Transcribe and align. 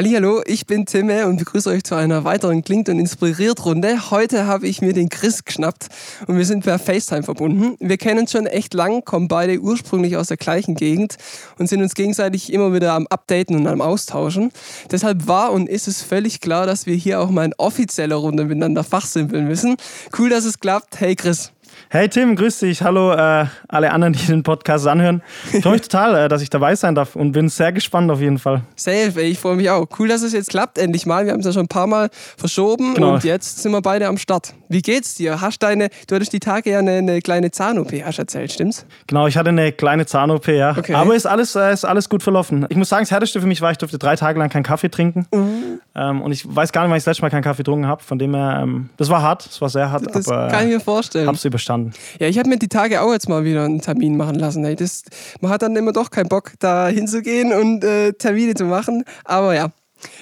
Hallo, 0.00 0.42
ich 0.46 0.64
bin 0.64 0.86
Timme 0.86 1.26
und 1.26 1.38
begrüße 1.38 1.68
euch 1.70 1.82
zu 1.82 1.96
einer 1.96 2.22
weiteren 2.22 2.62
Klingt 2.62 2.88
und 2.88 3.00
Inspiriert 3.00 3.64
Runde. 3.64 4.12
Heute 4.12 4.46
habe 4.46 4.68
ich 4.68 4.80
mir 4.80 4.92
den 4.92 5.08
Chris 5.08 5.44
geschnappt 5.44 5.88
und 6.28 6.38
wir 6.38 6.46
sind 6.46 6.62
per 6.62 6.78
FaceTime 6.78 7.24
verbunden. 7.24 7.76
Wir 7.80 7.98
kennen 7.98 8.20
uns 8.20 8.30
schon 8.30 8.46
echt 8.46 8.74
lang, 8.74 9.04
kommen 9.04 9.26
beide 9.26 9.58
ursprünglich 9.58 10.16
aus 10.16 10.28
der 10.28 10.36
gleichen 10.36 10.76
Gegend 10.76 11.16
und 11.58 11.68
sind 11.68 11.82
uns 11.82 11.96
gegenseitig 11.96 12.52
immer 12.52 12.72
wieder 12.72 12.92
am 12.92 13.08
Updaten 13.08 13.56
und 13.56 13.66
am 13.66 13.80
Austauschen. 13.80 14.52
Deshalb 14.88 15.26
war 15.26 15.50
und 15.50 15.68
ist 15.68 15.88
es 15.88 16.00
völlig 16.00 16.40
klar, 16.40 16.64
dass 16.64 16.86
wir 16.86 16.94
hier 16.94 17.20
auch 17.20 17.30
mal 17.30 17.46
in 17.46 17.54
offizieller 17.58 18.14
Runde 18.14 18.44
miteinander 18.44 18.84
fachsimpeln 18.84 19.48
müssen. 19.48 19.78
Cool, 20.16 20.30
dass 20.30 20.44
es 20.44 20.60
klappt. 20.60 21.00
Hey 21.00 21.16
Chris. 21.16 21.50
Hey 21.90 22.06
Tim, 22.06 22.36
grüß 22.36 22.58
dich. 22.58 22.82
Hallo 22.82 23.14
äh, 23.14 23.46
alle 23.66 23.92
anderen, 23.92 24.12
die 24.12 24.26
den 24.26 24.42
Podcast 24.42 24.86
anhören. 24.86 25.22
Ich 25.54 25.62
freue 25.62 25.72
mich 25.72 25.80
total, 25.80 26.26
äh, 26.26 26.28
dass 26.28 26.42
ich 26.42 26.50
dabei 26.50 26.74
sein 26.74 26.94
darf 26.94 27.16
und 27.16 27.32
bin 27.32 27.48
sehr 27.48 27.72
gespannt 27.72 28.10
auf 28.10 28.20
jeden 28.20 28.38
Fall. 28.38 28.60
Safe, 28.76 29.12
ey, 29.16 29.30
ich 29.30 29.38
freue 29.38 29.56
mich 29.56 29.70
auch. 29.70 29.86
Cool, 29.98 30.06
dass 30.06 30.20
es 30.20 30.34
jetzt 30.34 30.50
klappt, 30.50 30.76
endlich 30.76 31.06
mal. 31.06 31.24
Wir 31.24 31.32
haben 31.32 31.40
es 31.40 31.46
ja 31.46 31.52
schon 31.52 31.62
ein 31.62 31.68
paar 31.68 31.86
Mal 31.86 32.10
verschoben 32.36 32.92
genau. 32.92 33.14
und 33.14 33.24
jetzt 33.24 33.62
sind 33.62 33.72
wir 33.72 33.80
beide 33.80 34.06
am 34.06 34.18
Start. 34.18 34.52
Wie 34.68 34.82
geht's 34.82 35.14
dir? 35.14 35.40
Hast 35.40 35.62
deine, 35.62 35.88
du 36.06 36.14
hattest 36.14 36.34
die 36.34 36.40
Tage 36.40 36.72
ja 36.72 36.80
eine, 36.80 36.98
eine 36.98 37.22
kleine 37.22 37.52
Zahn-OP, 37.52 37.90
hast 38.04 38.18
erzählt, 38.18 38.52
stimmt's? 38.52 38.84
Genau, 39.06 39.26
ich 39.26 39.38
hatte 39.38 39.48
eine 39.48 39.72
kleine 39.72 40.04
Zahn-OP, 40.04 40.48
ja. 40.48 40.76
Okay. 40.76 40.92
Aber 40.92 41.14
ist 41.14 41.24
alles, 41.24 41.56
äh, 41.56 41.72
ist 41.72 41.86
alles 41.86 42.10
gut 42.10 42.22
verlaufen. 42.22 42.66
Ich 42.68 42.76
muss 42.76 42.90
sagen, 42.90 43.04
das 43.04 43.12
Härteste 43.12 43.40
für 43.40 43.46
mich 43.46 43.62
war, 43.62 43.70
ich 43.70 43.78
durfte 43.78 43.96
drei 43.96 44.14
Tage 44.14 44.38
lang 44.38 44.50
keinen 44.50 44.62
Kaffee 44.62 44.90
trinken. 44.90 45.26
Mhm. 45.32 45.80
Ähm, 45.94 46.20
und 46.20 46.32
ich 46.32 46.44
weiß 46.46 46.70
gar 46.72 46.82
nicht, 46.82 46.90
wann 46.90 46.98
ich 46.98 47.04
das 47.04 47.12
letzte 47.12 47.22
Mal 47.22 47.30
keinen 47.30 47.42
Kaffee 47.42 47.62
getrunken 47.62 47.86
habe. 47.86 48.02
Von 48.02 48.18
dem 48.18 48.34
her, 48.34 48.60
ähm, 48.62 48.90
das 48.98 49.08
war 49.08 49.22
hart, 49.22 49.46
das 49.46 49.58
war 49.62 49.70
sehr 49.70 49.90
hart. 49.90 50.04
Das 50.14 50.28
aber, 50.28 50.48
kann 50.48 50.66
ich 50.66 50.74
mir 50.74 50.80
vorstellen. 50.80 51.26
Hab's 51.26 51.46
überstanden. 51.46 51.77
Ja, 52.18 52.28
ich 52.28 52.38
habe 52.38 52.48
mir 52.48 52.58
die 52.58 52.68
Tage 52.68 53.00
auch 53.00 53.12
jetzt 53.12 53.28
mal 53.28 53.44
wieder 53.44 53.64
einen 53.64 53.80
Termin 53.80 54.16
machen 54.16 54.36
lassen. 54.36 54.62
Das, 54.76 55.02
man 55.40 55.50
hat 55.50 55.62
dann 55.62 55.76
immer 55.76 55.92
doch 55.92 56.10
keinen 56.10 56.28
Bock, 56.28 56.52
da 56.58 56.88
hinzugehen 56.88 57.52
und 57.52 57.84
äh, 57.84 58.12
Termine 58.12 58.54
zu 58.54 58.64
machen. 58.64 59.04
Aber 59.24 59.54
ja, 59.54 59.72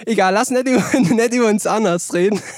Egal, 0.07 0.33
lass 0.33 0.51
nicht 0.51 0.67
über, 0.67 0.83
nicht 1.15 1.35
über 1.35 1.49
uns 1.49 1.65
Zahnarzt 1.65 2.15
reden. 2.15 2.41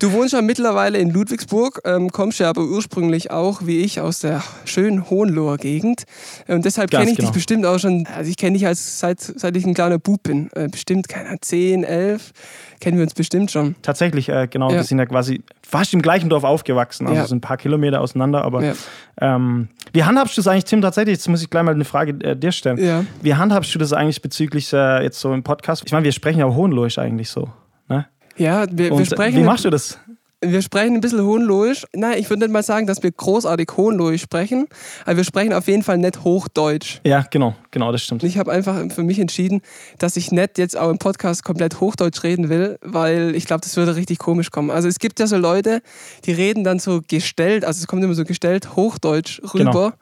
Du 0.00 0.12
wohnst 0.12 0.32
ja 0.32 0.42
mittlerweile 0.42 0.98
in 0.98 1.10
Ludwigsburg, 1.10 1.80
ähm, 1.84 2.10
kommst 2.10 2.40
ja 2.40 2.48
aber 2.48 2.62
ursprünglich 2.62 3.30
auch, 3.30 3.64
wie 3.64 3.82
ich, 3.82 4.00
aus 4.00 4.18
der 4.18 4.42
schönen 4.64 5.08
Hohenloher 5.08 5.56
Gegend. 5.56 6.02
Und 6.48 6.64
deshalb 6.64 6.90
kenne 6.90 7.12
ich 7.12 7.16
genau. 7.16 7.28
dich 7.28 7.34
bestimmt 7.34 7.64
auch 7.64 7.78
schon, 7.78 8.04
also 8.12 8.28
ich 8.28 8.36
kenne 8.36 8.58
dich 8.58 8.66
als, 8.66 8.98
seit, 8.98 9.20
seit 9.20 9.56
ich 9.56 9.64
ein 9.64 9.74
kleiner 9.74 10.00
Bub 10.00 10.24
bin. 10.24 10.50
Äh, 10.56 10.66
bestimmt, 10.68 11.08
keine 11.08 11.40
10, 11.40 11.84
11 11.84 12.32
kennen 12.80 12.96
wir 12.96 13.04
uns 13.04 13.14
bestimmt 13.14 13.50
schon. 13.52 13.76
Tatsächlich, 13.82 14.28
äh, 14.28 14.48
genau. 14.50 14.68
Ja. 14.70 14.76
Wir 14.76 14.82
sind 14.82 14.98
ja 14.98 15.06
quasi 15.06 15.42
fast 15.74 15.92
im 15.92 16.02
gleichen 16.02 16.28
Dorf 16.28 16.44
aufgewachsen, 16.44 17.08
also 17.08 17.18
ja. 17.18 17.26
sind 17.26 17.38
ein 17.38 17.40
paar 17.40 17.56
Kilometer 17.56 18.00
auseinander. 18.00 18.44
Aber 18.44 18.62
ja. 18.62 18.74
ähm, 19.20 19.66
wie 19.92 20.04
handhabst 20.04 20.36
du 20.36 20.40
das 20.40 20.46
eigentlich, 20.46 20.66
Tim, 20.66 20.80
tatsächlich? 20.80 21.14
Jetzt 21.14 21.28
muss 21.28 21.42
ich 21.42 21.50
gleich 21.50 21.64
mal 21.64 21.74
eine 21.74 21.84
Frage 21.84 22.12
äh, 22.24 22.36
dir 22.36 22.52
stellen. 22.52 22.78
Ja. 22.78 23.04
Wie 23.22 23.34
handhabst 23.34 23.74
du 23.74 23.80
das 23.80 23.92
eigentlich 23.92 24.22
bezüglich 24.22 24.72
äh, 24.72 25.02
jetzt 25.02 25.18
so 25.18 25.34
im 25.34 25.42
Podcast? 25.42 25.82
Ich 25.84 25.90
meine, 25.90 26.04
wir 26.04 26.12
sprechen 26.12 26.38
ja 26.38 26.46
auch 26.46 26.54
Hohenloisch 26.54 26.98
eigentlich 26.98 27.28
so. 27.28 27.48
Ne? 27.88 28.06
Ja, 28.36 28.66
wir, 28.70 28.96
wir 28.96 29.04
sprechen. 29.04 29.36
Wie 29.36 29.42
machst 29.42 29.64
du 29.64 29.70
das? 29.70 29.98
Wir 30.46 30.62
sprechen 30.62 30.94
ein 30.94 31.00
bisschen 31.00 31.22
Hohenloisch. 31.22 31.86
Nein, 31.92 32.18
ich 32.18 32.30
würde 32.30 32.44
nicht 32.44 32.52
mal 32.52 32.62
sagen, 32.62 32.86
dass 32.86 33.02
wir 33.02 33.10
großartig 33.10 33.68
Hohenloisch 33.76 34.22
sprechen, 34.22 34.66
aber 35.04 35.18
wir 35.18 35.24
sprechen 35.24 35.52
auf 35.52 35.66
jeden 35.66 35.82
Fall 35.82 35.98
nicht 35.98 36.24
Hochdeutsch. 36.24 37.00
Ja, 37.04 37.26
genau, 37.30 37.54
genau, 37.70 37.92
das 37.92 38.02
stimmt. 38.02 38.22
Ich 38.22 38.38
habe 38.38 38.52
einfach 38.52 38.80
für 38.92 39.02
mich 39.02 39.18
entschieden, 39.18 39.62
dass 39.98 40.16
ich 40.16 40.32
nicht 40.32 40.58
jetzt 40.58 40.76
auch 40.76 40.90
im 40.90 40.98
Podcast 40.98 41.44
komplett 41.44 41.80
Hochdeutsch 41.80 42.22
reden 42.22 42.48
will, 42.48 42.78
weil 42.82 43.34
ich 43.34 43.46
glaube, 43.46 43.62
das 43.62 43.76
würde 43.76 43.96
richtig 43.96 44.18
komisch 44.18 44.50
kommen. 44.50 44.70
Also 44.70 44.88
es 44.88 44.98
gibt 44.98 45.20
ja 45.20 45.26
so 45.26 45.36
Leute, 45.36 45.82
die 46.24 46.32
reden 46.32 46.64
dann 46.64 46.78
so 46.78 47.00
gestellt, 47.06 47.64
also 47.64 47.80
es 47.80 47.86
kommt 47.86 48.02
immer 48.02 48.14
so 48.14 48.24
gestellt 48.24 48.76
Hochdeutsch 48.76 49.40
rüber. 49.54 49.72
Genau. 49.72 49.92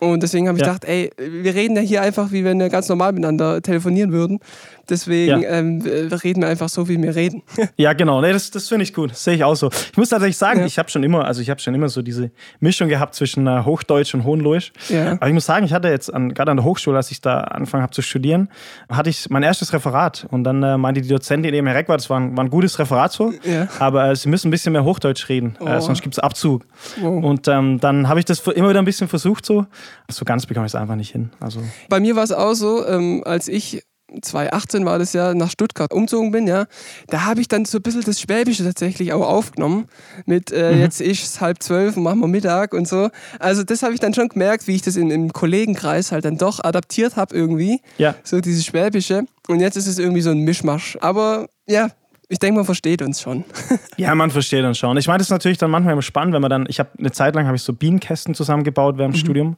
Und 0.00 0.22
deswegen 0.22 0.48
habe 0.48 0.56
ich 0.56 0.64
ja. 0.64 0.72
gedacht, 0.72 0.86
ey, 0.86 1.10
wir 1.18 1.54
reden 1.54 1.76
ja 1.76 1.82
hier 1.82 2.00
einfach, 2.00 2.32
wie 2.32 2.42
wenn 2.42 2.58
wir 2.58 2.70
ganz 2.70 2.88
normal 2.88 3.12
miteinander 3.12 3.60
telefonieren 3.60 4.12
würden. 4.12 4.40
Deswegen 4.90 5.42
ja. 5.42 5.50
ähm, 5.50 5.80
reden 6.24 6.42
wir 6.42 6.48
einfach 6.48 6.68
so, 6.68 6.88
wie 6.88 7.00
wir 7.00 7.14
reden. 7.14 7.42
ja, 7.76 7.92
genau. 7.92 8.20
Nee, 8.20 8.32
das 8.32 8.50
das 8.50 8.68
finde 8.68 8.82
ich 8.82 8.92
gut. 8.92 9.16
Sehe 9.16 9.34
ich 9.34 9.44
auch 9.44 9.54
so. 9.54 9.70
Ich 9.92 9.96
muss 9.96 10.08
tatsächlich 10.08 10.36
sagen, 10.36 10.60
ja. 10.60 10.66
ich 10.66 10.78
habe 10.78 10.90
schon 10.90 11.02
immer, 11.02 11.24
also 11.24 11.40
ich 11.40 11.50
habe 11.50 11.60
schon 11.60 11.74
immer 11.74 11.88
so 11.88 12.02
diese 12.02 12.30
Mischung 12.58 12.88
gehabt 12.88 13.14
zwischen 13.14 13.46
äh, 13.46 13.62
Hochdeutsch 13.64 14.14
und 14.14 14.24
Hohenloisch. 14.24 14.72
Ja. 14.88 15.12
Aber 15.12 15.28
ich 15.28 15.34
muss 15.34 15.46
sagen, 15.46 15.64
ich 15.64 15.72
hatte 15.72 15.88
jetzt 15.88 16.12
an, 16.12 16.34
gerade 16.34 16.50
an 16.50 16.56
der 16.56 16.64
Hochschule, 16.64 16.96
als 16.96 17.10
ich 17.10 17.20
da 17.20 17.40
angefangen 17.40 17.82
habe 17.82 17.92
zu 17.92 18.02
studieren, 18.02 18.48
hatte 18.90 19.10
ich 19.10 19.30
mein 19.30 19.42
erstes 19.42 19.72
Referat. 19.72 20.26
Und 20.30 20.44
dann 20.44 20.62
äh, 20.62 20.76
meinte 20.76 21.00
die 21.00 21.08
Dozentin, 21.08 21.52
die 21.52 21.58
eben 21.58 21.68
Reck 21.68 21.88
war, 21.88 21.96
das 21.96 22.10
war 22.10 22.18
ein, 22.18 22.36
war 22.36 22.44
ein 22.44 22.50
gutes 22.50 22.78
Referat 22.78 23.12
so, 23.12 23.32
aber 23.78 24.10
äh, 24.10 24.16
sie 24.16 24.28
müssen 24.28 24.48
ein 24.48 24.50
bisschen 24.50 24.72
mehr 24.72 24.84
Hochdeutsch 24.84 25.28
reden, 25.28 25.56
äh, 25.60 25.76
oh. 25.76 25.80
sonst 25.80 26.02
gibt 26.02 26.14
es 26.14 26.18
Abzug. 26.18 26.66
Oh. 27.02 27.08
Und 27.08 27.48
ähm, 27.48 27.80
dann 27.80 28.08
habe 28.08 28.18
ich 28.18 28.24
das 28.24 28.40
immer 28.46 28.70
wieder 28.70 28.80
ein 28.80 28.84
bisschen 28.84 29.08
versucht 29.08 29.46
so. 29.46 29.66
So 30.10 30.24
ganz 30.24 30.46
bekomme 30.46 30.66
ich 30.66 30.72
es 30.72 30.74
einfach 30.74 30.96
nicht 30.96 31.12
hin. 31.12 31.30
Also. 31.40 31.60
Bei 31.88 32.00
mir 32.00 32.16
war 32.16 32.24
es 32.24 32.32
auch 32.32 32.54
so, 32.54 32.86
ähm, 32.86 33.22
als 33.24 33.48
ich 33.48 33.82
2018 34.20 34.84
war 34.84 34.98
das 34.98 35.12
ja, 35.12 35.34
nach 35.34 35.50
Stuttgart 35.50 35.92
umgezogen 35.92 36.30
bin, 36.30 36.46
ja, 36.46 36.66
da 37.08 37.24
habe 37.24 37.40
ich 37.40 37.48
dann 37.48 37.64
so 37.64 37.78
ein 37.78 37.82
bisschen 37.82 38.02
das 38.02 38.20
Schwäbische 38.20 38.64
tatsächlich 38.64 39.12
auch 39.12 39.26
aufgenommen. 39.26 39.86
Mit 40.26 40.52
äh, 40.52 40.72
mhm. 40.72 40.80
jetzt 40.80 41.00
ist 41.00 41.24
es 41.24 41.40
halb 41.40 41.62
zwölf 41.62 41.96
und 41.96 42.02
machen 42.02 42.20
wir 42.20 42.28
Mittag 42.28 42.74
und 42.74 42.88
so. 42.88 43.10
Also 43.38 43.62
das 43.62 43.82
habe 43.82 43.94
ich 43.94 44.00
dann 44.00 44.14
schon 44.14 44.28
gemerkt, 44.28 44.66
wie 44.66 44.74
ich 44.74 44.82
das 44.82 44.96
in, 44.96 45.10
im 45.10 45.32
Kollegenkreis 45.32 46.12
halt 46.12 46.24
dann 46.24 46.38
doch 46.38 46.62
adaptiert 46.62 47.16
habe 47.16 47.34
irgendwie. 47.34 47.80
Ja. 47.98 48.14
So 48.24 48.40
dieses 48.40 48.64
Schwäbische. 48.64 49.24
Und 49.48 49.60
jetzt 49.60 49.76
ist 49.76 49.86
es 49.86 49.98
irgendwie 49.98 50.22
so 50.22 50.30
ein 50.30 50.38
Mischmasch. 50.38 50.96
Aber 51.00 51.48
ja, 51.66 51.88
ich 52.32 52.38
denke, 52.38 52.58
man 52.58 52.64
versteht 52.64 53.02
uns 53.02 53.20
schon. 53.20 53.44
ja, 53.96 54.14
man 54.14 54.30
versteht 54.30 54.64
uns 54.64 54.78
schon. 54.78 54.96
Ich 54.96 55.08
meine, 55.08 55.18
das 55.18 55.26
ist 55.26 55.32
natürlich 55.32 55.58
dann 55.58 55.68
manchmal 55.68 55.94
immer 55.94 56.02
spannend, 56.02 56.32
wenn 56.32 56.40
man 56.40 56.48
dann, 56.48 56.66
ich 56.68 56.78
habe 56.78 56.90
eine 56.96 57.10
Zeit 57.10 57.34
lang 57.34 57.46
habe 57.46 57.56
ich 57.56 57.62
so 57.62 57.72
Bienenkästen 57.72 58.36
zusammengebaut 58.36 58.98
während 58.98 59.14
dem 59.14 59.18
mhm. 59.18 59.24
Studium 59.24 59.56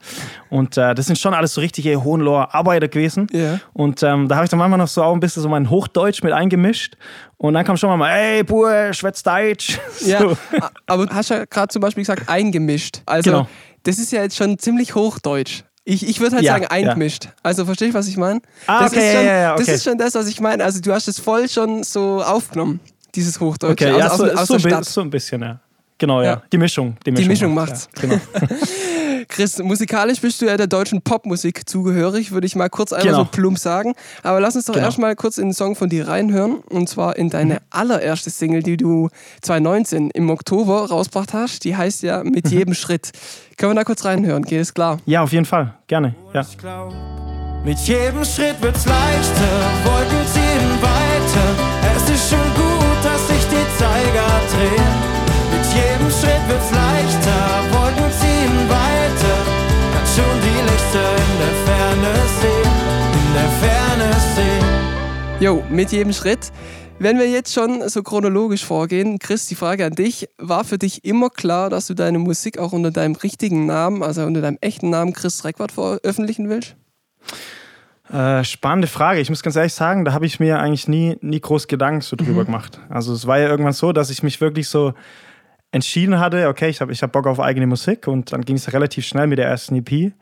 und 0.49 0.79
äh, 0.79 0.95
das 0.95 1.07
sind 1.07 1.19
schon 1.19 1.35
alles 1.35 1.53
so 1.53 1.61
richtige 1.61 2.03
Hohenloher 2.03 2.55
Arbeiter 2.55 2.89
gewesen. 2.89 3.27
Yeah. 3.35 3.61
Und 3.75 4.03
ähm, 4.03 4.27
da 4.27 4.37
habe 4.37 4.47
ich 4.47 4.51
dann 4.51 4.59
manchmal 4.59 4.79
noch 4.79 4.89
so 4.89 5.03
auch 5.03 5.13
ein 5.13 5.21
bisschen 5.21 5.43
so 5.43 5.51
mein 5.51 5.69
Hochdeutsch 5.69 6.23
mit 6.23 6.33
eingemischt 6.33 6.97
und 7.37 7.53
dann 7.53 7.65
kam 7.67 7.77
schon 7.77 7.99
mal, 7.99 8.11
ey, 8.11 8.43
Bur, 8.43 8.93
schwätzt 8.93 9.27
Deutsch. 9.27 9.79
Ja, 10.07 10.21
so. 10.21 10.37
aber 10.87 11.07
du 11.07 11.15
hast 11.15 11.29
ja 11.29 11.45
gerade 11.45 11.69
zum 11.69 11.83
Beispiel 11.83 12.03
gesagt, 12.03 12.29
eingemischt. 12.29 13.03
Also, 13.05 13.31
genau. 13.31 13.49
das 13.83 13.99
ist 13.99 14.13
ja 14.13 14.23
jetzt 14.23 14.37
schon 14.37 14.59
ziemlich 14.59 14.95
Hochdeutsch. 14.95 15.63
Ich, 15.85 16.07
ich 16.09 16.21
würde 16.21 16.37
halt 16.37 16.45
ja, 16.45 16.53
sagen, 16.53 16.67
eingemischt. 16.67 17.25
Ja. 17.25 17.31
Also 17.43 17.65
verstehe 17.65 17.89
ich, 17.89 17.95
was 17.95 18.07
ich 18.07 18.17
meine? 18.17 18.41
Ah, 18.67 18.83
das, 18.83 18.93
okay, 18.93 19.09
ist 19.09 19.17
schon, 19.17 19.27
ja, 19.27 19.53
okay. 19.53 19.65
das 19.65 19.75
ist 19.75 19.85
schon 19.85 19.99
das, 19.99 20.15
was 20.15 20.29
ich 20.29 20.41
meine. 20.41 20.65
Also 20.65 20.81
du 20.81 20.93
hast 20.93 21.09
es 21.09 21.19
voll 21.19 21.49
schon 21.49 21.83
so 21.83 22.23
aufgenommen, 22.23 22.79
dieses 23.15 23.41
Hochdeutsche. 23.41 23.87
Okay, 23.87 23.93
aus, 23.95 23.99
ja, 23.99 24.09
aus, 24.09 24.19
so, 24.19 24.25
aus 24.25 24.49
so, 24.49 24.83
so, 24.83 25.01
ein 25.01 25.11
bisschen, 25.11 25.43
ja. 25.43 25.59
Genau, 25.99 26.23
ja. 26.23 26.43
Die 26.53 26.59
Mischung. 26.59 26.97
Die 27.05 27.11
Mischung, 27.11 27.23
die 27.25 27.29
Mischung 27.29 27.55
macht's. 27.55 27.89
macht's. 27.95 28.01
genau. 28.01 28.21
Chris, 29.29 29.59
musikalisch 29.59 30.21
bist 30.21 30.41
du 30.41 30.47
ja 30.47 30.57
der 30.57 30.67
deutschen 30.67 31.03
Popmusik 31.03 31.69
zugehörig, 31.69 32.33
würde 32.33 32.47
ich 32.47 32.57
mal 32.57 32.69
kurz 32.69 32.93
einmal 32.93 33.07
genau. 33.07 33.19
so 33.25 33.25
plump 33.31 33.59
sagen. 33.59 33.95
Aber 34.23 34.41
lass 34.41 34.57
uns 34.57 34.67
doch 34.67 34.75
genau. 34.75 34.87
erstmal 34.87 35.17
kurz 35.17 35.39
in 35.39 35.49
den 35.49 35.55
Song 35.55 35.77
von 35.77 35.89
dir 35.89 36.09
reinhören. 36.09 36.57
Und 36.69 36.89
zwar 36.89 37.17
in 37.17 37.31
deine 37.31 37.55
mhm. 37.55 37.61
allererste 37.71 38.31
Single, 38.31 38.63
die 38.63 38.77
du 38.77 39.09
2019 39.43 40.11
im 40.11 40.31
Oktober 40.31 40.89
rausgebracht 40.89 41.33
hast. 41.33 41.65
Die 41.65 41.77
heißt 41.77 42.03
ja 42.03 42.23
Mit 42.25 42.47
mhm. 42.47 42.51
jedem 42.51 42.75
Schritt. 42.75 43.13
Können 43.57 43.73
wir 43.73 43.77
da 43.77 43.85
kurz 43.85 44.05
reinhören? 44.05 44.43
Geht 44.43 44.61
es 44.61 44.75
klar? 44.75 44.99
Ja, 45.07 45.23
auf 45.23 45.33
jeden 45.33 45.45
Fall. 45.45 45.75
Gerne. 45.87 46.15
Ja. 46.33 46.45
Mit 47.65 47.79
jedem 47.79 48.25
Schritt 48.25 48.61
wird's 48.61 48.85
leichter, 48.87 49.53
Wolken 49.85 50.27
ziehen 50.27 50.83
weiter. 50.83 51.95
Es 51.95 52.11
ist 52.11 52.31
schon 52.31 52.55
gut, 52.57 53.05
dass 53.05 53.29
sich 53.29 53.45
die 53.47 53.79
Zeiger 53.79 54.27
drehen. 54.51 55.23
Mit 55.53 55.67
jedem 55.73 56.11
Schritt 56.11 56.49
wird's 56.49 56.73
leichter, 56.73 57.72
Jo, 65.43 65.61
mit 65.71 65.91
jedem 65.91 66.13
Schritt. 66.13 66.53
Wenn 67.01 67.19
wir 67.19 67.29
jetzt 67.29 67.53
schon 67.53 67.89
so 67.89 68.05
chronologisch 68.05 68.65
vorgehen, 68.65 69.19
Chris, 69.19 69.49
die 69.49 69.57
Frage 69.57 69.85
an 69.85 69.93
dich. 69.93 70.29
War 70.39 70.63
für 70.63 70.79
dich 70.79 71.05
immer 71.05 71.31
klar, 71.31 71.69
dass 71.69 71.89
du 71.89 71.95
deine 71.95 72.21
Musik 72.21 72.59
auch 72.59 72.73
unter 72.73 72.93
deinem 72.93 73.17
richtigen 73.17 73.67
Namen, 73.67 74.05
also 74.05 74.23
unter 74.23 74.41
deinem 74.41 74.59
echten 74.61 74.89
Namen 74.91 75.15
Chris 75.15 75.45
Reckwart 75.45 75.73
veröffentlichen 75.73 76.49
willst? 76.49 76.77
Äh, 78.09 78.45
spannende 78.45 78.87
Frage. 78.87 79.19
Ich 79.19 79.31
muss 79.31 79.43
ganz 79.43 79.57
ehrlich 79.57 79.75
sagen, 79.75 80.05
da 80.05 80.13
habe 80.13 80.27
ich 80.27 80.39
mir 80.39 80.61
eigentlich 80.61 80.87
nie, 80.87 81.17
nie 81.23 81.41
groß 81.41 81.67
Gedanken 81.67 82.03
so 82.03 82.15
drüber 82.15 82.43
mhm. 82.43 82.47
gemacht. 82.47 82.81
Also 82.89 83.13
es 83.13 83.27
war 83.27 83.41
ja 83.41 83.49
irgendwann 83.49 83.73
so, 83.73 83.93
dass 83.93 84.11
ich 84.11 84.23
mich 84.23 84.41
wirklich 84.41 84.69
so 84.69 84.95
entschieden 85.73 86.21
hatte, 86.21 86.47
okay, 86.47 86.69
ich 86.69 86.81
habe 86.81 86.93
ich 86.93 87.03
hab 87.03 87.11
Bock 87.11 87.27
auf 87.27 87.41
eigene 87.41 87.67
Musik 87.67 88.07
und 88.07 88.33
dann 88.33 88.43
ging 88.43 88.55
es 88.55 88.73
relativ 88.73 89.05
schnell 89.05 89.27
mit 89.27 89.39
der 89.39 89.49
ersten 89.49 89.75
EP. 89.75 90.13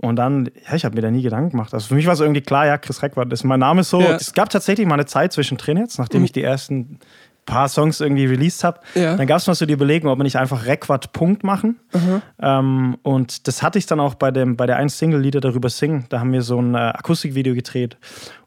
Und 0.00 0.14
dann, 0.14 0.48
ja, 0.68 0.76
ich 0.76 0.84
habe 0.84 0.94
mir 0.94 1.02
da 1.02 1.10
nie 1.10 1.22
Gedanken 1.22 1.50
gemacht. 1.50 1.74
Also 1.74 1.88
für 1.88 1.94
mich 1.96 2.06
war 2.06 2.12
es 2.12 2.20
irgendwie 2.20 2.40
klar, 2.40 2.66
ja, 2.66 2.78
Chris 2.78 3.02
Reckwart 3.02 3.32
ist 3.32 3.42
mein 3.42 3.58
Name 3.58 3.82
so. 3.82 4.00
Ja. 4.00 4.14
Es 4.14 4.32
gab 4.32 4.48
tatsächlich 4.48 4.86
mal 4.86 4.94
eine 4.94 5.06
Zeit 5.06 5.32
zwischendrin 5.32 5.76
jetzt, 5.76 5.98
nachdem 5.98 6.20
mhm. 6.20 6.26
ich 6.26 6.32
die 6.32 6.42
ersten 6.42 7.00
paar 7.48 7.68
Songs 7.68 8.00
irgendwie 8.00 8.26
released 8.26 8.62
habe. 8.62 8.78
Ja. 8.94 9.16
Dann 9.16 9.26
gab 9.26 9.38
es 9.38 9.46
mal 9.46 9.54
so 9.54 9.64
die 9.64 9.72
Überlegung, 9.72 10.10
ob 10.10 10.18
wir 10.18 10.22
nicht 10.22 10.36
einfach 10.36 10.66
Requat 10.66 11.12
Punkt 11.12 11.42
machen. 11.44 11.80
Mhm. 11.92 12.22
Ähm, 12.40 12.98
und 13.02 13.48
das 13.48 13.62
hatte 13.62 13.78
ich 13.78 13.86
dann 13.86 13.98
auch 14.00 14.14
bei, 14.14 14.30
dem, 14.30 14.56
bei 14.56 14.66
der 14.66 14.76
einen 14.76 14.90
Single 14.90 15.20
Lieder 15.20 15.40
darüber 15.40 15.70
singen. 15.70 16.04
Da 16.10 16.20
haben 16.20 16.32
wir 16.32 16.42
so 16.42 16.60
ein 16.60 16.74
äh, 16.74 16.78
Akustikvideo 16.78 17.54
gedreht. 17.54 17.96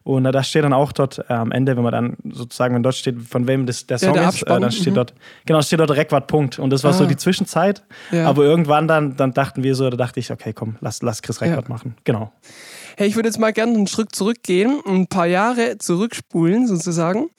Und 0.04 0.24
äh, 0.24 0.30
da 0.30 0.42
steht 0.44 0.62
dann 0.62 0.72
auch 0.72 0.92
dort 0.92 1.18
äh, 1.18 1.32
am 1.32 1.50
Ende, 1.50 1.76
wenn 1.76 1.82
man 1.82 1.92
dann 1.92 2.16
sozusagen, 2.30 2.74
wenn 2.76 2.82
dort 2.84 2.94
steht, 2.94 3.20
von 3.20 3.48
wem 3.48 3.66
das, 3.66 3.86
der 3.86 3.98
Song 3.98 4.14
ja, 4.14 4.22
der 4.22 4.28
ist, 4.28 4.42
äh, 4.42 4.60
dann 4.60 4.70
steht 4.70 4.92
mhm. 4.92 4.94
dort, 4.94 5.14
genau, 5.46 5.60
steht 5.62 5.80
dort 5.80 5.90
Requat 5.90 6.28
Punkt. 6.28 6.58
Und 6.60 6.70
das 6.70 6.84
war 6.84 6.90
ah. 6.90 6.94
so 6.94 7.06
die 7.06 7.16
Zwischenzeit. 7.16 7.82
Ja. 8.12 8.28
Aber 8.28 8.44
irgendwann 8.44 8.86
dann, 8.86 9.16
dann 9.16 9.32
dachten 9.34 9.64
wir 9.64 9.74
so, 9.74 9.90
da 9.90 9.96
dachte 9.96 10.20
ich, 10.20 10.30
okay, 10.30 10.52
komm, 10.52 10.76
lass, 10.80 11.02
lass 11.02 11.22
Chris 11.22 11.40
Requat 11.40 11.68
machen. 11.68 11.96
Genau. 12.04 12.32
Hey, 12.96 13.08
ich 13.08 13.16
würde 13.16 13.28
jetzt 13.28 13.38
mal 13.38 13.52
gerne 13.52 13.74
einen 13.74 13.88
Schritt 13.88 14.14
zurückgehen, 14.14 14.80
ein 14.86 15.08
paar 15.08 15.26
Jahre 15.26 15.78
zurückspulen 15.78 16.68
sozusagen. 16.68 17.30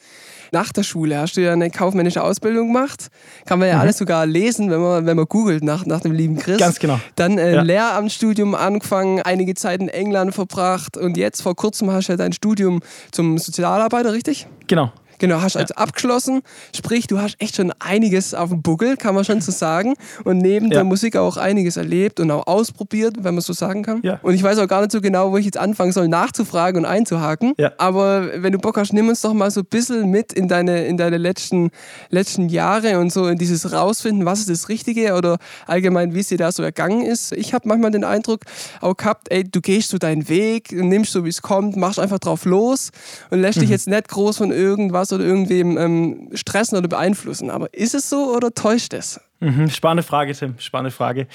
Nach 0.53 0.71
der 0.71 0.83
Schule 0.83 1.17
hast 1.17 1.35
du 1.35 1.41
ja 1.41 1.51
eine 1.51 1.71
kaufmännische 1.71 2.23
Ausbildung 2.23 2.67
gemacht. 2.67 3.07
Kann 3.45 3.57
man 3.57 3.67
ja 3.67 3.75
Mhm. 3.75 3.81
alles 3.81 3.97
sogar 3.97 4.25
lesen, 4.27 4.69
wenn 4.69 4.79
man, 4.81 5.05
wenn 5.07 5.17
man 5.17 5.25
googelt 5.25 5.63
nach, 5.63 5.85
nach 5.87 5.99
dem 6.01 6.11
lieben 6.11 6.37
Chris. 6.37 6.59
Ganz 6.59 6.77
genau. 6.79 6.99
Dann 7.15 7.39
äh, 7.39 7.55
Ja. 7.55 7.61
Lehramtsstudium 7.63 8.53
angefangen, 8.53 9.19
einige 9.23 9.55
Zeit 9.55 9.81
in 9.81 9.89
England 9.89 10.35
verbracht 10.35 10.95
und 10.95 11.17
jetzt 11.17 11.41
vor 11.41 11.55
kurzem 11.55 11.91
hast 11.91 12.07
du 12.07 12.13
ja 12.13 12.17
dein 12.17 12.33
Studium 12.33 12.81
zum 13.11 13.37
Sozialarbeiter, 13.39 14.13
richtig? 14.13 14.47
Genau. 14.67 14.91
Genau, 15.19 15.41
hast 15.41 15.55
also 15.57 15.73
abgeschlossen. 15.75 16.41
Sprich, 16.75 17.07
du 17.07 17.19
hast 17.19 17.35
echt 17.39 17.55
schon 17.55 17.71
einiges 17.79 18.33
auf 18.33 18.49
dem 18.49 18.61
Buckel, 18.61 18.97
kann 18.97 19.15
man 19.15 19.23
schon 19.23 19.41
so 19.41 19.51
sagen. 19.51 19.93
Und 20.23 20.39
neben 20.39 20.65
Ja. 20.67 20.75
der 20.79 20.83
Musik 20.83 21.15
auch 21.15 21.37
einiges 21.37 21.77
erlebt 21.77 22.19
und 22.19 22.29
auch 22.31 22.47
ausprobiert, 22.47 23.15
wenn 23.19 23.35
man 23.35 23.41
so 23.41 23.53
sagen 23.53 23.83
kann. 23.83 23.99
Ja. 24.03 24.19
Und 24.23 24.33
ich 24.33 24.43
weiß 24.43 24.57
auch 24.59 24.67
gar 24.67 24.81
nicht 24.81 24.91
so 24.91 25.01
genau, 25.01 25.31
wo 25.31 25.37
ich 25.37 25.45
jetzt 25.45 25.57
anfangen 25.57 25.91
soll, 25.91 26.07
nachzufragen 26.07 26.79
und 26.83 26.85
einzuhaken. 26.85 27.53
Ja. 27.57 27.71
Aber 27.77 28.41
wenn 28.41 28.51
du 28.53 28.59
Bock 28.59 28.77
hast, 28.77 28.93
nimm 28.93 29.09
uns 29.09 29.21
doch 29.21 29.33
mal 29.33 29.51
so 29.51 29.61
ein 29.61 29.65
bisschen 29.65 30.09
mit 30.09 30.33
in 30.33 30.47
deine, 30.47 30.85
in 30.85 30.97
deine 30.97 31.17
letzten, 31.17 31.71
letzten 32.09 32.49
Jahre 32.49 32.99
und 32.99 33.11
so 33.11 33.27
in 33.27 33.37
dieses 33.37 33.71
Rausfinden, 33.71 34.25
was 34.25 34.39
ist 34.39 34.49
das 34.49 34.69
Richtige 34.69 35.13
oder 35.15 35.37
allgemein, 35.67 36.13
wie 36.13 36.19
es 36.19 36.27
dir 36.27 36.37
da 36.37 36.51
so 36.51 36.63
ergangen 36.63 37.01
ist. 37.05 37.31
Ich 37.33 37.53
habe 37.53 37.67
manchmal 37.67 37.91
den 37.91 38.03
Eindruck 38.03 38.41
auch 38.81 38.95
gehabt, 38.95 39.27
ey, 39.31 39.43
du 39.43 39.61
gehst 39.61 39.89
so 39.89 39.97
deinen 39.97 40.29
Weg, 40.29 40.71
nimmst 40.71 41.11
so, 41.11 41.25
wie 41.25 41.29
es 41.29 41.41
kommt, 41.41 41.75
machst 41.75 41.99
einfach 41.99 42.19
drauf 42.19 42.45
los 42.45 42.91
und 43.29 43.39
lässt 43.41 43.57
Mhm. 43.57 43.61
dich 43.61 43.69
jetzt 43.69 43.87
nicht 43.87 44.07
groß 44.07 44.37
von 44.37 44.51
irgendwas 44.51 45.02
oder 45.11 45.23
irgendwem 45.25 45.77
ähm, 45.77 46.29
stressen 46.33 46.77
oder 46.77 46.87
beeinflussen. 46.87 47.49
Aber 47.49 47.73
ist 47.73 47.93
es 47.95 48.09
so 48.09 48.33
oder 48.35 48.53
täuscht 48.53 48.93
es? 48.93 49.19
Mhm. 49.39 49.69
Spannende 49.69 50.03
Frage, 50.03 50.33
Tim. 50.33 50.55
Spannende 50.59 50.91
Frage. 50.91 51.27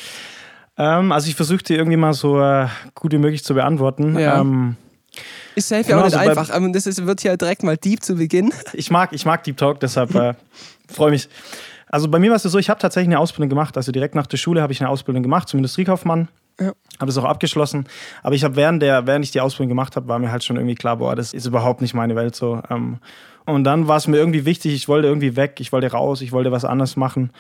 Ähm, 0.79 1.13
also 1.13 1.29
ich 1.29 1.35
versuche 1.35 1.63
die 1.63 1.75
irgendwie 1.75 1.97
mal 1.97 2.15
so 2.15 2.41
äh, 2.41 2.69
gut 2.95 3.13
wie 3.13 3.19
möglich 3.19 3.45
zu 3.45 3.55
beantworten. 3.55 4.19
Ja. 4.19 4.41
Ähm, 4.41 4.77
Ist 5.57 5.69
safe 5.69 5.91
ja 5.91 5.99
auch 5.99 6.05
nicht 6.05 6.13
so 6.13 6.19
bei- 6.19 6.29
einfach. 6.29 6.51
Aber 6.51 6.69
das 6.71 6.87
ist, 6.87 7.05
wird 7.05 7.23
ja 7.25 7.37
direkt 7.37 7.63
mal 7.65 7.77
deep 7.77 8.03
zu 8.03 8.15
Beginn. 8.15 8.53
ich 8.73 8.91
mag, 8.91 9.13
ich 9.13 9.25
mag 9.27 9.43
Deep 9.45 9.57
Talk, 9.57 9.81
deshalb 9.81 10.15
äh, 10.15 10.35
freue 10.89 11.11
mich. 11.11 11.29
Also 11.91 12.09
bei 12.09 12.19
mir 12.19 12.31
war 12.31 12.37
es 12.37 12.43
so, 12.43 12.59
ich 12.59 12.71
habe 12.71 12.79
tatsächlich 12.81 13.09
eine 13.09 13.19
Ausbildung 13.19 13.49
gemacht. 13.49 13.77
Also 13.77 13.93
direkt 13.93 14.15
nach 14.15 14.27
der 14.27 14.37
Schule 14.37 14.63
habe 14.63 14.73
ich 14.73 14.81
eine 14.81 14.91
Ausbildung 14.91 15.23
gemacht 15.23 15.49
zum 15.49 15.59
Industriekaufmann. 15.59 16.29
Ja. 16.61 16.73
Habe 16.99 17.07
das 17.07 17.19
auch 17.19 17.25
abgeschlossen. 17.25 17.87
Aber 18.23 18.35
ich 18.35 18.43
habe 18.43 18.57
während 18.57 18.83
der, 18.83 19.07
während 19.07 19.25
ich 19.25 19.31
die 19.31 19.41
Ausbildung 19.41 19.69
gemacht 19.69 19.95
habe, 19.97 20.09
war 20.09 20.19
mir 20.19 20.33
halt 20.33 20.43
schon 20.43 20.57
irgendwie 20.57 20.75
klar, 20.75 20.97
boah, 20.97 21.15
das 21.15 21.33
ist 21.33 21.47
überhaupt 21.47 21.81
nicht 21.81 21.95
meine 21.95 22.17
Welt 22.17 22.35
so. 22.35 22.61
Ähm, 22.71 22.99
und 23.47 23.65
dann 23.65 23.89
war 23.89 23.97
es 23.97 24.07
mir 24.07 24.17
irgendwie 24.17 24.45
wichtig, 24.45 24.75
ich 24.75 24.89
wollte 24.89 25.09
irgendwie 25.09 25.37
weg, 25.37 25.57
ich 25.61 25.73
wollte 25.73 25.91
raus, 25.91 26.21
ich 26.21 26.33
wollte 26.33 26.53
was 26.53 26.65
anderes 26.65 26.97
machen. 26.97 27.31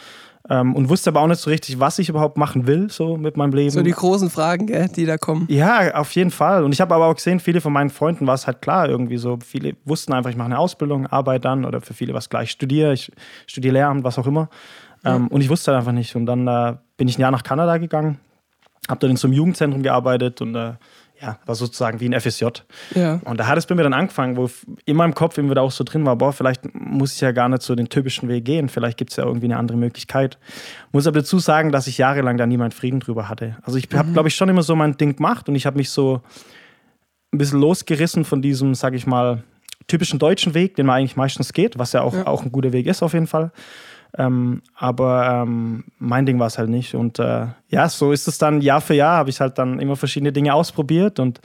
Ähm, 0.48 0.74
und 0.74 0.88
wusste 0.88 1.10
aber 1.10 1.20
auch 1.20 1.26
nicht 1.26 1.40
so 1.40 1.50
richtig, 1.50 1.78
was 1.80 1.98
ich 1.98 2.08
überhaupt 2.08 2.38
machen 2.38 2.66
will, 2.66 2.88
so 2.90 3.18
mit 3.18 3.36
meinem 3.36 3.52
Leben. 3.52 3.70
So 3.70 3.82
die 3.82 3.90
großen 3.90 4.30
Fragen, 4.30 4.66
gell, 4.66 4.88
die 4.88 5.04
da 5.04 5.18
kommen. 5.18 5.46
Ja, 5.50 5.94
auf 5.94 6.12
jeden 6.12 6.30
Fall. 6.30 6.64
Und 6.64 6.72
ich 6.72 6.80
habe 6.80 6.94
aber 6.94 7.06
auch 7.06 7.14
gesehen, 7.14 7.40
viele 7.40 7.60
von 7.60 7.72
meinen 7.72 7.90
Freunden 7.90 8.26
war 8.26 8.34
es 8.34 8.46
halt 8.46 8.62
klar 8.62 8.88
irgendwie 8.88 9.18
so. 9.18 9.38
Viele 9.44 9.74
wussten 9.84 10.14
einfach, 10.14 10.30
ich 10.30 10.36
mache 10.36 10.46
eine 10.46 10.58
Ausbildung, 10.58 11.06
arbeite 11.06 11.40
dann 11.40 11.64
oder 11.64 11.80
für 11.82 11.92
viele 11.92 12.14
was 12.14 12.30
gleich, 12.30 12.50
studiere, 12.50 12.94
ich 12.94 13.12
studiere 13.46 13.74
Lehramt, 13.74 14.04
was 14.04 14.18
auch 14.18 14.26
immer. 14.26 14.48
Ähm, 15.04 15.28
und 15.28 15.42
ich 15.42 15.50
wusste 15.50 15.72
halt 15.72 15.80
einfach 15.80 15.92
nicht. 15.92 16.16
Und 16.16 16.24
dann 16.26 16.46
äh, 16.46 16.76
bin 16.96 17.08
ich 17.08 17.18
ein 17.18 17.20
Jahr 17.20 17.30
nach 17.30 17.42
Kanada 17.42 17.76
gegangen, 17.76 18.18
habe 18.88 18.98
dort 19.00 19.10
in 19.10 19.16
so 19.16 19.26
einem 19.28 19.34
Jugendzentrum 19.34 19.82
gearbeitet 19.82 20.40
und 20.40 20.54
äh, 20.54 20.72
ja, 21.20 21.36
war 21.46 21.54
sozusagen 21.56 21.98
wie 21.98 22.08
ein 22.08 22.18
FSJ. 22.20 22.44
Ja. 22.94 23.20
Und 23.24 23.40
da 23.40 23.48
hat 23.48 23.58
es 23.58 23.66
bei 23.66 23.74
mir 23.74 23.82
dann 23.82 23.92
angefangen, 23.92 24.36
wo 24.36 24.48
in 24.84 24.96
meinem 24.96 25.14
Kopf 25.14 25.36
immer 25.36 25.50
wieder 25.50 25.62
auch 25.62 25.72
so 25.72 25.82
drin 25.82 26.06
war, 26.06 26.14
boah, 26.14 26.32
vielleicht 26.32 26.62
muss 26.74 27.14
ich 27.14 27.20
ja 27.20 27.32
gar 27.32 27.48
nicht 27.48 27.62
so 27.62 27.74
den 27.74 27.88
typischen 27.88 28.28
Weg 28.28 28.44
gehen, 28.44 28.68
vielleicht 28.68 28.96
gibt 28.98 29.10
es 29.10 29.16
ja 29.16 29.24
irgendwie 29.24 29.46
eine 29.46 29.56
andere 29.56 29.76
Möglichkeit. 29.76 30.38
Muss 30.92 31.08
aber 31.08 31.18
dazu 31.18 31.40
sagen, 31.40 31.72
dass 31.72 31.88
ich 31.88 31.98
jahrelang 31.98 32.36
da 32.36 32.46
nie 32.46 32.56
meinen 32.56 32.70
Frieden 32.70 33.00
drüber 33.00 33.28
hatte. 33.28 33.56
Also 33.62 33.78
ich 33.78 33.88
habe, 33.92 34.12
glaube 34.12 34.28
ich, 34.28 34.36
schon 34.36 34.48
immer 34.48 34.62
so 34.62 34.76
mein 34.76 34.96
Ding 34.96 35.16
gemacht 35.16 35.48
und 35.48 35.56
ich 35.56 35.66
habe 35.66 35.76
mich 35.76 35.90
so 35.90 36.20
ein 37.32 37.38
bisschen 37.38 37.60
losgerissen 37.60 38.24
von 38.24 38.40
diesem, 38.40 38.74
sag 38.76 38.94
ich 38.94 39.06
mal, 39.06 39.42
typischen 39.88 40.18
deutschen 40.20 40.54
Weg, 40.54 40.76
den 40.76 40.86
man 40.86 40.98
eigentlich 40.98 41.16
meistens 41.16 41.52
geht, 41.52 41.78
was 41.80 41.92
ja 41.94 42.02
auch, 42.02 42.14
Ja. 42.14 42.26
auch 42.28 42.44
ein 42.44 42.52
guter 42.52 42.72
Weg 42.72 42.86
ist 42.86 43.02
auf 43.02 43.12
jeden 43.14 43.26
Fall. 43.26 43.50
Ähm, 44.18 44.62
aber 44.74 45.44
ähm, 45.46 45.84
mein 45.98 46.26
Ding 46.26 46.38
war 46.40 46.48
es 46.48 46.58
halt 46.58 46.68
nicht. 46.68 46.94
Und 46.94 47.20
äh, 47.20 47.46
ja, 47.68 47.88
so 47.88 48.12
ist 48.12 48.26
es 48.26 48.36
dann 48.36 48.60
Jahr 48.60 48.80
für 48.80 48.94
Jahr, 48.94 49.16
habe 49.16 49.30
ich 49.30 49.40
halt 49.40 49.58
dann 49.58 49.78
immer 49.78 49.94
verschiedene 49.94 50.32
Dinge 50.32 50.52
ausprobiert 50.52 51.20
und 51.20 51.40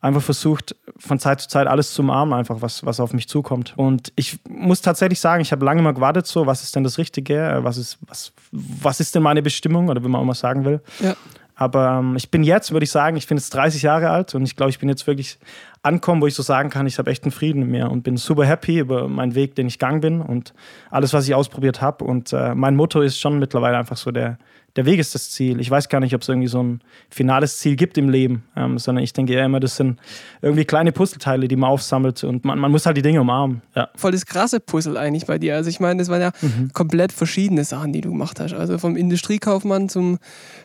einfach 0.00 0.22
versucht, 0.22 0.74
von 0.98 1.18
Zeit 1.18 1.40
zu 1.40 1.48
Zeit 1.48 1.66
alles 1.66 1.92
zu 1.92 2.02
umarmen, 2.02 2.34
einfach 2.34 2.56
was, 2.60 2.84
was 2.84 2.98
auf 2.98 3.12
mich 3.12 3.28
zukommt. 3.28 3.74
Und 3.76 4.12
ich 4.16 4.38
muss 4.48 4.80
tatsächlich 4.80 5.20
sagen, 5.20 5.42
ich 5.42 5.52
habe 5.52 5.64
lange 5.64 5.82
mal 5.82 5.92
gewartet, 5.92 6.26
so, 6.26 6.46
was 6.46 6.62
ist 6.62 6.74
denn 6.74 6.84
das 6.84 6.98
Richtige? 6.98 7.38
Äh, 7.38 7.64
Was 7.64 7.76
ist, 7.76 7.98
was, 8.06 8.32
was 8.50 9.00
ist 9.00 9.14
denn 9.14 9.22
meine 9.22 9.42
Bestimmung? 9.42 9.88
Oder 9.88 10.02
wie 10.02 10.08
man 10.08 10.20
auch 10.20 10.24
mal 10.24 10.34
sagen 10.34 10.64
will. 10.64 10.80
Ja. 11.00 11.14
Aber 11.56 11.98
ähm, 12.00 12.16
ich 12.16 12.30
bin 12.30 12.42
jetzt, 12.42 12.72
würde 12.72 12.84
ich 12.84 12.90
sagen, 12.90 13.16
ich 13.16 13.26
bin 13.26 13.38
jetzt 13.38 13.54
30 13.54 13.82
Jahre 13.82 14.10
alt 14.10 14.34
und 14.34 14.42
ich 14.42 14.56
glaube, 14.56 14.70
ich 14.70 14.78
bin 14.78 14.88
jetzt 14.88 15.06
wirklich 15.06 15.38
ankommen, 15.84 16.22
wo 16.22 16.26
ich 16.26 16.34
so 16.34 16.42
sagen 16.42 16.70
kann, 16.70 16.86
ich 16.86 16.98
habe 16.98 17.10
echt 17.10 17.24
einen 17.24 17.32
Frieden 17.32 17.60
mit 17.60 17.68
mir 17.68 17.90
und 17.90 18.02
bin 18.02 18.16
super 18.16 18.44
happy 18.44 18.78
über 18.78 19.06
meinen 19.08 19.34
Weg, 19.34 19.54
den 19.54 19.66
ich 19.66 19.78
gegangen 19.78 20.00
bin 20.00 20.20
und 20.20 20.54
alles, 20.90 21.12
was 21.12 21.28
ich 21.28 21.34
ausprobiert 21.34 21.80
habe. 21.80 22.04
Und 22.04 22.32
äh, 22.32 22.54
mein 22.54 22.74
Motto 22.74 23.02
ist 23.02 23.20
schon 23.20 23.38
mittlerweile 23.38 23.76
einfach 23.76 23.96
so, 23.96 24.10
der, 24.10 24.38
der 24.76 24.86
Weg 24.86 24.98
ist 24.98 25.14
das 25.14 25.30
Ziel. 25.30 25.60
Ich 25.60 25.70
weiß 25.70 25.88
gar 25.88 26.00
nicht, 26.00 26.14
ob 26.14 26.22
es 26.22 26.28
irgendwie 26.28 26.48
so 26.48 26.62
ein 26.62 26.80
finales 27.08 27.58
Ziel 27.58 27.76
gibt 27.76 27.96
im 27.96 28.08
Leben, 28.08 28.42
ähm, 28.56 28.78
sondern 28.78 29.04
ich 29.04 29.12
denke 29.12 29.32
eher 29.32 29.44
immer, 29.44 29.60
das 29.60 29.76
sind 29.76 30.00
irgendwie 30.42 30.64
kleine 30.64 30.90
Puzzleteile, 30.90 31.46
die 31.46 31.56
man 31.56 31.70
aufsammelt 31.70 32.24
und 32.24 32.44
man, 32.44 32.58
man 32.58 32.70
muss 32.72 32.84
halt 32.84 32.96
die 32.96 33.02
Dinge 33.02 33.20
umarmen. 33.20 33.62
Ja. 33.76 33.88
Voll 33.94 34.10
das 34.12 34.26
krasse 34.26 34.58
Puzzle 34.60 34.96
eigentlich 34.96 35.26
bei 35.26 35.38
dir. 35.38 35.54
Also 35.54 35.70
ich 35.70 35.78
meine, 35.78 36.00
das 36.00 36.08
waren 36.08 36.20
ja 36.20 36.32
Mhm. 36.42 36.70
komplett 36.72 37.12
verschiedene 37.12 37.64
Sachen, 37.64 37.92
die 37.92 38.00
du 38.00 38.10
gemacht 38.10 38.40
hast. 38.40 38.52
Also 38.54 38.78
vom 38.78 38.96
Industriekaufmann 38.96 39.88
zum, 39.88 40.18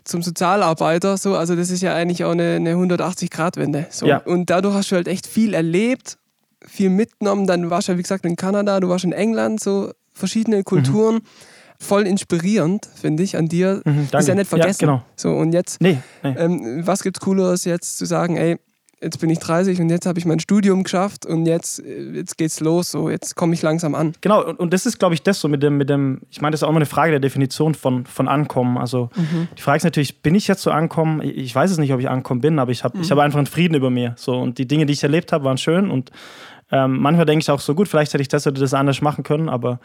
zum 0.04 0.24
Sozialarbeiter. 0.24 1.18
So, 1.18 1.36
also 1.36 1.56
das 1.56 1.70
ist 1.70 1.82
ja 1.82 1.94
eigentlich 1.94 2.24
auch 2.24 2.32
eine, 2.32 2.56
eine 2.56 2.74
180-Grad-Wende. 2.76 3.88
So. 3.92 4.08
Ja. 4.08 4.18
Und 4.18 4.50
dadurch 4.50 4.74
hast 4.74 4.92
du 4.92 4.96
halt 4.96 5.08
echt 5.08 5.28
viel 5.28 5.54
erlebt, 5.54 6.18
viel 6.66 6.90
mitgenommen. 6.90 7.46
Dann 7.48 7.70
warst 7.70 7.88
du 7.88 7.92
ja, 7.92 7.98
wie 7.98 8.02
gesagt, 8.04 8.26
in 8.26 8.36
Kanada, 8.36 8.80
du 8.80 8.90
warst 8.90 9.06
in 9.06 9.12
England, 9.12 9.60
so 9.60 9.92
verschiedene 10.14 10.64
Kulturen. 10.64 11.22
Voll 11.82 12.06
inspirierend, 12.08 12.88
finde 12.94 13.24
ich, 13.24 13.38
an 13.38 13.48
dir. 13.48 13.82
Mhm, 13.86 14.08
Das 14.12 14.24
ist 14.24 14.28
ja 14.28 14.36
danke. 14.36 14.36
nicht 14.42 14.50
vergessen. 14.50 14.82
Ja, 14.86 14.88
genau. 14.88 15.04
So, 15.16 15.32
und 15.32 15.54
jetzt 15.54 15.82
Nee, 15.82 15.98
nee. 16.24 16.36
ähm, 16.38 16.82
was 16.86 17.04
gibt's 17.04 17.20
Cooleres 17.22 17.64
jetzt 17.66 17.98
zu 17.98 18.06
sagen, 18.06 18.36
ey, 18.36 18.58
jetzt 19.02 19.22
bin 19.22 19.30
ich 19.30 19.40
30 19.40 19.80
und 19.80 19.88
jetzt 19.90 20.06
habe 20.06 20.20
ich 20.20 20.26
mein 20.26 20.42
Studium 20.42 20.84
geschafft 20.84 21.26
und 21.26 21.46
jetzt, 21.46 21.80
äh, 21.80 22.12
jetzt 22.12 22.38
geht's 22.38 22.60
los, 22.60 22.92
so 22.92 23.10
jetzt 23.10 23.38
komme 23.38 23.54
ich 23.54 23.62
langsam 23.62 23.96
an. 23.96 24.12
Genau, 24.20 24.46
und, 24.46 24.60
und 24.60 24.74
das 24.74 24.86
ist, 24.86 25.00
glaube 25.00 25.16
ich, 25.16 25.24
das 25.24 25.40
so 25.40 25.48
mit 25.48 25.64
dem, 25.64 25.78
mit 25.78 25.90
dem, 25.90 26.20
ich 26.30 26.42
meine, 26.42 26.52
das 26.52 26.60
ist 26.60 26.64
auch 26.66 26.70
immer 26.70 26.80
eine 26.80 26.86
Frage 26.86 27.12
der 27.12 27.22
Definition 27.22 27.76
von, 27.76 28.06
von 28.06 28.28
Ankommen. 28.28 28.78
Also 28.78 29.10
die 29.58 29.62
Frage 29.62 29.78
ist 29.78 29.84
natürlich, 29.86 30.22
bin 30.22 30.36
ich 30.36 30.50
jetzt 30.50 30.62
so 30.62 30.72
ankommen? 30.72 31.22
Ich 31.24 31.56
weiß 31.56 31.72
es 31.72 31.78
nicht, 31.78 31.94
ob 31.94 32.02
ich 32.02 32.10
ankommen 32.10 32.42
bin, 32.42 32.60
aber 32.60 32.72
ich 32.74 32.84
habe 32.84 33.00
ich 33.00 33.10
hab 33.10 33.20
einfach 33.20 33.38
einen 33.38 33.48
Frieden 33.48 33.76
über 33.76 33.90
mir. 33.90 34.16
So, 34.18 34.38
und 34.38 34.58
die 34.58 34.68
Dinge, 34.68 34.86
die 34.86 34.92
ich 34.92 35.02
erlebt 35.04 35.32
habe, 35.32 35.46
waren 35.46 35.58
schön. 35.58 35.90
Und 35.90 36.12
ähm, 36.70 37.00
manchmal 37.00 37.26
denke 37.26 37.42
ich 37.44 37.50
auch 37.50 37.62
so, 37.62 37.74
gut, 37.76 37.88
vielleicht 37.88 38.12
hätte 38.14 38.22
ich 38.22 38.28
das 38.28 38.46
oder 38.48 38.60
das 38.60 38.74
anders 38.74 39.00
machen 39.02 39.24
können, 39.24 39.48
aber 39.48 39.80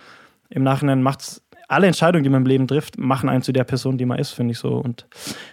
im 0.51 0.63
Nachhinein 0.65 1.03
macht 1.03 1.21
es 1.23 1.43
alle 1.69 1.87
Entscheidungen, 1.87 2.25
die 2.25 2.31
man 2.31 2.43
im 2.43 2.47
Leben 2.47 2.67
trifft, 2.69 2.99
machen 2.99 3.29
einen 3.29 3.43
zu 3.43 3.53
der 3.53 3.65
Person, 3.65 3.99
die 3.99 4.05
man 4.05 4.19
ist, 4.19 4.31
finde 4.31 4.53
ich 4.53 4.59
so. 4.59 4.75
Und 4.77 5.07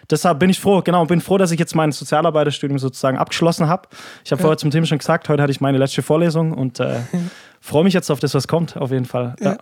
deshalb 0.09 0.39
bin 0.39 0.49
ich 0.49 0.59
froh, 0.59 0.81
genau, 0.81 1.05
bin 1.05 1.21
froh, 1.21 1.37
dass 1.37 1.51
ich 1.51 1.59
jetzt 1.59 1.75
mein 1.75 1.91
Sozialarbeiterstudium 1.91 2.79
sozusagen 2.79 3.17
abgeschlossen 3.17 3.67
habe. 3.67 3.87
Ich 4.25 4.31
habe 4.31 4.41
vorher 4.41 4.57
zum 4.57 4.71
Tim 4.71 4.85
schon 4.85 4.97
gesagt, 4.97 5.29
heute 5.29 5.41
hatte 5.41 5.51
ich 5.51 5.61
meine 5.61 5.77
letzte 5.77 6.01
Vorlesung 6.01 6.53
und 6.53 6.79
äh, 6.79 6.99
freue 7.61 7.83
mich 7.83 7.93
jetzt 7.93 8.09
auf 8.09 8.19
das, 8.19 8.33
was 8.33 8.47
kommt, 8.47 8.77
auf 8.77 8.91
jeden 8.91 9.05
Fall. 9.05 9.35
Ja. 9.39 9.51
Ja. 9.51 9.57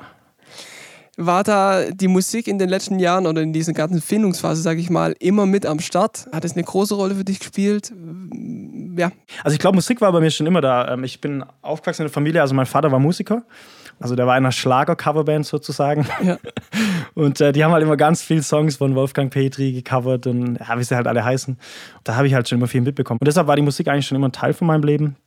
War 1.21 1.43
da 1.43 1.91
die 1.91 2.07
Musik 2.07 2.47
in 2.47 2.59
den 2.59 2.69
letzten 2.69 2.97
Jahren 2.97 3.27
oder 3.27 3.41
in 3.41 3.51
dieser 3.51 3.73
ganzen 3.73 4.01
Findungsphase, 4.01 4.61
sage 4.61 4.79
ich 4.79 4.89
mal, 4.89 5.13
immer 5.19 5.45
mit 5.45 5.65
am 5.65 5.81
Start? 5.81 6.27
Hat 6.31 6.45
es 6.45 6.53
eine 6.53 6.63
große 6.63 6.95
Rolle 6.95 7.13
für 7.13 7.25
dich 7.25 7.39
gespielt? 7.39 7.91
Ja, 8.95 9.11
Also 9.43 9.53
ich 9.53 9.59
glaube, 9.59 9.75
Musik 9.75 9.99
war 9.99 10.13
bei 10.13 10.21
mir 10.21 10.31
schon 10.31 10.47
immer 10.47 10.61
da. 10.61 10.93
Ähm, 10.93 11.03
Ich 11.03 11.19
bin 11.19 11.43
aufgewachsen 11.61 12.03
in 12.03 12.05
einer 12.05 12.13
Familie, 12.13 12.41
also 12.41 12.55
mein 12.55 12.65
Vater 12.65 12.89
war 12.89 12.99
Musiker. 12.99 13.43
Also 13.99 14.15
der 14.15 14.27
war 14.27 14.37
in 14.37 14.43
einer 14.43 14.51
Schlager-Coverband 14.51 15.45
sozusagen. 15.45 16.07
ja. 16.23 16.37
Und 17.15 17.41
äh, 17.41 17.51
die 17.51 17.63
haben 17.63 17.71
halt 17.71 17.83
immer 17.83 17.97
ganz 17.97 18.21
viele 18.21 18.43
Songs 18.43 18.77
von 18.77 18.95
Wolfgang 18.95 19.31
Petri 19.31 19.73
gecovert 19.73 20.25
und 20.27 20.57
ja, 20.57 20.77
wie 20.77 20.83
sie 20.83 20.95
halt 20.95 21.07
alle 21.07 21.25
heißen. 21.25 21.57
Da 22.03 22.15
habe 22.15 22.27
ich 22.27 22.33
halt 22.33 22.47
schon 22.47 22.59
immer 22.59 22.67
viel 22.67 22.81
mitbekommen. 22.81 23.19
Und 23.19 23.27
deshalb 23.27 23.47
war 23.47 23.55
die 23.55 23.61
Musik 23.61 23.87
eigentlich 23.87 24.07
schon 24.07 24.15
immer 24.15 24.29
ein 24.29 24.31
Teil 24.31 24.53
von 24.53 24.67
meinem 24.67 24.83
Leben. 24.83 25.17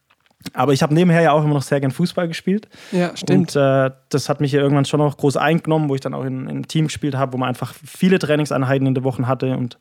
Aber 0.53 0.73
ich 0.73 0.83
habe 0.83 0.95
nebenher 0.95 1.23
ja 1.23 1.33
auch 1.33 1.45
immer 1.45 1.55
noch 1.55 1.63
sehr 1.63 1.81
gern 1.81 1.91
Fußball 1.91 2.29
gespielt. 2.29 2.69
ja 2.91 3.17
stimmt. 3.17 3.55
Und 3.55 3.63
äh, 3.63 3.91
das 4.09 4.29
hat 4.29 4.41
mich 4.41 4.53
ja 4.53 4.61
irgendwann 4.61 4.85
schon 4.85 5.01
noch 5.01 5.17
groß 5.17 5.37
eingenommen, 5.37 5.89
wo 5.89 5.95
ich 5.95 6.01
dann 6.01 6.15
auch 6.15 6.25
in, 6.25 6.43
in 6.43 6.49
einem 6.49 6.69
Team 6.69 6.87
gespielt 6.87 7.15
habe, 7.15 7.33
wo 7.33 7.39
man 7.39 7.49
einfach 7.49 7.75
viele 7.85 8.19
Trainingseinheiten 8.19 8.87
in 8.87 8.95
der 8.95 9.05
Woche 9.05 9.27
hatte 9.27 9.57
und 9.57 9.79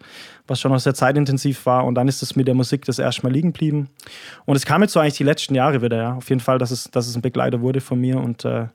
was 0.48 0.60
schon 0.60 0.72
noch 0.72 0.80
sehr 0.80 0.94
zeitintensiv 0.94 1.66
war. 1.66 1.86
Und 1.86 1.96
dann 1.96 2.08
ist 2.08 2.22
es 2.22 2.36
mit 2.36 2.48
der 2.48 2.56
Musik 2.56 2.86
das 2.86 3.00
erste 3.00 3.24
Mal 3.24 3.32
liegen 3.32 3.54
geblieben. 3.54 3.90
Und 4.46 4.56
es 4.56 4.66
kam 4.66 4.82
jetzt 4.82 4.94
so 4.94 5.00
eigentlich 5.00 5.18
die 5.18 5.24
letzten 5.24 5.56
Jahre 5.56 5.82
wieder, 5.82 5.98
ja. 5.98 6.16
Auf 6.16 6.30
jeden 6.30 6.42
Fall, 6.42 6.58
dass 6.58 6.72
es, 6.72 6.90
dass 6.92 7.08
es 7.08 7.16
ein 7.16 7.22
Begleiter 7.22 7.62
wurde 7.62 7.82
von 7.82 8.00
mir 8.00 8.20
und 8.20 8.46
äh, 8.46 8.68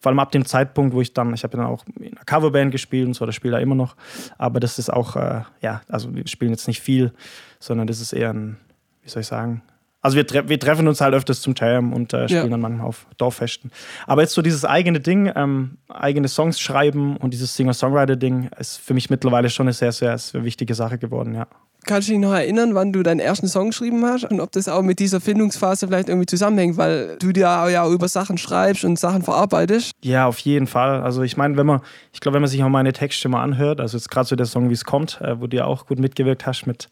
vor 0.00 0.10
allem 0.10 0.18
ab 0.18 0.32
dem 0.32 0.46
Zeitpunkt, 0.46 0.94
wo 0.94 1.00
ich 1.00 1.12
dann, 1.12 1.34
ich 1.34 1.44
habe 1.44 1.56
dann 1.56 1.66
auch 1.66 1.84
in 1.98 2.16
einer 2.16 2.24
Coverband 2.24 2.72
gespielt 2.72 3.06
und 3.06 3.14
so, 3.14 3.26
das 3.26 3.34
spiele 3.34 3.52
da 3.52 3.58
immer 3.58 3.74
noch. 3.74 3.96
Aber 4.38 4.58
das 4.58 4.78
ist 4.78 4.90
auch, 4.90 5.14
äh, 5.14 5.42
ja, 5.60 5.82
also 5.88 6.14
wir 6.14 6.26
spielen 6.26 6.50
jetzt 6.52 6.66
nicht 6.66 6.80
viel, 6.80 7.12
sondern 7.58 7.86
das 7.86 8.00
ist 8.00 8.12
eher 8.12 8.32
ein, 8.32 8.56
wie 9.02 9.10
soll 9.10 9.20
ich 9.20 9.26
sagen, 9.26 9.62
also 10.02 10.16
wir, 10.16 10.26
tre 10.26 10.48
wir 10.48 10.58
treffen 10.58 10.88
uns 10.88 11.00
halt 11.00 11.14
öfters 11.14 11.40
zum 11.42 11.54
Jam 11.56 11.92
und 11.92 12.12
äh, 12.12 12.26
spielen 12.28 12.44
Ja. 12.44 12.48
dann 12.50 12.60
manchmal 12.60 12.86
auf 12.86 13.06
Dorffesten. 13.18 13.70
Aber 14.06 14.22
jetzt 14.22 14.34
so 14.34 14.42
dieses 14.42 14.64
eigene 14.64 15.00
Ding, 15.00 15.30
ähm, 15.34 15.78
eigene 15.88 16.28
Songs 16.28 16.58
schreiben 16.60 17.16
und 17.16 17.32
dieses 17.34 17.54
Singer-Songwriter-Ding 17.56 18.50
ist 18.58 18.78
für 18.78 18.94
mich 18.94 19.10
mittlerweile 19.10 19.50
schon 19.50 19.64
eine 19.64 19.72
sehr, 19.72 19.92
sehr, 19.92 20.16
sehr 20.18 20.44
wichtige 20.44 20.74
Sache 20.74 20.98
geworden, 20.98 21.34
ja. 21.34 21.46
Kannst 21.86 22.08
du 22.08 22.12
dich 22.12 22.20
noch 22.20 22.32
erinnern, 22.32 22.74
wann 22.74 22.92
du 22.92 23.02
deinen 23.02 23.20
ersten 23.20 23.48
Song 23.48 23.70
geschrieben 23.70 24.04
hast 24.04 24.24
und 24.24 24.40
ob 24.40 24.52
das 24.52 24.68
auch 24.68 24.82
mit 24.82 24.98
dieser 24.98 25.20
Findungsphase 25.20 25.86
vielleicht 25.86 26.08
irgendwie 26.08 26.26
zusammenhängt, 26.26 26.76
weil 26.76 27.16
du 27.18 27.32
dir 27.32 27.68
ja 27.70 27.82
auch 27.82 27.90
über 27.90 28.08
Sachen 28.08 28.38
schreibst 28.38 28.84
und 28.84 28.98
Sachen 28.98 29.22
verarbeitest? 29.22 29.92
Ja, 30.02 30.26
auf 30.26 30.38
jeden 30.40 30.66
Fall. 30.66 31.02
Also 31.02 31.22
ich 31.22 31.36
meine, 31.36 31.56
wenn 31.56 31.66
man, 31.66 31.80
ich 32.12 32.20
glaube, 32.20 32.34
wenn 32.34 32.42
man 32.42 32.50
sich 32.50 32.62
auch 32.62 32.68
meine 32.68 32.92
Texte 32.92 33.28
mal 33.28 33.42
anhört, 33.42 33.80
also 33.80 33.96
jetzt 33.96 34.10
gerade 34.10 34.28
so 34.28 34.36
der 34.36 34.46
Song, 34.46 34.68
wie 34.68 34.74
es 34.74 34.84
kommt, 34.84 35.20
äh, 35.20 35.40
wo 35.40 35.46
du 35.46 35.56
ja 35.56 35.64
auch 35.64 35.86
gut 35.86 35.98
mitgewirkt 35.98 36.46
hast 36.46 36.66
mit 36.66 36.88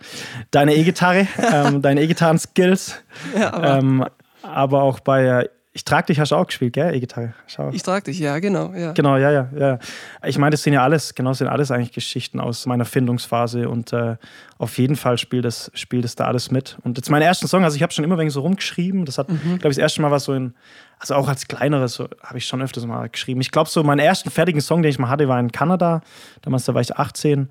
deiner 0.50 0.72
E-Gitarre, 0.72 1.26
ähm, 1.52 1.82
deine 1.82 2.02
E-Gitarren-Skills. 2.02 2.94
Ja, 3.38 3.52
aber, 3.52 3.78
ähm, 3.78 4.04
aber 4.42 4.82
auch 4.82 5.00
bei 5.00 5.24
äh, 5.24 5.48
ich 5.78 5.84
trag 5.84 6.08
dich 6.08 6.18
hast 6.18 6.32
du 6.32 6.34
auch 6.34 6.48
gespielt, 6.48 6.72
gell? 6.72 6.92
E-Gitarre. 6.92 7.34
Ich 7.70 7.84
trag 7.84 8.02
dich, 8.02 8.18
ja, 8.18 8.40
genau. 8.40 8.72
Ja. 8.74 8.90
Genau, 8.94 9.16
ja, 9.16 9.30
ja, 9.30 9.48
ja. 9.56 9.78
Ich 10.26 10.36
meine, 10.36 10.50
das 10.50 10.64
sind 10.64 10.72
ja 10.72 10.82
alles, 10.82 11.14
genau, 11.14 11.30
das 11.30 11.38
sind 11.38 11.46
alles 11.46 11.70
eigentlich 11.70 11.92
Geschichten 11.92 12.40
aus 12.40 12.66
meiner 12.66 12.84
Findungsphase 12.84 13.68
und 13.68 13.92
äh, 13.92 14.16
auf 14.58 14.76
jeden 14.76 14.96
Fall 14.96 15.18
spielt 15.18 15.44
das, 15.44 15.70
spielt 15.74 16.02
das 16.02 16.16
da 16.16 16.24
alles 16.24 16.50
mit. 16.50 16.78
Und 16.82 16.98
jetzt 16.98 17.10
meinen 17.10 17.22
ersten 17.22 17.46
Song, 17.46 17.62
also 17.62 17.76
ich 17.76 17.84
habe 17.84 17.92
schon 17.92 18.02
immer 18.02 18.18
wegen 18.18 18.28
so 18.28 18.40
rumgeschrieben. 18.40 19.04
Das 19.04 19.18
hat, 19.18 19.28
mhm. 19.28 19.60
glaube 19.60 19.68
ich, 19.68 19.76
das 19.76 19.78
erste 19.78 20.02
Mal 20.02 20.10
was 20.10 20.24
so 20.24 20.34
in, 20.34 20.52
also 20.98 21.14
auch 21.14 21.28
als 21.28 21.46
kleineres 21.46 21.94
so, 21.94 22.08
habe 22.24 22.38
ich 22.38 22.46
schon 22.46 22.60
öfters 22.60 22.84
mal 22.84 23.08
geschrieben. 23.08 23.40
Ich 23.40 23.52
glaube, 23.52 23.70
so 23.70 23.84
meinen 23.84 24.00
ersten 24.00 24.32
fertigen 24.32 24.60
Song, 24.60 24.82
den 24.82 24.90
ich 24.90 24.98
mal 24.98 25.10
hatte, 25.10 25.28
war 25.28 25.38
in 25.38 25.52
Kanada. 25.52 26.00
Damals 26.42 26.64
da 26.64 26.74
war 26.74 26.80
ich 26.80 26.96
18. 26.96 27.50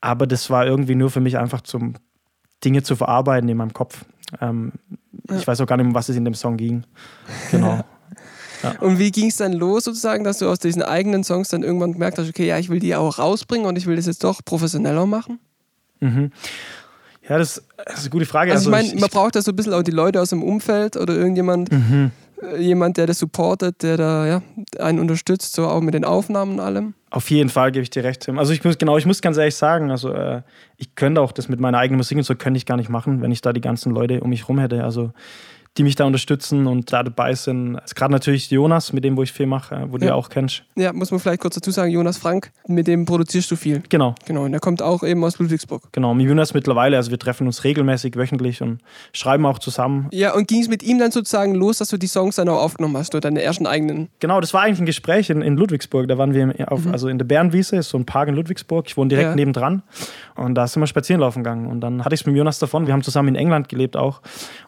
Aber 0.00 0.28
das 0.28 0.48
war 0.48 0.64
irgendwie 0.64 0.94
nur 0.94 1.10
für 1.10 1.20
mich 1.20 1.38
einfach 1.38 1.62
zum 1.62 1.94
Dinge 2.64 2.84
zu 2.84 2.94
verarbeiten 2.94 3.48
in 3.48 3.56
meinem 3.56 3.72
Kopf. 3.72 4.04
Ähm, 4.40 4.72
ja. 5.28 5.36
Ich 5.36 5.46
weiß 5.46 5.60
auch 5.60 5.66
gar 5.66 5.76
nicht, 5.76 5.86
um 5.86 5.94
was 5.94 6.08
es 6.08 6.16
in 6.16 6.24
dem 6.24 6.34
Song 6.34 6.56
ging. 6.56 6.84
Genau. 7.50 7.84
Ja. 8.62 8.80
Und 8.80 8.98
wie 8.98 9.10
ging 9.10 9.28
es 9.28 9.36
dann 9.36 9.52
los, 9.52 9.84
sozusagen, 9.84 10.24
dass 10.24 10.38
du 10.38 10.48
aus 10.48 10.58
diesen 10.58 10.82
eigenen 10.82 11.22
Songs 11.22 11.48
dann 11.48 11.62
irgendwann 11.62 11.92
gemerkt 11.92 12.18
hast, 12.18 12.30
okay, 12.30 12.46
ja, 12.46 12.58
ich 12.58 12.70
will 12.70 12.78
die 12.78 12.96
auch 12.96 13.18
rausbringen 13.18 13.66
und 13.66 13.76
ich 13.76 13.84
will 13.84 13.96
das 13.96 14.06
jetzt 14.06 14.24
doch 14.24 14.42
professioneller 14.42 15.04
machen? 15.04 15.38
Mhm. 16.00 16.30
Ja, 17.28 17.38
das, 17.38 17.62
das, 17.76 17.96
ist 17.96 18.00
eine 18.02 18.10
gute 18.10 18.26
Frage. 18.26 18.52
Also, 18.52 18.70
also 18.70 18.78
ich 18.82 18.90
meine, 18.90 19.00
man 19.00 19.10
braucht 19.10 19.36
da 19.36 19.42
so 19.42 19.52
ein 19.52 19.56
bisschen 19.56 19.74
auch 19.74 19.82
die 19.82 19.90
Leute 19.90 20.20
aus 20.20 20.30
dem 20.30 20.42
Umfeld 20.42 20.96
oder 20.96 21.14
irgendjemand, 21.14 21.72
mhm. 21.72 22.10
Jemand, 22.58 22.96
der 22.96 23.06
das 23.06 23.18
supportet, 23.18 23.82
der 23.82 23.96
da 23.96 24.26
ja, 24.26 24.42
einen 24.78 24.98
unterstützt, 24.98 25.54
so 25.54 25.66
auch 25.66 25.80
mit 25.80 25.94
den 25.94 26.04
Aufnahmen 26.04 26.54
und 26.54 26.60
allem. 26.60 26.94
Auf 27.10 27.30
jeden 27.30 27.48
Fall 27.48 27.70
gebe 27.72 27.82
ich 27.82 27.90
dir 27.90 28.04
recht, 28.04 28.22
Tim. 28.22 28.38
Also 28.38 28.52
ich 28.52 28.64
muss 28.64 28.76
genau, 28.76 28.96
ich 28.96 29.06
muss 29.06 29.22
ganz 29.22 29.36
ehrlich 29.36 29.54
sagen, 29.54 29.90
also 29.90 30.12
äh, 30.12 30.42
ich 30.76 30.94
könnte 30.94 31.20
auch 31.20 31.32
das 31.32 31.48
mit 31.48 31.60
meiner 31.60 31.78
eigenen 31.78 31.98
Musik 31.98 32.18
und 32.18 32.24
so 32.24 32.34
könnte 32.34 32.58
ich 32.58 32.66
gar 32.66 32.76
nicht 32.76 32.88
machen, 32.88 33.22
wenn 33.22 33.30
ich 33.30 33.40
da 33.40 33.52
die 33.52 33.60
ganzen 33.60 33.92
Leute 33.92 34.20
um 34.20 34.30
mich 34.30 34.42
herum 34.42 34.58
hätte. 34.58 34.82
Also 34.82 35.12
die 35.76 35.82
mich 35.82 35.96
da 35.96 36.04
unterstützen 36.04 36.66
und 36.66 36.92
da 36.92 37.02
dabei 37.02 37.34
sind. 37.34 37.76
Also 37.76 37.94
gerade 37.94 38.12
natürlich 38.12 38.48
Jonas, 38.50 38.92
mit 38.92 39.02
dem, 39.02 39.16
wo 39.16 39.22
ich 39.22 39.32
viel 39.32 39.46
mache, 39.46 39.86
wo 39.88 39.96
ja. 39.96 39.98
du 39.98 40.06
ja 40.06 40.14
auch 40.14 40.28
kennst. 40.28 40.62
Ja, 40.76 40.92
muss 40.92 41.10
man 41.10 41.18
vielleicht 41.18 41.40
kurz 41.40 41.56
dazu 41.56 41.72
sagen, 41.72 41.90
Jonas 41.90 42.16
Frank, 42.16 42.52
mit 42.68 42.86
dem 42.86 43.04
produzierst 43.04 43.50
du 43.50 43.56
viel. 43.56 43.82
Genau. 43.88 44.14
Genau, 44.24 44.44
und 44.44 44.52
der 44.52 44.60
kommt 44.60 44.82
auch 44.82 45.02
eben 45.02 45.24
aus 45.24 45.38
Ludwigsburg. 45.38 45.82
Genau, 45.90 46.14
mit 46.14 46.28
Jonas 46.28 46.54
mittlerweile, 46.54 46.96
also 46.96 47.10
wir 47.10 47.18
treffen 47.18 47.46
uns 47.46 47.64
regelmäßig, 47.64 48.16
wöchentlich 48.16 48.62
und 48.62 48.80
schreiben 49.12 49.44
auch 49.46 49.58
zusammen. 49.58 50.08
Ja, 50.12 50.34
und 50.34 50.46
ging 50.46 50.60
es 50.60 50.68
mit 50.68 50.84
ihm 50.84 50.98
dann 50.98 51.10
sozusagen 51.10 51.54
los, 51.54 51.78
dass 51.78 51.88
du 51.88 51.96
die 51.96 52.06
Songs 52.06 52.36
dann 52.36 52.48
auch 52.48 52.60
aufgenommen 52.60 52.96
hast, 52.96 53.14
oder 53.14 53.22
deine 53.22 53.42
ersten 53.42 53.66
eigenen? 53.66 54.08
Genau, 54.20 54.40
das 54.40 54.54
war 54.54 54.62
eigentlich 54.62 54.80
ein 54.80 54.86
Gespräch 54.86 55.30
in, 55.30 55.42
in 55.42 55.56
Ludwigsburg, 55.56 56.06
da 56.06 56.18
waren 56.18 56.34
wir 56.34 56.70
auf, 56.70 56.84
mhm. 56.84 56.92
also 56.92 57.08
in 57.08 57.18
der 57.18 57.24
Bärenwiese, 57.24 57.76
ist 57.76 57.88
so 57.88 57.98
ein 57.98 58.06
Park 58.06 58.28
in 58.28 58.36
Ludwigsburg, 58.36 58.86
ich 58.86 58.96
wohne 58.96 59.08
direkt 59.08 59.30
ja. 59.30 59.34
nebendran 59.34 59.82
und 60.36 60.54
da 60.54 60.68
sind 60.68 60.80
wir 60.80 60.86
spazieren 60.86 61.20
laufen 61.20 61.42
gegangen 61.42 61.66
und 61.66 61.80
dann 61.80 62.04
hatte 62.04 62.14
ich 62.14 62.20
es 62.20 62.26
mit 62.26 62.36
Jonas 62.36 62.60
davon, 62.60 62.86
wir 62.86 62.92
haben 62.92 63.02
zusammen 63.02 63.30
in 63.30 63.36
England 63.36 63.68
gelebt 63.68 63.96
auch 63.96 64.20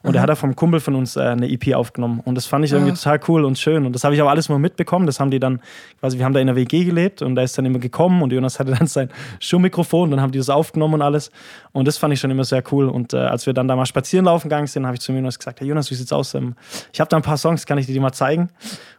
und 0.02 0.10
mhm. 0.10 0.16
er 0.16 0.22
hat 0.22 0.30
da 0.30 0.34
vom 0.34 0.56
Kumpel 0.56 0.80
von 0.80 0.96
uns 0.97 1.17
äh, 1.17 1.21
eine 1.21 1.50
EP 1.50 1.75
aufgenommen. 1.75 2.21
Und 2.25 2.35
das 2.35 2.47
fand 2.47 2.65
ich 2.65 2.73
irgendwie 2.73 2.93
ah. 2.93 2.95
total 2.95 3.21
cool 3.29 3.45
und 3.45 3.59
schön. 3.59 3.87
Und 3.87 3.93
das 3.93 4.05
habe 4.05 4.15
ich 4.15 4.23
auch 4.23 4.29
alles 4.29 4.49
mal 4.49 4.59
mitbekommen. 4.59 5.07
Das 5.07 5.21
haben 5.21 5.31
die 5.31 5.38
dann, 5.38 5.61
quasi, 6.00 6.19
wir 6.19 6.25
haben 6.25 6.33
da 6.33 6.41
in 6.41 6.47
der 6.47 6.57
WG 6.57 6.85
gelebt 6.85 7.23
und 7.23 7.35
da 7.35 7.43
ist 7.43 7.57
dann 7.57 7.65
immer 7.67 7.79
gekommen 7.79 8.23
und 8.23 8.33
Jonas 8.33 8.59
hatte 8.59 8.73
dann 8.73 8.87
sein 8.87 9.11
Schuhmikrofon, 9.41 10.11
dann 10.11 10.21
haben 10.21 10.33
die 10.33 10.38
das 10.38 10.50
aufgenommen 10.50 10.95
und 10.95 11.03
alles. 11.03 11.31
Und 11.73 11.87
das 11.87 11.99
fand 11.99 12.15
ich 12.15 12.21
schon 12.21 12.31
immer 12.31 12.45
sehr 12.45 12.62
cool. 12.73 12.88
Und 12.88 13.12
äh, 13.15 13.19
als 13.19 13.47
wir 13.47 13.53
dann 13.53 13.69
da 13.69 13.76
mal 13.76 13.87
spazieren 13.87 14.25
laufen 14.25 14.49
gegangen 14.49 14.67
sind, 14.67 14.87
habe 14.87 14.95
ich 14.95 15.00
zu 15.00 15.12
Jonas 15.12 15.38
gesagt, 15.38 15.61
hey 15.61 15.69
Jonas, 15.69 15.91
wie 15.91 15.95
sieht's 15.95 16.12
aus? 16.12 16.35
Ähm, 16.35 16.55
ich 16.93 17.00
habe 17.00 17.09
da 17.09 17.17
ein 17.17 17.23
paar 17.23 17.37
Songs, 17.37 17.67
kann 17.67 17.79
ich 17.79 17.87
dir 17.87 17.93
die 17.93 18.00
mal 18.00 18.12
zeigen? 18.12 18.49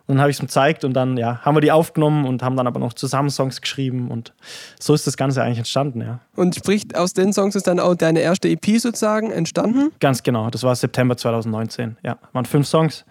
Und 0.08 0.16
dann 0.16 0.22
habe 0.22 0.32
ich 0.32 0.38
es 0.38 0.42
ihm 0.42 0.48
gezeigt 0.48 0.86
und 0.86 0.94
dann 0.94 1.18
ja, 1.18 1.42
haben 1.42 1.56
wir 1.56 1.62
die 1.62 1.72
aufgenommen 1.72 2.26
und 2.26 2.42
haben 2.42 2.56
dann 2.56 2.66
aber 2.66 2.80
noch 2.80 2.94
zusammen 2.94 3.30
Songs 3.30 3.62
geschrieben 3.62 4.10
und 4.10 4.34
so 4.80 4.94
ist 4.94 5.06
das 5.06 5.18
Ganze 5.18 5.44
eigentlich 5.44 5.58
entstanden, 5.58 6.02
ja. 6.02 6.20
Und 6.36 6.56
sprich, 6.56 6.96
aus 6.96 7.14
den 7.14 7.34
Songs 7.34 7.56
ist 7.56 7.68
dann 7.68 7.80
auch 7.80 7.96
deine 7.96 8.22
erste 8.22 8.48
EP 8.48 8.80
sozusagen 8.80 9.32
entstanden? 9.32 9.92
Ganz 10.00 10.24
genau, 10.24 10.50
das 10.50 10.64
war 10.64 10.76
September 10.76 11.18
2019, 11.18 11.98
ja. 12.04 12.18
Waren 12.32 12.46
fünf 12.46 12.68
Songs. 12.68 13.06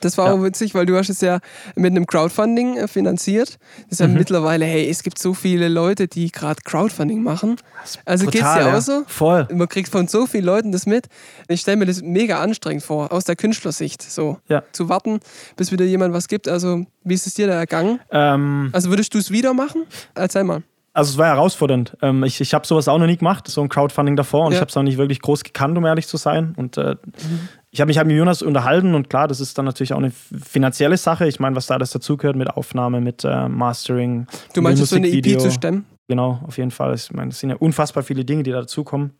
Das 0.00 0.18
war 0.18 0.26
ja. 0.26 0.32
auch 0.32 0.42
witzig, 0.42 0.74
weil 0.74 0.86
du 0.86 0.96
hast 0.96 1.08
es 1.08 1.20
ja 1.20 1.40
mit 1.74 1.90
einem 1.92 2.06
Crowdfunding 2.06 2.76
äh, 2.76 2.88
finanziert. 2.88 3.58
Das 3.84 3.92
ist 3.92 4.00
ja 4.00 4.08
mhm. 4.08 4.14
mittlerweile, 4.14 4.64
hey, 4.64 4.88
es 4.88 5.02
gibt 5.02 5.18
so 5.18 5.34
viele 5.34 5.68
Leute, 5.68 6.08
die 6.08 6.30
gerade 6.30 6.60
Crowdfunding 6.64 7.22
machen. 7.22 7.56
Also 8.04 8.26
geht 8.26 8.42
es 8.42 8.54
dir 8.54 8.76
auch 8.76 8.80
so? 8.80 9.02
Voll. 9.06 9.48
Man 9.52 9.68
kriegt 9.68 9.88
von 9.88 10.08
so 10.08 10.26
vielen 10.26 10.44
Leuten 10.44 10.72
das 10.72 10.86
mit. 10.86 11.06
Ich 11.48 11.60
stelle 11.60 11.76
mir 11.76 11.86
das 11.86 12.02
mega 12.02 12.40
anstrengend 12.40 12.82
vor, 12.82 13.12
aus 13.12 13.24
der 13.24 13.36
Künstlersicht, 13.36 14.02
so 14.02 14.38
ja. 14.48 14.62
zu 14.72 14.88
warten, 14.88 15.20
bis 15.56 15.72
wieder 15.72 15.84
jemand 15.84 16.14
was 16.14 16.28
gibt. 16.28 16.48
Also, 16.48 16.86
wie 17.04 17.14
ist 17.14 17.26
es 17.26 17.34
dir 17.34 17.46
da 17.46 17.54
ergangen? 17.54 18.00
Ähm, 18.10 18.70
also, 18.72 18.90
würdest 18.90 19.14
du 19.14 19.18
es 19.18 19.30
wieder 19.30 19.54
machen? 19.54 19.84
Erzähl 20.14 20.44
mal 20.44 20.62
also 20.94 21.12
es 21.12 21.18
war 21.18 21.26
herausfordernd. 21.26 21.96
Ähm, 22.02 22.24
ich 22.24 22.40
ich 22.40 22.54
habe 22.54 22.66
sowas 22.66 22.88
auch 22.88 22.98
noch 22.98 23.06
nie 23.06 23.16
gemacht, 23.16 23.46
so 23.46 23.60
ein 23.60 23.68
Crowdfunding 23.68 24.16
davor 24.16 24.46
und 24.46 24.52
ja. 24.52 24.56
ich 24.56 24.60
habe 24.60 24.68
es 24.68 24.76
auch 24.76 24.82
nicht 24.82 24.98
wirklich 24.98 25.20
groß 25.20 25.44
gekannt, 25.44 25.78
um 25.78 25.86
ehrlich 25.86 26.08
zu 26.08 26.16
sein. 26.16 26.54
Und 26.56 26.76
äh, 26.76 26.96
mhm 26.96 27.48
ich 27.70 27.80
habe 27.80 27.88
mich 27.88 27.98
halt 27.98 28.06
mit 28.06 28.16
Jonas 28.16 28.40
unterhalten 28.42 28.94
und 28.94 29.10
klar, 29.10 29.28
das 29.28 29.40
ist 29.40 29.58
dann 29.58 29.66
natürlich 29.66 29.92
auch 29.92 29.98
eine 29.98 30.10
finanzielle 30.10 30.96
Sache. 30.96 31.26
Ich 31.28 31.38
meine, 31.38 31.54
was 31.54 31.66
da 31.66 31.74
alles 31.74 31.90
dazugehört 31.90 32.36
mit 32.36 32.48
Aufnahme, 32.48 33.00
mit 33.00 33.24
äh, 33.24 33.48
Mastering. 33.48 34.26
Du 34.54 34.62
meinst, 34.62 34.84
so 34.86 34.96
eine 34.96 35.08
EP 35.08 35.38
zu 35.38 35.50
stemmen? 35.50 35.84
Genau, 36.10 36.40
auf 36.46 36.56
jeden 36.56 36.70
Fall. 36.70 36.94
Ich 36.94 37.12
meine, 37.12 37.28
es 37.32 37.38
sind 37.38 37.50
ja 37.50 37.56
unfassbar 37.56 38.02
viele 38.02 38.24
Dinge, 38.24 38.42
die 38.42 38.50
da 38.50 38.60
dazukommen. 38.60 39.10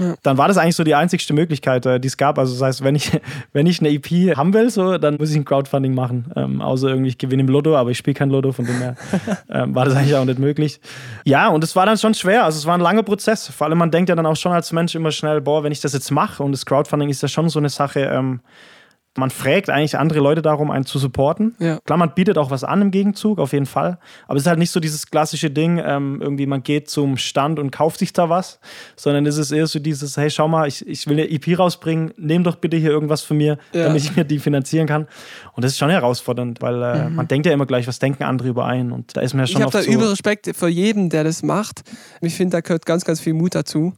Ja. 0.00 0.16
Dann 0.24 0.38
war 0.38 0.48
das 0.48 0.58
eigentlich 0.58 0.74
so 0.74 0.82
die 0.82 0.96
einzigste 0.96 1.32
Möglichkeit, 1.34 1.86
äh, 1.86 2.00
die 2.00 2.08
es 2.08 2.16
gab. 2.16 2.36
Also 2.36 2.52
das 2.54 2.62
heißt, 2.62 2.84
wenn 2.84 2.96
ich, 2.96 3.12
wenn 3.52 3.66
ich 3.66 3.78
eine 3.78 3.90
EP 3.90 4.36
haben 4.36 4.52
will, 4.52 4.68
so, 4.68 4.98
dann 4.98 5.18
muss 5.18 5.30
ich 5.30 5.36
ein 5.36 5.44
Crowdfunding 5.44 5.94
machen. 5.94 6.32
Ähm, 6.34 6.60
außer 6.60 6.88
irgendwie, 6.88 7.10
ich 7.10 7.18
gewinne 7.18 7.42
im 7.42 7.48
Lotto, 7.48 7.76
aber 7.76 7.90
ich 7.90 7.98
spiele 7.98 8.14
kein 8.14 8.28
Lotto, 8.28 8.50
von 8.50 8.66
dem 8.66 8.76
her 8.78 8.96
ähm, 9.50 9.72
war 9.76 9.84
das 9.84 9.94
eigentlich 9.94 10.16
auch 10.16 10.24
nicht 10.24 10.40
möglich. 10.40 10.80
Ja, 11.24 11.46
und 11.46 11.62
es 11.62 11.76
war 11.76 11.86
dann 11.86 11.96
schon 11.96 12.12
schwer. 12.12 12.44
Also 12.44 12.58
es 12.58 12.66
war 12.66 12.74
ein 12.74 12.80
langer 12.80 13.04
Prozess. 13.04 13.46
Vor 13.46 13.68
allem, 13.68 13.78
man 13.78 13.92
denkt 13.92 14.08
ja 14.08 14.16
dann 14.16 14.26
auch 14.26 14.34
schon 14.34 14.50
als 14.50 14.72
Mensch 14.72 14.96
immer 14.96 15.12
schnell, 15.12 15.40
boah, 15.40 15.62
wenn 15.62 15.70
ich 15.70 15.80
das 15.80 15.92
jetzt 15.92 16.10
mache 16.10 16.42
und 16.42 16.50
das 16.50 16.66
Crowdfunding 16.66 17.08
ist 17.08 17.22
ja 17.22 17.28
schon 17.28 17.50
so 17.50 17.60
eine 17.60 17.68
Sache, 17.68 18.00
ähm, 18.00 18.40
man 19.16 19.30
fragt 19.30 19.68
eigentlich 19.68 19.98
andere 19.98 20.20
Leute 20.20 20.40
darum, 20.40 20.70
einen 20.70 20.86
zu 20.86 20.98
supporten. 20.98 21.54
Ja. 21.58 21.78
Klar, 21.80 21.98
man 21.98 22.14
bietet 22.14 22.38
auch 22.38 22.50
was 22.50 22.64
an 22.64 22.80
im 22.80 22.90
Gegenzug, 22.90 23.38
auf 23.38 23.52
jeden 23.52 23.66
Fall. 23.66 23.98
Aber 24.26 24.36
es 24.36 24.44
ist 24.44 24.46
halt 24.46 24.58
nicht 24.58 24.70
so 24.70 24.80
dieses 24.80 25.10
klassische 25.10 25.50
Ding, 25.50 25.80
ähm, 25.84 26.20
irgendwie 26.22 26.46
man 26.46 26.62
geht 26.62 26.88
zum 26.88 27.18
Stand 27.18 27.58
und 27.58 27.70
kauft 27.70 27.98
sich 27.98 28.14
da 28.14 28.30
was, 28.30 28.58
sondern 28.96 29.26
es 29.26 29.36
ist 29.36 29.52
eher 29.52 29.66
so 29.66 29.78
dieses, 29.78 30.16
hey, 30.16 30.30
schau 30.30 30.48
mal, 30.48 30.66
ich, 30.66 30.86
ich 30.86 31.06
will 31.06 31.18
eine 31.20 31.30
EP 31.30 31.58
rausbringen, 31.58 32.14
nimm 32.16 32.42
doch 32.42 32.56
bitte 32.56 32.78
hier 32.78 32.90
irgendwas 32.90 33.22
von 33.22 33.36
mir, 33.36 33.58
ja. 33.72 33.84
damit 33.84 34.02
ich 34.02 34.16
mir 34.16 34.24
die 34.24 34.38
finanzieren 34.38 34.86
kann. 34.86 35.06
Und 35.52 35.64
das 35.64 35.72
ist 35.72 35.78
schon 35.78 35.90
herausfordernd, 35.90 36.62
weil 36.62 36.82
äh, 36.82 37.08
mhm. 37.08 37.16
man 37.16 37.28
denkt 37.28 37.46
ja 37.46 37.52
immer 37.52 37.66
gleich, 37.66 37.86
was 37.86 37.98
denken 37.98 38.24
andere 38.24 38.48
über 38.48 38.64
einen. 38.64 38.92
Und 38.92 39.14
da 39.16 39.20
ist 39.20 39.34
mir 39.34 39.46
schon 39.46 39.60
Ich 39.60 39.62
habe 39.62 39.72
da 39.72 39.82
so 39.82 40.10
Respekt 40.10 40.50
vor 40.56 40.68
jedem, 40.68 41.10
der 41.10 41.24
das 41.24 41.42
macht. 41.42 41.82
Ich 42.22 42.34
finde, 42.34 42.56
da 42.56 42.60
gehört 42.62 42.86
ganz, 42.86 43.04
ganz 43.04 43.20
viel 43.20 43.34
Mut 43.34 43.54
dazu 43.54 43.92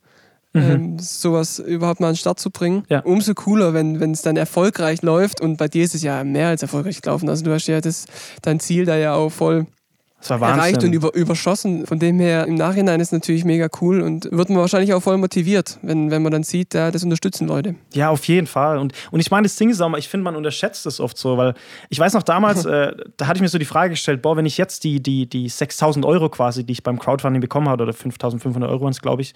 mhm. 0.54 0.62
ähm, 0.62 0.99
sowas 0.99 1.58
überhaupt 1.58 2.00
mal 2.00 2.08
an 2.08 2.14
den 2.14 2.18
Start 2.18 2.40
zu 2.40 2.50
bringen. 2.50 2.84
Ja. 2.88 3.00
Umso 3.00 3.34
cooler, 3.34 3.75
wenn 3.75 4.11
es 4.12 4.23
dann 4.23 4.37
erfolgreich 4.37 5.02
läuft 5.02 5.40
und 5.40 5.56
bei 5.56 5.68
dir 5.68 5.84
ist 5.84 5.94
es 5.94 6.02
ja 6.02 6.25
mehr 6.25 6.49
als 6.49 6.62
erfolgreich 6.62 7.02
gelaufen. 7.02 7.28
Also 7.28 7.44
du 7.44 7.52
hast 7.52 7.66
ja 7.66 7.80
das, 7.80 8.06
dein 8.42 8.61
Ziel 8.61 8.87
da 8.87 8.96
ja 8.96 9.14
auch 9.14 9.30
voll 9.30 9.66
erreicht 10.30 10.82
und 10.82 10.92
über, 10.92 11.14
überschossen. 11.14 11.87
Von 11.87 11.99
dem 11.99 12.18
her 12.18 12.46
im 12.46 12.54
Nachhinein 12.54 13.00
ist 13.00 13.08
es 13.08 13.12
natürlich 13.12 13.44
mega 13.44 13.68
cool 13.80 14.00
und 14.00 14.30
wird 14.30 14.49
man 14.49 14.58
wahrscheinlich 14.58 14.94
auch 14.94 15.02
voll 15.02 15.18
motiviert, 15.18 15.78
wenn, 15.82 16.11
wenn 16.11 16.23
man 16.23 16.32
dann 16.32 16.42
sieht, 16.42 16.75
ja, 16.75 16.90
das 16.90 17.04
unterstützen 17.04 17.46
Leute. 17.46 17.75
Ja, 17.92 18.11
auf 18.11 18.25
jeden 18.25 18.46
Fall. 18.46 18.78
Und, 18.78 18.92
und 19.11 19.20
ich 19.20 19.30
meine, 19.30 19.44
das 19.44 19.56
Ding 19.56 19.70
ist 19.70 19.80
auch 19.80 19.88
mal, 19.88 19.99
ich 19.99 20.08
finde, 20.08 20.25
man 20.25 20.37
unterschätzt 20.37 20.87
das 20.87 21.00
oft 21.00 21.18
so, 21.18 21.37
weil 21.37 21.54
ich 21.90 21.99
weiß 21.99 22.14
noch 22.14 22.23
damals, 22.23 22.64
äh, 22.64 22.92
da 23.16 23.26
hatte 23.26 23.38
ich 23.38 23.42
mir 23.42 23.49
so 23.49 23.58
die 23.58 23.64
Frage 23.64 23.90
gestellt, 23.90 24.23
boah, 24.23 24.37
wenn 24.37 24.46
ich 24.46 24.56
jetzt 24.56 24.84
die, 24.84 25.02
die, 25.02 25.28
die 25.28 25.49
6000 25.49 26.04
Euro 26.04 26.28
quasi, 26.28 26.64
die 26.64 26.73
ich 26.73 26.82
beim 26.82 26.99
Crowdfunding 26.99 27.40
bekommen 27.40 27.68
habe, 27.68 27.82
oder 27.82 27.92
5500 27.92 28.70
Euro 28.70 28.82
waren 28.82 28.92
es, 28.92 29.02
glaube 29.02 29.23
ich, 29.23 29.34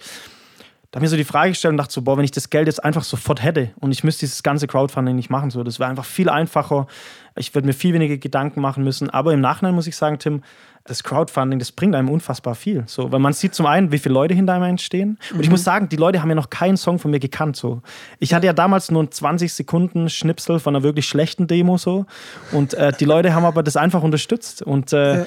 da 0.91 0.97
habe 0.97 1.05
ich 1.05 1.11
mir 1.11 1.11
so 1.11 1.17
die 1.17 1.23
Frage 1.23 1.51
gestellt 1.51 1.73
und 1.73 1.77
dachte 1.77 1.93
so, 1.93 2.01
boah, 2.01 2.17
wenn 2.17 2.25
ich 2.25 2.31
das 2.31 2.49
Geld 2.49 2.67
jetzt 2.67 2.83
einfach 2.83 3.03
sofort 3.03 3.43
hätte 3.43 3.71
und 3.79 3.91
ich 3.91 4.03
müsste 4.03 4.21
dieses 4.21 4.41
ganze 4.41 4.65
Crowdfunding 4.65 5.15
nicht 5.15 5.29
machen, 5.29 5.51
so, 5.51 5.63
das 5.63 5.79
wäre 5.79 5.87
einfach 5.87 6.05
viel 6.05 6.29
einfacher. 6.29 6.87
Ich 7.35 7.53
würde 7.53 7.67
mir 7.67 7.73
viel 7.73 7.93
weniger 7.93 8.17
Gedanken 8.17 8.59
machen 8.59 8.83
müssen. 8.83 9.07
Aber 9.07 9.31
im 9.31 9.39
Nachhinein 9.39 9.75
muss 9.75 9.85
ich 9.85 9.95
sagen, 9.95 10.17
Tim, 10.17 10.41
das 10.85 11.03
Crowdfunding, 11.03 11.59
das 11.59 11.71
bringt 11.71 11.93
einem 11.93 12.09
unfassbar 12.09 12.55
viel. 12.55 12.83
So, 12.87 13.11
weil 13.11 13.19
man 13.19 13.33
sieht 13.33 13.53
zum 13.53 13.67
einen, 13.67 13.91
wie 13.91 13.99
viele 13.99 14.13
Leute 14.13 14.33
hinter 14.33 14.55
einem 14.55 14.79
stehen. 14.79 15.19
Und 15.29 15.37
mhm. 15.37 15.43
ich 15.43 15.49
muss 15.51 15.63
sagen, 15.63 15.89
die 15.89 15.95
Leute 15.95 16.23
haben 16.23 16.29
ja 16.29 16.35
noch 16.35 16.49
keinen 16.49 16.75
Song 16.75 16.97
von 16.97 17.11
mir 17.11 17.19
gekannt. 17.19 17.55
So. 17.55 17.83
Ich 18.17 18.33
hatte 18.33 18.47
ja 18.47 18.53
damals 18.53 18.89
nur 18.89 19.01
einen 19.01 19.11
20 19.11 19.53
Sekunden 19.53 20.09
Schnipsel 20.09 20.59
von 20.59 20.75
einer 20.75 20.83
wirklich 20.83 21.07
schlechten 21.07 21.45
Demo 21.45 21.77
so. 21.77 22.07
Und 22.51 22.73
äh, 22.73 22.93
die 22.99 23.05
Leute 23.05 23.35
haben 23.35 23.45
aber 23.45 23.61
das 23.61 23.77
einfach 23.77 24.01
unterstützt. 24.01 24.63
Und 24.63 24.91
äh, 24.91 25.19
ja 25.19 25.25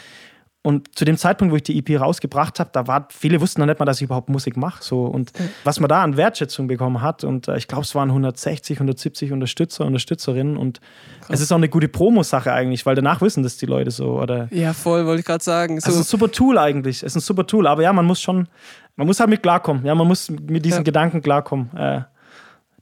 Und 0.65 0.97
zu 0.97 1.05
dem 1.05 1.17
Zeitpunkt, 1.17 1.51
wo 1.51 1.57
ich 1.57 1.65
die 1.65 1.77
EP 1.77 2.01
rausgebracht 2.01 2.61
habe, 2.61 2.71
da 2.73 2.87
war, 2.87 3.09
viele 3.11 3.41
wussten 3.41 3.61
noch 3.61 3.67
nicht 3.67 3.81
mal, 3.81 3.85
dass 3.85 3.97
ich 3.97 4.05
überhaupt 4.05 4.29
Musik 4.29 4.57
mache. 4.57 4.81
So. 4.81 5.07
Und 5.07 5.37
mhm. 5.37 5.49
was 5.65 5.81
man 5.81 5.89
da 5.89 6.05
an 6.05 6.17
Wertschätzung 6.17 6.69
bekommen 6.69 7.03
hat, 7.03 7.25
und 7.25 7.49
äh, 7.49 7.57
ich 7.57 7.67
glaube, 7.67 7.83
es 7.83 7.97
waren 7.97 8.11
160, 8.11 8.77
170 8.77 9.33
Unterstützer, 9.33 9.85
Unterstützerinnen. 9.85 10.57
Und 10.57 10.81
Krass. 11.21 11.31
es 11.31 11.41
ist 11.41 11.53
auch 11.53 11.57
eine 11.57 11.69
gute 11.69 11.89
Promo-Sache 11.89 12.53
eigentlich, 12.53 12.87
weil 12.87 12.95
danach 12.95 13.21
wissen 13.21 13.43
das 13.43 13.57
die 13.57 13.67
Leute 13.67 13.91
so. 13.91 14.21
Oder 14.21 14.47
ja, 14.53 14.73
voll, 14.73 15.05
wollte 15.05 15.21
ich 15.21 15.27
gerade 15.27 15.43
sagen. 15.43 15.81
So. 15.81 15.89
Es 15.89 15.95
ist 15.97 16.01
ein 16.03 16.05
super 16.05 16.31
Tool 16.31 16.57
eigentlich. 16.57 16.99
Es 16.99 17.03
ist 17.03 17.17
ein 17.17 17.21
super 17.23 17.45
Tool. 17.45 17.67
Aber 17.67 17.83
ja, 17.83 17.93
man 17.93 18.07
muss 18.07 18.21
schon, 18.21 18.47
man 18.95 19.09
muss 19.09 19.19
halt 19.19 19.31
mit 19.31 19.43
klarkommen. 19.43 19.85
Ja, 19.85 19.97
man 19.97 20.07
muss 20.07 20.31
mit 20.31 20.65
diesen 20.65 20.79
ja. 20.79 20.85
Gedanken 20.85 21.23
klarkommen. 21.23 21.77
Äh, 21.77 22.03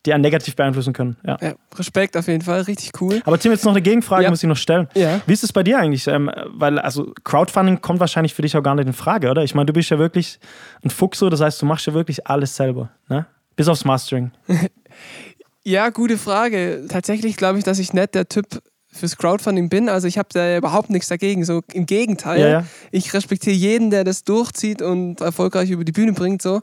die 0.06 0.14
einen 0.14 0.22
negativ 0.22 0.56
beeinflussen 0.56 0.92
können. 0.92 1.16
Ja. 1.26 1.36
ja. 1.40 1.54
Respekt 1.76 2.16
auf 2.16 2.26
jeden 2.26 2.42
Fall, 2.42 2.62
richtig 2.62 2.92
cool. 3.00 3.20
Aber 3.24 3.38
Tim, 3.38 3.52
jetzt 3.52 3.64
noch 3.64 3.72
eine 3.72 3.82
Gegenfrage, 3.82 4.24
ja. 4.24 4.30
muss 4.30 4.42
ich 4.42 4.48
noch 4.48 4.56
stellen. 4.56 4.88
Ja. 4.94 5.20
Wie 5.26 5.32
ist 5.32 5.44
es 5.44 5.52
bei 5.52 5.62
dir 5.62 5.78
eigentlich? 5.78 6.06
Ähm, 6.06 6.30
weil, 6.46 6.78
also 6.78 7.12
Crowdfunding 7.24 7.80
kommt 7.80 8.00
wahrscheinlich 8.00 8.34
für 8.34 8.42
dich 8.42 8.56
auch 8.56 8.62
gar 8.62 8.74
nicht 8.74 8.86
in 8.86 8.92
Frage, 8.92 9.30
oder? 9.30 9.42
Ich 9.44 9.54
meine, 9.54 9.66
du 9.66 9.72
bist 9.72 9.90
ja 9.90 9.98
wirklich 9.98 10.38
ein 10.82 10.90
Fuchs, 10.90 11.18
so, 11.18 11.28
das 11.28 11.40
heißt, 11.40 11.60
du 11.60 11.66
machst 11.66 11.86
ja 11.86 11.94
wirklich 11.94 12.26
alles 12.26 12.56
selber, 12.56 12.90
ne? 13.08 13.26
Bis 13.56 13.68
aufs 13.68 13.84
Mastering. 13.84 14.30
ja, 15.64 15.90
gute 15.90 16.16
Frage. 16.16 16.86
Tatsächlich 16.88 17.36
glaube 17.36 17.58
ich, 17.58 17.64
dass 17.64 17.78
ich 17.78 17.92
nicht 17.92 18.14
der 18.14 18.26
Typ 18.26 18.62
fürs 18.92 19.16
Crowdfunding 19.16 19.68
bin. 19.68 19.88
Also 19.88 20.08
ich 20.08 20.18
habe 20.18 20.28
da 20.32 20.56
überhaupt 20.56 20.90
nichts 20.90 21.08
dagegen. 21.08 21.44
So 21.44 21.60
im 21.72 21.86
Gegenteil. 21.86 22.40
Ja, 22.40 22.48
ja. 22.48 22.64
Ich 22.90 23.12
respektiere 23.14 23.54
jeden, 23.54 23.90
der 23.90 24.04
das 24.04 24.24
durchzieht 24.24 24.82
und 24.82 25.20
erfolgreich 25.20 25.70
über 25.70 25.84
die 25.84 25.92
Bühne 25.92 26.12
bringt. 26.12 26.42
So. 26.42 26.60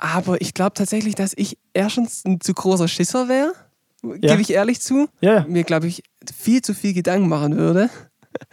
Aber 0.00 0.40
ich 0.40 0.54
glaube 0.54 0.72
tatsächlich, 0.72 1.14
dass 1.14 1.34
ich 1.36 1.58
erstens 1.74 2.24
ein 2.24 2.40
zu 2.40 2.54
großer 2.54 2.88
Schisser 2.88 3.28
wäre, 3.28 3.52
ja. 4.02 4.30
gebe 4.30 4.40
ich 4.40 4.50
ehrlich 4.50 4.80
zu. 4.80 5.08
Ja. 5.20 5.44
Mir, 5.46 5.62
glaube 5.62 5.88
ich, 5.88 6.02
viel 6.34 6.62
zu 6.62 6.72
viel 6.72 6.94
Gedanken 6.94 7.28
machen 7.28 7.58
würde. 7.58 7.90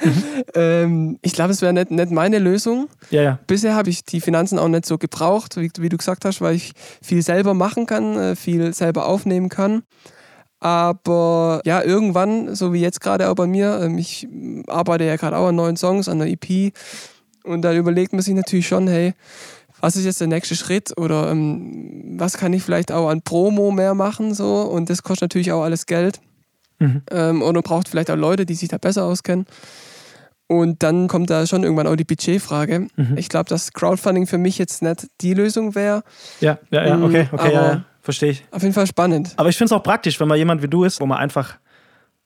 Mhm. 0.03 0.23
ähm, 0.55 1.19
ich 1.21 1.31
glaube, 1.31 1.51
es 1.51 1.61
wäre 1.61 1.71
nicht, 1.71 1.89
nicht 1.89 2.11
meine 2.11 2.39
Lösung. 2.39 2.89
Ja, 3.11 3.21
ja. 3.21 3.39
Bisher 3.47 3.75
habe 3.75 3.89
ich 3.89 4.03
die 4.03 4.19
Finanzen 4.19 4.59
auch 4.59 4.67
nicht 4.67 4.85
so 4.85 4.97
gebraucht, 4.97 5.55
wie, 5.55 5.71
wie, 5.77 5.87
du 5.87 5.95
gesagt 5.95 6.25
hast, 6.25 6.41
weil 6.41 6.55
ich 6.55 6.73
viel 7.01 7.21
selber 7.21 7.53
machen 7.53 7.85
kann, 7.85 8.17
äh, 8.17 8.35
viel 8.35 8.73
selber 8.73 9.05
aufnehmen 9.05 9.47
kann. 9.47 9.83
Aber 10.59 11.61
ja, 11.63 11.81
irgendwann, 11.81 12.55
so 12.55 12.73
wie 12.73 12.81
jetzt 12.81 12.99
gerade 12.99 13.29
auch 13.29 13.35
bei 13.35 13.47
mir, 13.47 13.79
ähm, 13.83 13.97
ich 13.97 14.27
arbeite 14.67 15.05
ja 15.05 15.15
gerade 15.15 15.37
auch 15.37 15.47
an 15.47 15.55
neuen 15.55 15.77
Songs, 15.77 16.09
an 16.09 16.21
einer 16.21 16.29
EP. 16.29 16.73
Und 17.45 17.61
da 17.61 17.73
überlegt 17.73 18.11
man 18.11 18.21
sich 18.21 18.33
natürlich 18.33 18.67
schon, 18.67 18.89
hey, 18.89 19.13
was 19.81 19.95
ist 19.95 20.05
jetzt 20.05 20.21
der 20.21 20.27
nächste 20.27 20.55
Schritt 20.55 20.97
oder 20.97 21.29
ähm, 21.31 22.15
was 22.17 22.37
kann 22.37 22.53
ich 22.53 22.63
vielleicht 22.63 22.91
auch 22.91 23.09
an 23.09 23.21
Promo 23.21 23.71
mehr 23.71 23.93
machen 23.93 24.33
so 24.33 24.61
und 24.61 24.89
das 24.89 25.03
kostet 25.03 25.23
natürlich 25.23 25.51
auch 25.51 25.63
alles 25.63 25.85
Geld 25.85 26.19
mhm. 26.79 27.01
ähm, 27.11 27.41
oder 27.41 27.61
braucht 27.61 27.89
vielleicht 27.89 28.11
auch 28.11 28.15
Leute, 28.15 28.45
die 28.45 28.55
sich 28.55 28.69
da 28.69 28.77
besser 28.77 29.03
auskennen. 29.03 29.45
Und 30.49 30.81
dann 30.81 31.09
kommt 31.09 31.29
da 31.29 31.45
schon 31.45 31.63
irgendwann 31.63 31.87
auch 31.87 31.97
die 31.97 32.05
Budgetfrage. 32.05 32.87
Mhm. 32.95 33.17
Ich 33.17 33.27
glaube, 33.27 33.49
dass 33.49 33.73
Crowdfunding 33.73 34.27
für 34.27 34.37
mich 34.37 34.57
jetzt 34.57 34.81
nicht 34.81 35.07
die 35.19 35.33
Lösung 35.33 35.75
wäre. 35.75 36.03
Ja, 36.39 36.57
ja, 36.71 36.87
ja, 36.87 37.03
okay, 37.03 37.27
okay, 37.33 37.53
ja, 37.53 37.71
ja, 37.73 37.85
verstehe 38.01 38.31
ich. 38.31 38.45
Auf 38.51 38.61
jeden 38.61 38.73
Fall 38.73 38.87
spannend. 38.87 39.33
Aber 39.35 39.49
ich 39.49 39.57
finde 39.57 39.73
es 39.73 39.77
auch 39.77 39.83
praktisch, 39.83 40.19
wenn 40.21 40.29
man 40.29 40.37
jemand 40.37 40.63
wie 40.63 40.69
du 40.69 40.85
ist, 40.85 41.01
wo 41.01 41.05
man 41.05 41.17
einfach 41.17 41.57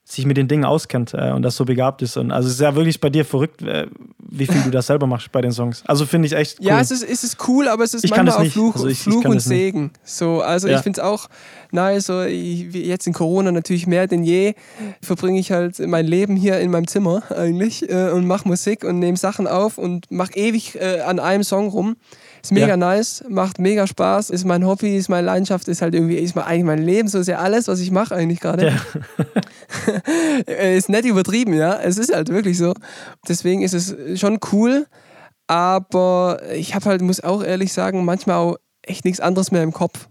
sich 0.03 0.25
mit 0.25 0.35
den 0.35 0.47
Dingen 0.47 0.65
auskennt 0.65 1.13
äh, 1.13 1.31
und 1.31 1.41
das 1.43 1.55
so 1.55 1.63
begabt 1.63 2.01
ist. 2.01 2.17
Und 2.17 2.31
also 2.31 2.47
es 2.47 2.55
ist 2.55 2.61
ja 2.61 2.75
wirklich 2.75 2.99
bei 2.99 3.09
dir 3.09 3.23
verrückt, 3.23 3.61
äh, 3.61 3.87
wie 4.19 4.45
viel 4.45 4.61
du 4.63 4.71
da 4.71 4.81
selber 4.81 5.07
machst 5.07 5.31
bei 5.31 5.41
den 5.41 5.51
Songs. 5.51 5.83
Also 5.85 6.05
finde 6.05 6.27
ich 6.27 6.33
echt 6.33 6.59
cool. 6.59 6.67
Ja, 6.67 6.79
es 6.79 6.91
ist, 6.91 7.03
es 7.03 7.23
ist 7.23 7.37
cool, 7.47 7.67
aber 7.67 7.83
es 7.83 7.93
ist 7.93 8.03
ich 8.03 8.11
manchmal 8.11 8.47
auch 8.47 8.51
Fluch, 8.51 8.75
also 8.75 8.87
ich, 8.87 8.99
Fluch 8.99 9.23
ich 9.23 9.29
und 9.29 9.39
Segen. 9.39 9.91
So, 10.03 10.41
also 10.41 10.67
ja. 10.67 10.77
ich 10.77 10.83
finde 10.83 10.99
es 10.99 11.05
auch 11.05 11.27
nice, 11.71 12.07
so 12.07 12.23
ich, 12.23 12.73
jetzt 12.73 13.07
in 13.07 13.13
Corona 13.13 13.51
natürlich 13.51 13.87
mehr 13.87 14.07
denn 14.07 14.23
je, 14.23 14.55
verbringe 15.01 15.39
ich 15.39 15.51
halt 15.51 15.79
mein 15.79 16.07
Leben 16.07 16.35
hier 16.35 16.59
in 16.59 16.71
meinem 16.71 16.87
Zimmer 16.87 17.23
eigentlich 17.29 17.89
äh, 17.89 18.09
und 18.09 18.25
mache 18.25 18.47
Musik 18.47 18.83
und 18.83 18.99
nehme 18.99 19.17
Sachen 19.17 19.47
auf 19.47 19.77
und 19.77 20.11
mache 20.11 20.33
ewig 20.33 20.75
äh, 20.75 21.01
an 21.01 21.19
einem 21.19 21.43
Song 21.43 21.69
rum. 21.69 21.95
Ist 22.41 22.51
mega 22.51 22.69
ja. 22.69 22.77
nice, 22.77 23.23
macht 23.29 23.59
mega 23.59 23.85
Spaß, 23.85 24.31
ist 24.31 24.45
mein 24.45 24.65
Hobby, 24.65 24.97
ist 24.97 25.09
meine 25.09 25.27
Leidenschaft, 25.27 25.67
ist 25.67 25.81
halt 25.81 25.93
irgendwie, 25.93 26.15
ist 26.15 26.35
eigentlich 26.37 26.63
mein 26.63 26.81
Leben, 26.81 27.07
so 27.07 27.19
ist 27.19 27.27
ja 27.27 27.37
alles, 27.37 27.67
was 27.67 27.79
ich 27.79 27.91
mache 27.91 28.15
eigentlich 28.15 28.39
gerade. 28.39 28.73
Ja. 30.47 30.53
ist 30.73 30.89
nicht 30.89 31.05
übertrieben, 31.05 31.53
ja. 31.53 31.79
Es 31.79 31.97
ist 31.97 32.13
halt 32.13 32.29
wirklich 32.29 32.57
so. 32.57 32.73
Deswegen 33.27 33.61
ist 33.61 33.73
es 33.73 33.95
schon 34.19 34.39
cool, 34.51 34.87
aber 35.47 36.41
ich 36.55 36.73
habe 36.73 36.85
halt, 36.85 37.01
muss 37.01 37.23
auch 37.23 37.43
ehrlich 37.43 37.73
sagen, 37.73 38.05
manchmal 38.05 38.37
auch 38.37 38.55
echt 38.81 39.05
nichts 39.05 39.19
anderes 39.19 39.51
mehr 39.51 39.63
im 39.63 39.73
Kopf. 39.73 40.07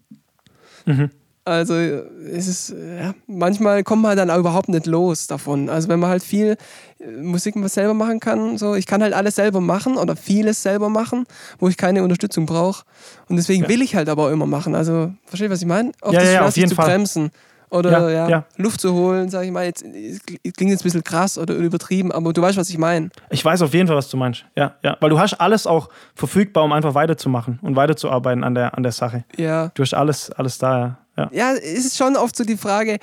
Mhm. 0.86 1.10
Also 1.44 1.74
es 1.74 2.46
ist, 2.46 2.70
ja, 2.70 3.14
manchmal 3.26 3.82
kommt 3.82 4.02
man 4.02 4.16
dann 4.16 4.30
auch 4.30 4.38
überhaupt 4.38 4.68
nicht 4.68 4.86
los 4.86 5.26
davon. 5.26 5.70
Also 5.70 5.88
wenn 5.88 5.98
man 5.98 6.10
halt 6.10 6.22
viel 6.22 6.56
äh, 6.98 7.10
Musik 7.22 7.54
selber 7.68 7.94
machen 7.94 8.20
kann, 8.20 8.58
so 8.58 8.74
ich 8.74 8.86
kann 8.86 9.02
halt 9.02 9.14
alles 9.14 9.36
selber 9.36 9.60
machen 9.60 9.96
oder 9.96 10.16
vieles 10.16 10.62
selber 10.62 10.90
machen, 10.90 11.24
wo 11.58 11.68
ich 11.68 11.78
keine 11.78 12.02
Unterstützung 12.02 12.44
brauche. 12.44 12.84
Und 13.28 13.36
deswegen 13.36 13.64
ja. 13.64 13.68
will 13.68 13.80
ich 13.80 13.94
halt 13.94 14.08
aber 14.08 14.26
auch 14.26 14.30
immer 14.30 14.46
machen. 14.46 14.74
Also 14.74 15.12
versteht 15.24 15.50
was 15.50 15.62
ich 15.62 15.66
meine? 15.66 15.92
Auf 16.02 16.12
ja, 16.12 16.20
das 16.20 16.32
ja, 16.32 16.46
auf 16.46 16.56
jeden 16.56 16.68
zu 16.68 16.74
Fall. 16.74 16.86
bremsen 16.86 17.30
oder 17.70 18.10
ja, 18.10 18.28
ja, 18.28 18.44
Luft 18.56 18.80
zu 18.80 18.92
holen, 18.92 19.28
sage 19.28 19.46
ich 19.46 19.52
mal. 19.52 19.64
Jetzt 19.64 19.82
klingt 19.82 20.70
jetzt 20.70 20.80
ein 20.80 20.84
bisschen 20.84 21.04
krass 21.04 21.38
oder 21.38 21.54
übertrieben, 21.54 22.12
aber 22.12 22.32
du 22.32 22.42
weißt, 22.42 22.58
was 22.58 22.68
ich 22.68 22.78
meine. 22.78 23.10
Ich 23.30 23.44
weiß 23.44 23.62
auf 23.62 23.72
jeden 23.72 23.86
Fall, 23.86 23.96
was 23.96 24.08
du 24.08 24.16
meinst. 24.16 24.44
Ja, 24.56 24.74
ja, 24.82 24.96
weil 25.00 25.10
du 25.10 25.18
hast 25.18 25.34
alles 25.34 25.66
auch 25.66 25.88
verfügbar, 26.14 26.64
um 26.64 26.72
einfach 26.72 26.94
weiterzumachen 26.94 27.58
und 27.62 27.76
weiterzuarbeiten 27.76 28.44
an 28.44 28.54
der, 28.54 28.76
an 28.76 28.82
der 28.82 28.92
Sache. 28.92 29.24
Ja. 29.36 29.70
Du 29.74 29.82
hast 29.82 29.94
alles, 29.94 30.30
alles 30.32 30.58
da. 30.58 30.78
Ja. 30.78 30.98
Ja. 31.16 31.28
ja, 31.32 31.52
es 31.54 31.84
ist 31.84 31.96
schon 31.96 32.16
oft 32.16 32.36
so 32.36 32.44
die 32.44 32.56
Frage, 32.56 32.98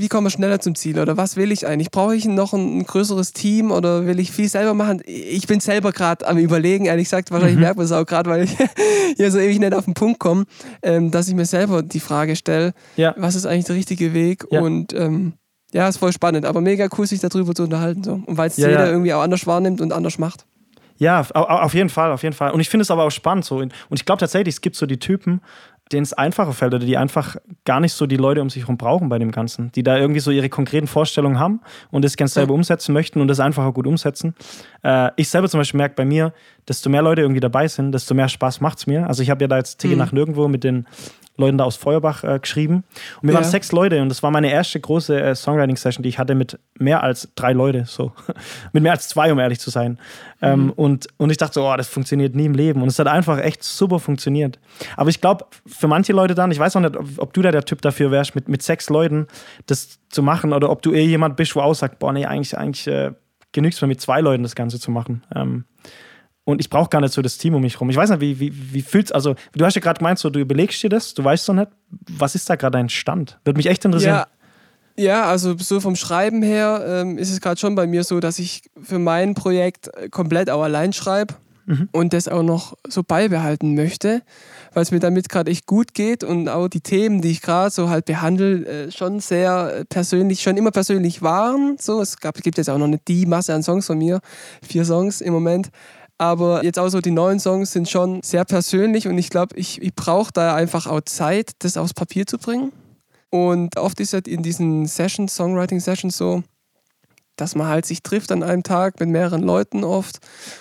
wie 0.00 0.08
komme 0.08 0.28
ich 0.28 0.34
schneller 0.34 0.60
zum 0.60 0.74
Ziel 0.74 0.98
oder 0.98 1.16
was 1.16 1.36
will 1.36 1.52
ich 1.52 1.66
eigentlich? 1.66 1.90
Brauche 1.90 2.16
ich 2.16 2.24
noch 2.24 2.52
ein, 2.52 2.84
größeres 2.84 3.32
Team 3.32 3.70
oder 3.70 4.06
will 4.06 4.18
ich 4.18 4.32
viel 4.32 4.48
selber 4.48 4.74
machen? 4.74 5.02
Ich 5.06 5.46
bin 5.46 5.60
selber 5.60 5.92
gerade 5.92 6.26
am 6.26 6.38
Überlegen, 6.38 6.86
ehrlich 6.86 7.04
gesagt. 7.04 7.30
Wahrscheinlich 7.30 7.56
mhm. 7.56 7.62
merkt 7.62 7.76
man 7.76 7.84
es 7.84 7.92
auch 7.92 8.06
gerade, 8.06 8.30
weil 8.30 8.44
ich 8.44 8.56
hier 9.16 9.30
so 9.30 9.38
ewig 9.38 9.58
nicht 9.58 9.74
auf 9.74 9.84
den 9.84 9.94
Punkt 9.94 10.18
komme, 10.18 10.44
ähm, 10.82 11.10
dass 11.10 11.28
ich 11.28 11.34
mir 11.34 11.44
selber 11.44 11.82
die 11.82 12.00
Frage 12.00 12.36
stelle, 12.36 12.72
ja. 12.96 13.14
was 13.16 13.34
ist 13.34 13.46
eigentlich 13.46 13.66
der 13.66 13.76
richtige 13.76 14.14
Weg? 14.14 14.46
Ja. 14.50 14.60
Und 14.60 14.92
ähm, 14.94 15.34
ja, 15.72 15.88
ist 15.88 15.98
voll 15.98 16.12
spannend, 16.12 16.46
aber 16.46 16.60
mega 16.60 16.88
cool, 16.98 17.06
sich 17.06 17.20
darüber 17.20 17.54
zu 17.54 17.62
unterhalten. 17.62 18.02
So. 18.02 18.22
Und 18.24 18.38
weil 18.38 18.48
es 18.48 18.56
ja, 18.56 18.68
jeder 18.68 18.90
irgendwie 18.90 19.12
auch 19.12 19.22
anders 19.22 19.46
wahrnimmt 19.46 19.80
und 19.80 19.92
anders 19.92 20.18
macht. 20.18 20.46
Ja, 20.96 21.22
auf 21.32 21.72
jeden 21.72 21.88
Fall, 21.88 22.12
auf 22.12 22.22
jeden 22.22 22.34
Fall. 22.34 22.50
Und 22.50 22.60
ich 22.60 22.68
finde 22.68 22.82
es 22.82 22.90
aber 22.90 23.04
auch 23.04 23.10
spannend 23.10 23.46
so. 23.46 23.56
Und 23.56 23.72
ich 23.92 24.04
glaube 24.04 24.20
tatsächlich, 24.20 24.56
es 24.56 24.60
gibt 24.60 24.76
so 24.76 24.84
die 24.84 24.98
Typen, 24.98 25.40
denen 25.92 26.02
es 26.02 26.12
einfacher 26.12 26.52
fällt 26.52 26.74
oder 26.74 26.84
die 26.84 26.96
einfach 26.96 27.36
gar 27.64 27.80
nicht 27.80 27.92
so 27.92 28.06
die 28.06 28.16
Leute 28.16 28.42
um 28.42 28.50
sich 28.50 28.62
herum 28.62 28.76
brauchen 28.76 29.08
bei 29.08 29.18
dem 29.18 29.30
Ganzen, 29.30 29.72
die 29.72 29.82
da 29.82 29.98
irgendwie 29.98 30.20
so 30.20 30.30
ihre 30.30 30.48
konkreten 30.48 30.86
Vorstellungen 30.86 31.38
haben 31.38 31.60
und 31.90 32.04
das 32.04 32.16
ganz 32.16 32.34
selber 32.34 32.54
umsetzen 32.54 32.92
möchten 32.92 33.20
und 33.20 33.28
das 33.28 33.40
einfacher 33.40 33.72
gut 33.72 33.86
umsetzen. 33.86 34.34
Äh, 34.82 35.10
ich 35.16 35.28
selber 35.28 35.48
zum 35.48 35.58
Beispiel 35.58 35.78
merke 35.78 35.94
bei 35.96 36.04
mir, 36.04 36.32
desto 36.68 36.90
mehr 36.90 37.02
Leute 37.02 37.22
irgendwie 37.22 37.40
dabei 37.40 37.66
sind, 37.68 37.92
desto 37.92 38.14
mehr 38.14 38.28
Spaß 38.28 38.60
macht 38.60 38.78
es 38.78 38.86
mir. 38.86 39.06
Also 39.06 39.22
ich 39.22 39.30
habe 39.30 39.42
ja 39.42 39.48
da 39.48 39.56
jetzt 39.56 39.78
Ticket 39.78 39.96
mhm. 39.96 40.04
nach 40.04 40.12
nirgendwo 40.12 40.48
mit 40.48 40.64
den 40.64 40.86
Leuten 41.40 41.58
da 41.58 41.64
aus 41.64 41.76
Feuerbach 41.76 42.24
äh, 42.24 42.38
geschrieben. 42.38 42.84
Und 43.20 43.28
wir 43.28 43.34
ja. 43.34 43.40
waren 43.40 43.50
sechs 43.50 43.72
Leute 43.72 44.00
und 44.00 44.08
das 44.08 44.22
war 44.22 44.30
meine 44.30 44.50
erste 44.50 44.78
große 44.78 45.20
äh, 45.20 45.34
Songwriting-Session, 45.34 46.02
die 46.02 46.08
ich 46.08 46.18
hatte 46.18 46.34
mit 46.34 46.58
mehr 46.78 47.02
als 47.02 47.28
drei 47.34 47.52
Leute, 47.52 47.84
so. 47.86 48.12
mit 48.72 48.82
mehr 48.82 48.92
als 48.92 49.08
zwei, 49.08 49.32
um 49.32 49.38
ehrlich 49.38 49.58
zu 49.60 49.70
sein. 49.70 49.98
Ähm, 50.42 50.64
mhm. 50.64 50.68
Ähm, 50.68 50.72
und, 50.72 51.08
und 51.16 51.30
ich 51.30 51.36
dachte 51.36 51.54
so, 51.54 51.68
oh, 51.68 51.76
das 51.76 51.88
funktioniert 51.88 52.34
nie 52.34 52.46
im 52.46 52.54
Leben. 52.54 52.82
Und 52.82 52.88
es 52.88 52.98
hat 52.98 53.08
einfach 53.08 53.38
echt 53.38 53.62
super 53.64 53.98
funktioniert. 53.98 54.58
Aber 54.96 55.10
ich 55.10 55.20
glaube, 55.20 55.46
für 55.66 55.88
manche 55.88 56.12
Leute 56.12 56.34
dann, 56.34 56.50
ich 56.50 56.58
weiß 56.58 56.76
auch 56.76 56.80
nicht, 56.80 56.96
ob, 56.96 57.06
ob, 57.18 57.32
du 57.32 57.42
da 57.42 57.50
der 57.50 57.64
Typ 57.64 57.82
dafür 57.82 58.10
wärst, 58.10 58.34
mit, 58.34 58.48
mit 58.48 58.62
sechs 58.62 58.88
Leuten 58.88 59.26
das 59.66 59.98
zu 60.08 60.22
machen 60.22 60.52
oder 60.52 60.70
ob 60.70 60.82
du 60.82 60.92
eh 60.92 61.04
jemand 61.04 61.36
bist, 61.36 61.56
wo 61.56 61.60
aussagt, 61.60 61.98
boah, 61.98 62.12
nee, 62.12 62.26
eigentlich, 62.26 62.56
eigentlich 62.56 62.86
äh, 62.86 63.12
genügt 63.52 63.74
es 63.74 63.82
mir 63.82 63.88
mit 63.88 64.00
zwei 64.00 64.20
Leuten 64.20 64.42
das 64.42 64.54
Ganze 64.54 64.78
zu 64.78 64.90
machen. 64.90 65.24
Ähm, 65.34 65.64
und 66.50 66.60
ich 66.60 66.70
brauche 66.70 66.88
gar 66.88 67.00
nicht 67.00 67.12
so 67.12 67.22
das 67.22 67.38
Team 67.38 67.54
um 67.54 67.62
mich 67.62 67.80
rum. 67.80 67.90
Ich 67.90 67.96
weiß 67.96 68.10
nicht, 68.10 68.20
wie, 68.20 68.40
wie, 68.40 68.52
wie 68.72 68.82
fühlst 68.82 69.14
also 69.14 69.34
du 69.54 69.64
hast 69.64 69.74
ja 69.74 69.80
gerade 69.80 69.98
gemeint, 69.98 70.18
so, 70.18 70.30
du 70.30 70.40
überlegst 70.40 70.82
dir 70.82 70.90
das, 70.90 71.14
du 71.14 71.24
weißt 71.24 71.48
doch 71.48 71.54
nicht, 71.54 71.68
was 72.08 72.34
ist 72.34 72.48
da 72.48 72.56
gerade 72.56 72.78
dein 72.78 72.88
Stand? 72.88 73.38
Würde 73.44 73.56
mich 73.56 73.66
echt 73.66 73.84
interessieren. 73.84 74.16
Ja. 74.16 74.26
Ja, 74.96 75.24
also 75.24 75.56
so 75.56 75.80
vom 75.80 75.96
Schreiben 75.96 76.42
her 76.42 76.84
ähm, 76.86 77.16
ist 77.16 77.30
es 77.30 77.40
gerade 77.40 77.58
schon 77.58 77.74
bei 77.74 77.86
mir 77.86 78.04
so, 78.04 78.20
dass 78.20 78.38
ich 78.38 78.62
für 78.82 78.98
mein 78.98 79.34
Projekt 79.34 79.90
komplett 80.10 80.50
auch 80.50 80.62
allein 80.62 80.92
schreibe 80.92 81.36
mhm. 81.70 81.88
und 81.92 82.12
das 82.12 82.28
auch 82.28 82.42
noch 82.42 82.76
so 82.86 83.02
beibehalten 83.02 83.74
möchte, 83.74 84.22
weil 84.74 84.82
es 84.82 84.90
mir 84.90 85.00
damit 85.00 85.28
gerade 85.28 85.50
echt 85.50 85.66
gut 85.66 85.94
geht 85.94 86.24
und 86.24 86.48
auch 86.48 86.68
die 86.68 86.80
Themen, 86.80 87.22
die 87.22 87.30
ich 87.30 87.40
gerade 87.40 87.70
so 87.70 87.88
halt 87.88 88.04
behandle, 88.04 88.66
äh, 88.66 88.90
schon 88.90 89.20
sehr 89.20 89.84
persönlich, 89.88 90.42
schon 90.42 90.56
immer 90.56 90.70
persönlich 90.70 91.22
waren. 91.22 91.76
So, 91.80 92.00
es 92.02 92.18
gab, 92.18 92.34
gibt 92.42 92.58
jetzt 92.58 92.68
auch 92.68 92.78
noch 92.78 92.88
nicht 92.88 93.08
die 93.08 93.26
Masse 93.26 93.54
an 93.54 93.62
Songs 93.62 93.86
von 93.86 93.98
mir, 93.98 94.20
vier 94.62 94.84
Songs 94.84 95.20
im 95.20 95.32
Moment. 95.32 95.70
Aber 96.20 96.62
jetzt 96.62 96.78
auch 96.78 96.90
so 96.90 97.00
die 97.00 97.12
neuen 97.12 97.40
Songs 97.40 97.72
sind 97.72 97.88
schon 97.88 98.22
sehr 98.22 98.44
persönlich 98.44 99.08
und 99.08 99.16
ich 99.16 99.30
glaube, 99.30 99.56
ich, 99.56 99.80
ich 99.80 99.94
brauche 99.94 100.30
da 100.30 100.54
einfach 100.54 100.86
auch 100.86 101.00
Zeit, 101.00 101.52
das 101.60 101.78
aufs 101.78 101.94
Papier 101.94 102.26
zu 102.26 102.36
bringen. 102.36 102.72
Und 103.30 103.78
oft 103.78 103.98
ist 104.00 104.12
es 104.12 104.26
in 104.26 104.42
diesen 104.42 104.84
Sessions, 104.84 105.34
Songwriting-Sessions 105.34 106.14
so, 106.14 106.42
dass 107.36 107.54
man 107.54 107.68
halt 107.68 107.86
sich 107.86 108.02
trifft 108.02 108.32
an 108.32 108.42
einem 108.42 108.62
Tag 108.62 109.00
mit 109.00 109.08
mehreren 109.08 109.40
Leuten 109.40 109.82
oft 109.82 110.18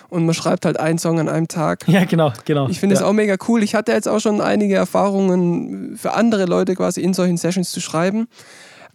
und 0.08 0.26
man 0.26 0.34
schreibt 0.34 0.64
halt 0.64 0.80
einen 0.80 0.98
Song 0.98 1.20
an 1.20 1.28
einem 1.28 1.50
Tag. 1.50 1.86
Ja, 1.90 2.06
genau, 2.06 2.32
genau. 2.46 2.70
Ich 2.70 2.80
finde 2.80 2.96
es 2.96 3.02
ja. 3.02 3.08
auch 3.08 3.12
mega 3.12 3.36
cool. 3.50 3.62
Ich 3.62 3.76
hatte 3.76 3.92
jetzt 3.92 4.08
auch 4.08 4.22
schon 4.22 4.40
einige 4.40 4.76
Erfahrungen 4.76 5.98
für 5.98 6.14
andere 6.14 6.46
Leute 6.46 6.74
quasi 6.74 7.02
in 7.02 7.14
solchen 7.14 7.36
Sessions 7.36 7.72
zu 7.72 7.82
schreiben. 7.82 8.30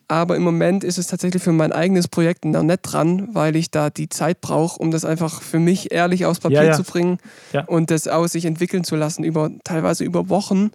Aber 0.07 0.37
im 0.37 0.43
Moment 0.43 0.85
ist 0.85 0.99
es 0.99 1.07
tatsächlich 1.07 1.43
für 1.43 1.53
mein 1.53 1.73
eigenes 1.73 2.09
Projekt 2.09 2.45
noch 2.45 2.62
nicht 2.62 2.81
dran, 2.83 3.29
weil 3.33 3.57
ich 3.57 3.71
da 3.71 3.88
die 3.90 4.09
Zeit 4.11 4.40
brauche, 4.43 4.79
um 4.79 4.90
das 4.90 5.05
einfach 5.05 5.40
für 5.40 5.59
mich 5.59 5.93
ehrlich 5.93 6.27
aufs 6.27 6.40
Papier 6.40 6.57
Ja, 6.59 6.64
ja. 6.64 6.73
zu 6.73 6.83
bringen 6.83 7.19
Ja. 7.53 7.64
und 7.64 7.90
das 7.90 8.07
aus 8.07 8.33
sich 8.33 8.45
entwickeln 8.45 8.85
zu 8.85 8.97
lassen, 8.97 9.25
über 9.25 9.51
teilweise 9.64 10.05
über 10.05 10.29
Wochen, 10.29 10.71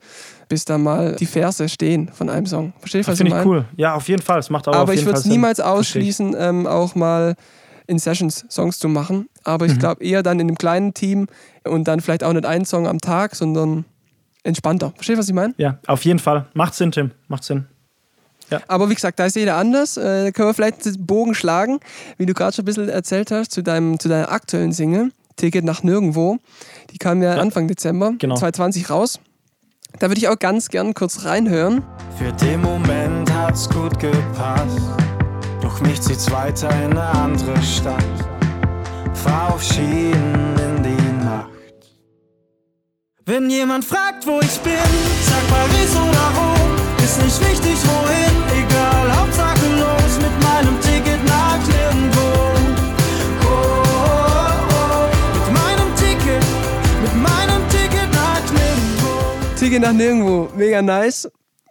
bis 0.48 0.65
da 0.65 0.78
mal 0.80 1.15
die 1.15 1.28
Verse 1.28 1.70
stehen 1.70 2.10
von 2.12 2.30
einem 2.30 2.48
Song. 2.48 2.74
Verstehst 2.80 3.08
du, 3.08 3.12
was 3.12 3.18
finde 3.20 3.38
ich 3.39 3.46
cool. 3.46 3.65
Ja, 3.78 3.94
auf 3.94 4.08
jeden 4.10 4.22
Fall. 4.24 4.39
Es 4.39 4.50
macht 4.50 4.68
auf 4.68 4.76
Aber 4.76 4.94
ich 4.96 5.06
würde 5.06 5.20
es 5.20 5.26
niemals 5.26 5.60
ausschließen, 5.60 6.36
ähm, 6.38 6.65
auch 6.65 6.96
mal 6.96 7.36
in 7.86 8.00
Sessions 8.00 8.46
Songs 8.50 8.80
zu 8.80 8.88
machen. 8.88 9.28
Aber 9.44 9.65
ich 9.68 9.74
Mhm. 9.76 9.80
glaube 9.80 10.04
eher 10.04 10.24
dann 10.24 10.39
in 10.39 10.48
einem 10.48 10.58
kleinen 10.58 10.94
Team 10.94 11.28
und 11.68 11.88
dann 11.88 12.02
vielleicht 12.02 12.24
auch 12.24 12.34
nicht 12.34 12.46
einen 12.46 12.65
Song 12.65 12.88
am 12.88 13.00
Tag, 13.00 13.36
sondern 13.36 13.86
entspannter. 14.44 14.92
Verstehst 14.96 15.18
du, 15.18 15.20
was 15.22 15.28
ich 15.30 15.34
meine? 15.36 15.54
Ja, 15.58 15.78
auf 15.88 16.04
jeden 16.06 16.20
Fall. 16.20 16.48
Macht 16.54 16.74
Sinn, 16.76 16.92
Tim. 16.92 17.12
Macht 17.28 17.44
Sinn. 17.44 17.65
Aber 18.68 18.90
wie 18.90 18.96
gesagt, 18.96 19.20
da 19.20 19.26
ist 19.26 19.36
jeder 19.36 19.56
anders. 19.56 19.98
Äh, 19.98 20.26
da 20.26 20.32
können 20.32 20.50
wir 20.50 20.54
vielleicht 20.54 20.86
den 20.86 21.06
Bogen 21.06 21.34
schlagen, 21.36 21.80
wie 22.18 22.26
du 22.26 22.34
gerade 22.34 22.54
schon 22.56 22.64
ein 22.64 22.66
bisschen 22.66 22.90
erzählt 22.90 23.32
hast, 23.32 23.52
zu, 23.52 23.62
deinem, 23.62 24.00
zu 24.00 24.10
deiner 24.10 24.32
aktuellen 24.32 24.72
Single, 24.74 25.12
Ticket 25.36 25.64
nach 25.66 25.84
Nirgendwo. 25.84 26.38
Die 26.92 26.98
kam 26.98 27.22
ja, 27.22 27.36
Ja. 27.36 27.42
Anfang 27.42 27.68
Dezember 27.68 28.14
Genau. 28.18 28.36
2020 28.36 28.90
raus. 28.90 29.20
Da 30.00 30.08
würde 30.08 30.20
ich 30.20 30.28
auch 30.28 30.38
ganz 30.38 30.70
gern 30.70 30.94
kurz 30.94 31.26
reinhören. 31.26 31.84
Für 32.18 32.32
den 32.34 32.62
Moment 32.62 33.32
hat's 33.34 33.68
gut 33.70 33.98
gepasst. 34.00 34.80
Doch 35.62 35.82
mich 35.82 36.02
zieht's 36.02 36.30
weiter 36.32 36.70
in 36.84 36.92
eine 36.92 37.04
andere 37.04 37.60
Stadt. 37.62 38.04
Fahr 39.14 39.54
auf 39.54 39.64
Schienen 39.64 40.56
in 40.58 40.84
die 40.84 41.26
Nacht. 41.26 41.50
Wenn 43.26 43.50
jemand 43.50 43.84
fragt, 43.86 44.26
wo 44.26 44.40
ich 44.42 44.60
bin, 44.60 44.74
sag 45.24 45.48
Paris 45.50 45.96
oder 45.96 46.40
Rom. 46.40 46.59
Ist 47.10 47.24
nicht 47.24 47.41
wichtig, 47.41 47.76
wohin, 47.88 48.65
egal, 48.65 49.17
Hauptsache 49.19 49.65
los 49.80 50.13
mit 50.22 50.43
meinem 50.43 50.80
Ticket 50.80 51.26
nach 51.26 51.58
nirgendwo. 51.58 52.22
Oh, 53.41 53.48
oh, 53.48 54.60
oh, 54.69 55.08
mit 55.34 55.54
meinem 55.60 55.95
Ticket, 55.95 56.43
mit 57.02 57.15
meinem 57.15 57.67
Ticket 57.69 58.13
nach 58.13 58.43
nirgendwo. 58.52 59.58
Ticket 59.58 59.82
nach 59.82 59.93
Nirgendwo, 59.93 60.50
mega 60.56 60.84
nice. 60.84 61.28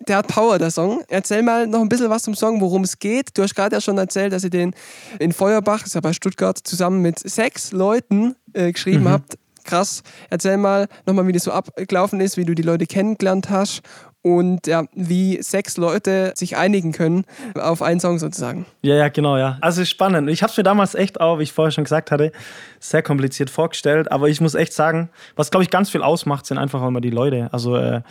Der 0.09 0.17
hat 0.17 0.27
Power, 0.27 0.59
der 0.59 0.73
Song. 0.73 1.03
Erzähl 1.07 1.43
mal 1.45 1.69
noch 1.69 1.83
ein 1.83 1.89
bisschen 1.89 2.11
was 2.11 2.25
zum 2.25 2.35
Song, 2.35 2.61
worum 2.61 2.83
es 2.83 2.99
geht. 2.99 3.29
Du 3.35 3.43
hast 3.45 3.55
gerade 3.55 3.77
ja 3.77 3.81
schon 3.81 3.97
erzählt, 3.99 4.33
dass 4.33 4.43
ihr 4.43 4.51
den 4.51 4.75
in 5.21 5.33
Feuerbach, 5.33 5.87
ist 5.87 5.95
ja 5.95 6.01
bei 6.01 6.13
Stuttgart, 6.15 6.59
zusammen 6.59 7.01
mit 7.01 7.21
sechs 7.21 7.71
Leuten 7.71 8.35
äh, 8.55 8.73
geschrieben 8.73 9.05
Mhm. 9.05 9.09
habt. 9.11 9.39
Krass. 9.65 10.03
Erzähl 10.31 10.57
mal 10.57 10.89
nochmal, 11.05 11.27
wie 11.27 11.33
das 11.33 11.43
so 11.45 11.53
abgelaufen 11.53 12.21
ist, 12.23 12.39
wie 12.39 12.45
du 12.47 12.55
die 12.55 12.63
Leute 12.63 12.87
kennengelernt 12.87 13.51
hast 13.51 13.83
und 14.23 14.67
ja, 14.67 14.85
wie 14.95 15.41
sechs 15.43 15.77
Leute 15.77 16.33
sich 16.35 16.57
einigen 16.57 16.93
können 16.93 17.25
auf 17.55 17.83
einen 17.83 18.01
Song 18.01 18.19
sozusagen. 18.19 18.67
Ja, 18.83 18.97
ja, 18.97 19.09
genau, 19.09 19.37
ja. 19.37 19.59
Also 19.61 19.85
spannend. 19.85 20.29
Ich 20.29 20.43
habe 20.43 20.51
es 20.51 20.57
mir 20.57 20.65
damals 20.65 20.95
echt 20.95 21.21
auch, 21.21 21.39
wie 21.39 21.45
ich 21.45 21.53
vorher 21.53 21.71
schon 21.71 21.85
gesagt 21.85 22.11
hatte, 22.11 22.33
sehr 22.81 23.03
kompliziert 23.03 23.51
vorgestellt. 23.51 24.11
Aber 24.11 24.29
ich 24.29 24.41
muss 24.41 24.55
echt 24.55 24.73
sagen, 24.73 25.11
was 25.37 25.51
glaube 25.51 25.65
ich 25.65 25.71
ganz 25.71 25.91
viel 25.91 26.03
ausmacht, 26.03 26.47
sind 26.47 26.59
einfach 26.59 26.83
auch 26.83 26.89
immer 26.89 27.01
die 27.01 27.11
Leute. 27.11 27.49
Also 27.53 27.77
äh, 27.77 28.03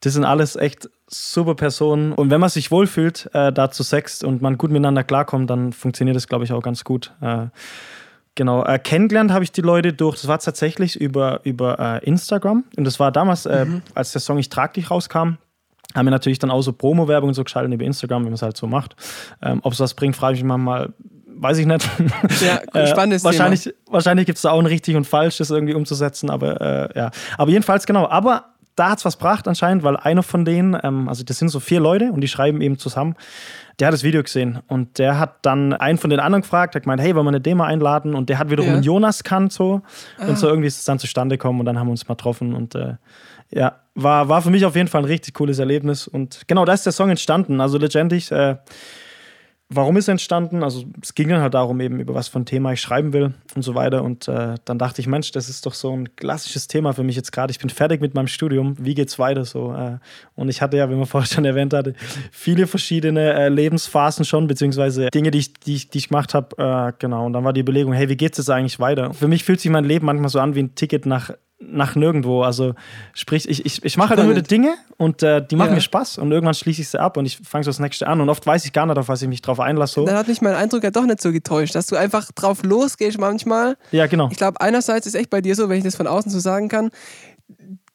das 0.00 0.14
sind 0.14 0.24
alles 0.24 0.56
echt 0.56 0.90
super 1.06 1.54
Personen. 1.54 2.12
Und 2.12 2.30
wenn 2.30 2.40
man 2.40 2.50
sich 2.50 2.70
wohlfühlt, 2.70 3.30
äh, 3.32 3.52
da 3.52 3.70
zu 3.70 3.84
sechst 3.84 4.24
und 4.24 4.42
man 4.42 4.58
gut 4.58 4.70
miteinander 4.70 5.04
klarkommt, 5.04 5.48
dann 5.48 5.72
funktioniert 5.72 6.16
das, 6.16 6.26
glaube 6.26 6.44
ich, 6.44 6.52
auch 6.52 6.62
ganz 6.62 6.84
gut. 6.84 7.12
Äh, 7.20 7.46
Genau, 8.34 8.64
äh, 8.64 8.78
kennengelernt 8.78 9.30
habe 9.30 9.44
ich 9.44 9.52
die 9.52 9.60
Leute 9.60 9.92
durch, 9.92 10.16
das 10.16 10.26
war 10.26 10.38
tatsächlich 10.38 10.98
über, 10.98 11.40
über 11.44 11.78
äh, 11.78 12.04
Instagram. 12.06 12.64
Und 12.76 12.84
das 12.84 12.98
war 12.98 13.12
damals, 13.12 13.44
äh, 13.44 13.66
als 13.94 14.12
der 14.12 14.22
Song 14.22 14.38
Ich 14.38 14.48
trag 14.48 14.72
dich 14.72 14.90
rauskam, 14.90 15.36
haben 15.94 16.06
wir 16.06 16.10
natürlich 16.10 16.38
dann 16.38 16.50
auch 16.50 16.62
so 16.62 16.72
Promo-Werbung 16.72 17.28
und 17.28 17.34
so 17.34 17.44
geschaltet 17.44 17.72
über 17.72 17.84
Instagram, 17.84 18.22
wie 18.22 18.26
man 18.26 18.34
es 18.34 18.42
halt 18.42 18.56
so 18.56 18.66
macht. 18.66 18.96
Ähm, 19.42 19.60
Ob 19.62 19.72
es 19.72 19.80
was 19.80 19.94
bringt, 19.94 20.16
frage 20.16 20.36
ich 20.36 20.42
mich 20.42 20.48
manchmal, 20.48 20.92
weiß 21.26 21.58
ich 21.58 21.66
nicht. 21.66 21.86
Ja, 22.40 22.86
spannendes 22.86 23.22
äh, 23.22 23.24
wahrscheinlich 23.26 23.74
wahrscheinlich 23.86 24.26
gibt 24.26 24.36
es 24.36 24.42
da 24.42 24.52
auch 24.52 24.60
ein 24.60 24.66
richtig 24.66 24.96
und 24.96 25.06
falsch, 25.06 25.38
das 25.38 25.50
irgendwie 25.50 25.74
umzusetzen, 25.74 26.30
aber 26.30 26.60
äh, 26.94 26.98
ja. 26.98 27.10
Aber 27.36 27.50
jedenfalls, 27.50 27.84
genau. 27.86 28.08
Aber 28.08 28.46
da 28.74 28.90
hat 28.90 28.98
es 28.98 29.04
was 29.04 29.18
gebracht 29.18 29.46
anscheinend, 29.48 29.82
weil 29.82 29.96
einer 29.98 30.22
von 30.22 30.46
denen, 30.46 30.78
ähm, 30.82 31.08
also 31.08 31.24
das 31.24 31.38
sind 31.38 31.48
so 31.50 31.60
vier 31.60 31.80
Leute 31.80 32.10
und 32.10 32.22
die 32.22 32.28
schreiben 32.28 32.62
eben 32.62 32.78
zusammen, 32.78 33.16
der 33.78 33.88
hat 33.88 33.94
das 33.94 34.02
Video 34.02 34.22
gesehen 34.22 34.60
und 34.68 34.98
der 34.98 35.18
hat 35.18 35.44
dann 35.44 35.74
einen 35.74 35.98
von 35.98 36.08
den 36.08 36.20
anderen 36.20 36.40
gefragt, 36.42 36.74
hat 36.74 36.84
gemeint, 36.84 37.02
hey, 37.02 37.14
wollen 37.14 37.26
wir 37.26 37.30
eine 37.30 37.40
Demo 37.40 37.64
einladen? 37.64 38.14
Und 38.14 38.28
der 38.30 38.38
hat 38.38 38.48
wiederum 38.50 38.68
Ja. 38.68 38.74
einen 38.76 38.82
Jonas 38.82 39.24
kannt 39.24 39.52
so. 39.52 39.82
Ah. 40.18 40.26
Und 40.28 40.38
so 40.38 40.46
irgendwie 40.48 40.68
ist 40.68 40.78
es 40.78 40.84
dann 40.84 40.98
zustande 40.98 41.36
gekommen 41.36 41.60
und 41.60 41.66
dann 41.66 41.78
haben 41.78 41.88
wir 41.88 41.92
uns 41.92 42.08
mal 42.08 42.14
getroffen 42.14 42.54
und 42.54 42.74
äh, 42.74 42.94
ja, 43.50 43.76
war, 43.94 44.28
war 44.28 44.42
für 44.42 44.50
mich 44.50 44.64
auf 44.64 44.76
jeden 44.76 44.88
Fall 44.88 45.02
ein 45.02 45.06
richtig 45.06 45.34
cooles 45.34 45.58
Erlebnis. 45.58 46.08
Und 46.08 46.42
genau, 46.46 46.64
da 46.64 46.72
ist 46.72 46.86
der 46.86 46.92
Song 46.92 47.10
entstanden. 47.10 47.60
Also 47.60 47.78
letztendlich, 47.78 48.30
äh, 48.32 48.56
warum 49.68 49.96
ist 49.98 50.08
er 50.08 50.12
entstanden? 50.12 50.62
Also 50.62 50.84
es 51.02 51.14
ging 51.14 51.28
dann 51.28 51.42
halt 51.42 51.52
darum, 51.52 51.80
eben 51.80 52.00
über 52.00 52.14
was 52.14 52.28
für 52.28 52.38
ein 52.38 52.46
Thema 52.46 52.72
ich 52.72 52.80
schreiben 52.80 53.12
will 53.12 53.34
und 53.54 53.62
so 53.62 53.74
weiter. 53.74 54.02
Und 54.02 54.28
äh, 54.28 54.54
dann 54.64 54.78
dachte 54.78 55.02
ich, 55.02 55.06
Mensch, 55.06 55.30
das 55.32 55.50
ist 55.50 55.66
doch 55.66 55.74
so 55.74 55.94
ein 55.94 56.16
klassisches 56.16 56.68
Thema 56.68 56.94
für 56.94 57.02
mich 57.02 57.16
jetzt 57.16 57.32
gerade. 57.32 57.50
Ich 57.50 57.58
bin 57.58 57.68
fertig 57.68 58.00
mit 58.00 58.14
meinem 58.14 58.28
Studium. 58.28 58.76
Wie 58.78 58.94
geht's 58.94 59.18
weiter 59.18 59.44
so? 59.44 59.74
Äh, 59.74 59.98
und 60.36 60.48
ich 60.48 60.62
hatte 60.62 60.78
ja, 60.78 60.88
wie 60.88 60.94
man 60.94 61.06
vorher 61.06 61.28
schon 61.28 61.44
erwähnt 61.44 61.74
hatte, 61.74 61.94
viele 62.30 62.66
verschiedene 62.66 63.34
äh, 63.34 63.48
Lebensphasen 63.50 64.24
schon, 64.24 64.46
beziehungsweise 64.46 65.10
Dinge, 65.10 65.30
die 65.30 65.38
ich, 65.38 65.54
die 65.54 65.74
ich, 65.74 65.90
die 65.90 65.98
ich 65.98 66.08
gemacht 66.08 66.32
habe. 66.32 66.56
Äh, 66.56 66.92
genau. 66.98 67.26
Und 67.26 67.34
dann 67.34 67.44
war 67.44 67.52
die 67.52 67.60
Überlegung, 67.60 67.92
hey, 67.92 68.08
wie 68.08 68.16
geht's 68.16 68.38
jetzt 68.38 68.50
eigentlich 68.50 68.80
weiter? 68.80 69.12
Für 69.12 69.28
mich 69.28 69.44
fühlt 69.44 69.60
sich 69.60 69.70
mein 69.70 69.84
Leben 69.84 70.06
manchmal 70.06 70.30
so 70.30 70.40
an 70.40 70.54
wie 70.54 70.62
ein 70.62 70.74
Ticket 70.74 71.04
nach 71.04 71.30
nach 71.70 71.94
nirgendwo. 71.94 72.42
Also 72.42 72.74
sprich, 73.14 73.48
ich, 73.48 73.64
ich, 73.66 73.84
ich 73.84 73.96
mache 73.96 74.10
halt 74.10 74.20
Spannend. 74.20 74.50
Dinge 74.50 74.74
und 74.96 75.22
äh, 75.22 75.44
die 75.46 75.56
machen 75.56 75.68
Ja. 75.70 75.74
mir 75.76 75.80
Spaß 75.80 76.18
und 76.18 76.32
irgendwann 76.32 76.54
schließe 76.54 76.80
ich 76.82 76.88
sie 76.88 77.00
ab 77.00 77.16
und 77.16 77.26
ich 77.26 77.38
fange 77.38 77.64
so 77.64 77.70
das 77.70 77.78
nächste 77.78 78.06
an 78.06 78.20
und 78.20 78.28
oft 78.28 78.46
weiß 78.46 78.64
ich 78.64 78.72
gar 78.72 78.86
nicht, 78.86 78.98
auf 78.98 79.08
was 79.08 79.22
ich 79.22 79.28
mich 79.28 79.42
drauf 79.42 79.60
einlasse. 79.60 79.94
So. 79.94 80.06
Dann 80.06 80.16
hat 80.16 80.28
mich 80.28 80.40
mein 80.40 80.54
Eindruck 80.54 80.82
ja 80.84 80.90
doch 80.90 81.04
nicht 81.06 81.20
so 81.22 81.32
getäuscht, 81.32 81.74
dass 81.74 81.86
du 81.86 81.96
einfach 81.96 82.30
drauf 82.32 82.62
losgehst 82.62 83.18
manchmal. 83.18 83.76
Ja, 83.90 84.06
genau. 84.06 84.28
Ich 84.30 84.36
glaube, 84.38 84.60
einerseits 84.60 85.06
ist 85.06 85.14
echt 85.14 85.30
bei 85.30 85.40
dir 85.40 85.54
so, 85.54 85.68
wenn 85.68 85.78
ich 85.78 85.84
das 85.84 85.96
von 85.96 86.06
außen 86.06 86.30
so 86.30 86.38
sagen 86.40 86.68
kann, 86.68 86.90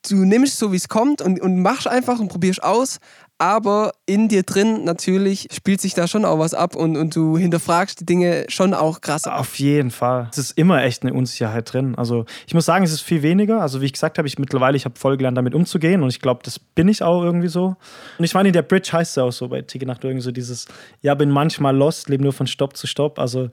du 0.10 0.16
nimmst 0.24 0.58
so, 0.58 0.72
wie 0.72 0.78
es 0.78 0.88
kommt 0.88 1.22
und, 1.22 1.42
und 1.42 1.62
machst 1.62 1.88
einfach 1.88 2.20
und 2.20 2.30
probierst 2.30 2.64
aus, 2.64 3.00
aber 3.40 3.92
in 4.06 4.30
dir 4.30 4.44
drin 4.44 4.84
natürlich 4.84 5.48
spielt 5.52 5.80
sich 5.80 5.94
da 5.94 6.08
schon 6.08 6.26
auch 6.26 6.40
was 6.40 6.54
ab 6.54 6.76
und, 6.76 6.98
und 6.98 7.16
du 7.16 7.38
hinterfragst 7.38 8.00
die 8.00 8.06
Dinge 8.06 8.46
schon 8.48 8.74
auch 8.74 9.02
krass. 9.02 9.28
Auf 9.28 9.60
jeden 9.60 9.92
Fall. 9.92 10.30
Es 10.32 10.38
ist 10.38 10.58
immer 10.58 10.84
echt 10.84 11.04
eine 11.04 11.14
Unsicherheit 11.14 11.72
drin. 11.72 11.96
Also 11.96 12.26
ich 12.48 12.54
muss 12.54 12.66
sagen, 12.66 12.84
es 12.84 12.92
ist 12.92 13.02
viel 13.02 13.22
weniger. 13.22 13.62
Also 13.62 13.82
wie 13.82 13.86
ich 13.86 13.94
gesagt 13.94 14.18
habe, 14.18 14.28
ich 14.28 14.40
mittlerweile, 14.40 14.76
ich 14.76 14.86
habe 14.86 14.98
voll 14.98 15.18
gelernt, 15.18 15.38
damit 15.38 15.54
umzugehen 15.54 16.02
und 16.02 16.10
ich 16.10 16.20
glaube, 16.20 16.42
das 16.44 16.58
bin 16.58 16.88
ich 16.88 17.04
auch 17.04 17.22
irgendwie 17.22 17.48
so. 17.50 17.76
Und 18.18 18.26
ich 18.26 18.34
meine, 18.34 18.50
in 18.50 18.54
der 18.54 18.64
Bridge 18.64 18.90
heißt 18.92 19.12
es 19.12 19.16
ja 19.16 19.24
auch 19.24 19.32
so 19.32 19.50
bei 19.50 19.62
Ticket 19.62 19.88
nach 19.88 20.04
irgendwie 20.04 20.24
so 20.24 20.32
dieses, 20.32 20.66
ja, 21.02 21.14
bin 21.14 21.30
manchmal 21.30 21.76
lost, 21.76 22.10
lebe 22.10 22.24
nur 22.24 22.34
von 22.34 22.48
Stopp 22.48 22.76
zu 22.76 22.88
Stopp. 22.88 23.20
Also 23.20 23.50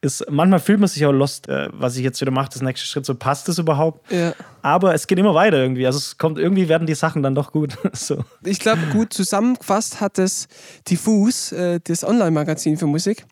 ist, 0.00 0.24
manchmal 0.30 0.60
fühlt 0.60 0.78
man 0.78 0.88
sich 0.88 1.04
auch 1.06 1.12
lost, 1.12 1.48
äh, 1.48 1.68
was 1.72 1.96
ich 1.96 2.04
jetzt 2.04 2.20
wieder 2.20 2.30
mache, 2.30 2.50
das 2.52 2.62
nächste 2.62 2.86
Schritt, 2.86 3.04
so 3.04 3.14
passt 3.14 3.48
es 3.48 3.58
überhaupt? 3.58 4.10
Ja. 4.12 4.32
Aber 4.62 4.94
es 4.94 5.06
geht 5.06 5.18
immer 5.18 5.34
weiter 5.34 5.56
irgendwie. 5.58 5.86
Also 5.86 5.98
es 5.98 6.18
kommt, 6.18 6.38
irgendwie 6.38 6.68
werden 6.68 6.86
die 6.86 6.94
Sachen 6.94 7.22
dann 7.22 7.34
doch 7.34 7.50
gut. 7.52 7.76
so. 7.94 8.24
Ich 8.44 8.60
glaube, 8.60 8.80
gut 8.92 9.12
zusammengefasst 9.12 10.00
hat 10.00 10.18
es 10.18 10.46
Diffus, 10.88 11.50
äh, 11.52 11.80
das 11.82 12.04
Online-Magazin 12.04 12.76
für 12.76 12.86
Musik. 12.86 13.24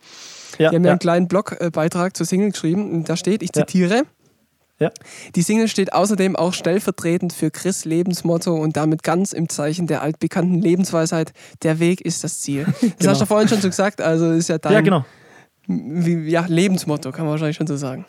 Ja, 0.59 0.71
Die 0.71 0.77
haben 0.77 0.83
ja 0.85 0.89
ja, 0.89 0.93
einen 0.93 0.99
kleinen 0.99 1.29
Blogbeitrag 1.29 2.17
zur 2.17 2.27
Single 2.27 2.51
geschrieben 2.51 2.91
und 2.91 3.09
da 3.09 3.17
steht, 3.17 3.43
ich 3.43 3.51
Ja. 3.55 3.67
zitiere, 3.67 4.03
ja. 4.79 4.91
Die 5.35 5.41
Single 5.43 5.69
steht 5.69 5.93
außerdem 5.95 6.37
auch 6.37 6.53
stellvertretend 6.53 7.33
für 7.33 7.51
Chris 7.51 7.85
Lebensmotto 7.87 8.55
und 8.55 8.77
damit 8.77 9.03
ganz 9.03 9.33
im 9.33 9.49
Zeichen 9.49 9.87
der 9.87 10.03
altbekannten 10.03 10.61
Lebensweisheit, 10.61 11.33
der 11.63 11.79
Weg 11.79 12.03
ist 12.03 12.25
das 12.25 12.41
Ziel. 12.41 12.65
Das 12.81 12.81
Genau. 12.99 13.11
hast 13.13 13.21
du 13.23 13.27
vorhin 13.27 13.49
schon 13.49 13.61
so 13.61 13.69
gesagt, 13.69 14.01
also 14.03 14.33
ist 14.33 14.49
ja 14.49 14.59
dein 14.59 14.73
ja, 14.73 14.81
genau. 14.83 15.05
Wie, 15.67 16.29
ja, 16.31 16.45
Lebensmotto, 16.49 17.13
kann 17.13 17.25
man 17.25 17.33
wahrscheinlich 17.33 17.57
schon 17.57 17.67
so 17.67 17.77
sagen. 17.77 18.05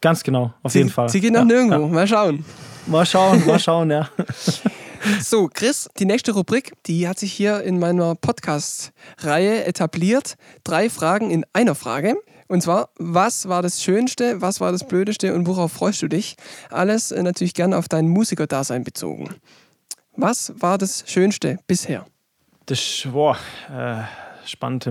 Ganz 0.00 0.22
genau. 0.22 0.52
Auf 0.62 0.74
jeden 0.74 0.90
Fall. 0.90 1.08
Sie 1.08 1.20
geht 1.20 1.32
nach 1.32 1.40
ja, 1.40 1.44
nirgendwo, 1.46 1.86
Ja. 1.86 1.92
mal 1.92 2.06
schauen. 2.06 2.44
Mal 2.86 3.06
schauen, 3.06 3.44
mal 3.46 3.58
schauen, 3.58 3.90
ja. 3.90 4.08
So, 5.20 5.48
Chris, 5.52 5.88
die 5.98 6.04
nächste 6.04 6.32
Rubrik, 6.32 6.72
die 6.86 7.06
hat 7.06 7.18
sich 7.18 7.32
hier 7.32 7.62
in 7.62 7.78
meiner 7.78 8.16
Podcast-Reihe 8.16 9.64
etabliert. 9.64 10.34
Drei 10.64 10.90
Fragen 10.90 11.30
in 11.30 11.44
einer 11.52 11.76
Frage. 11.76 12.16
Und 12.48 12.62
zwar, 12.62 12.88
was 12.98 13.48
war 13.48 13.62
das 13.62 13.82
Schönste, 13.82 14.40
was 14.40 14.60
war 14.60 14.72
das 14.72 14.86
Blödeste 14.86 15.32
und 15.34 15.46
worauf 15.46 15.72
freust 15.72 16.02
du 16.02 16.08
dich? 16.08 16.36
Alles 16.70 17.12
äh, 17.12 17.22
natürlich 17.22 17.54
gerne 17.54 17.76
auf 17.76 17.88
dein 17.88 18.08
Musikerdasein 18.08 18.82
bezogen. 18.82 19.28
Was 20.16 20.52
war 20.58 20.76
das 20.76 21.04
Schönste 21.06 21.58
bisher? 21.68 22.06
Das, 22.66 23.06
boah, 23.12 23.36
äh, 23.72 24.02
spannend. 24.44 24.88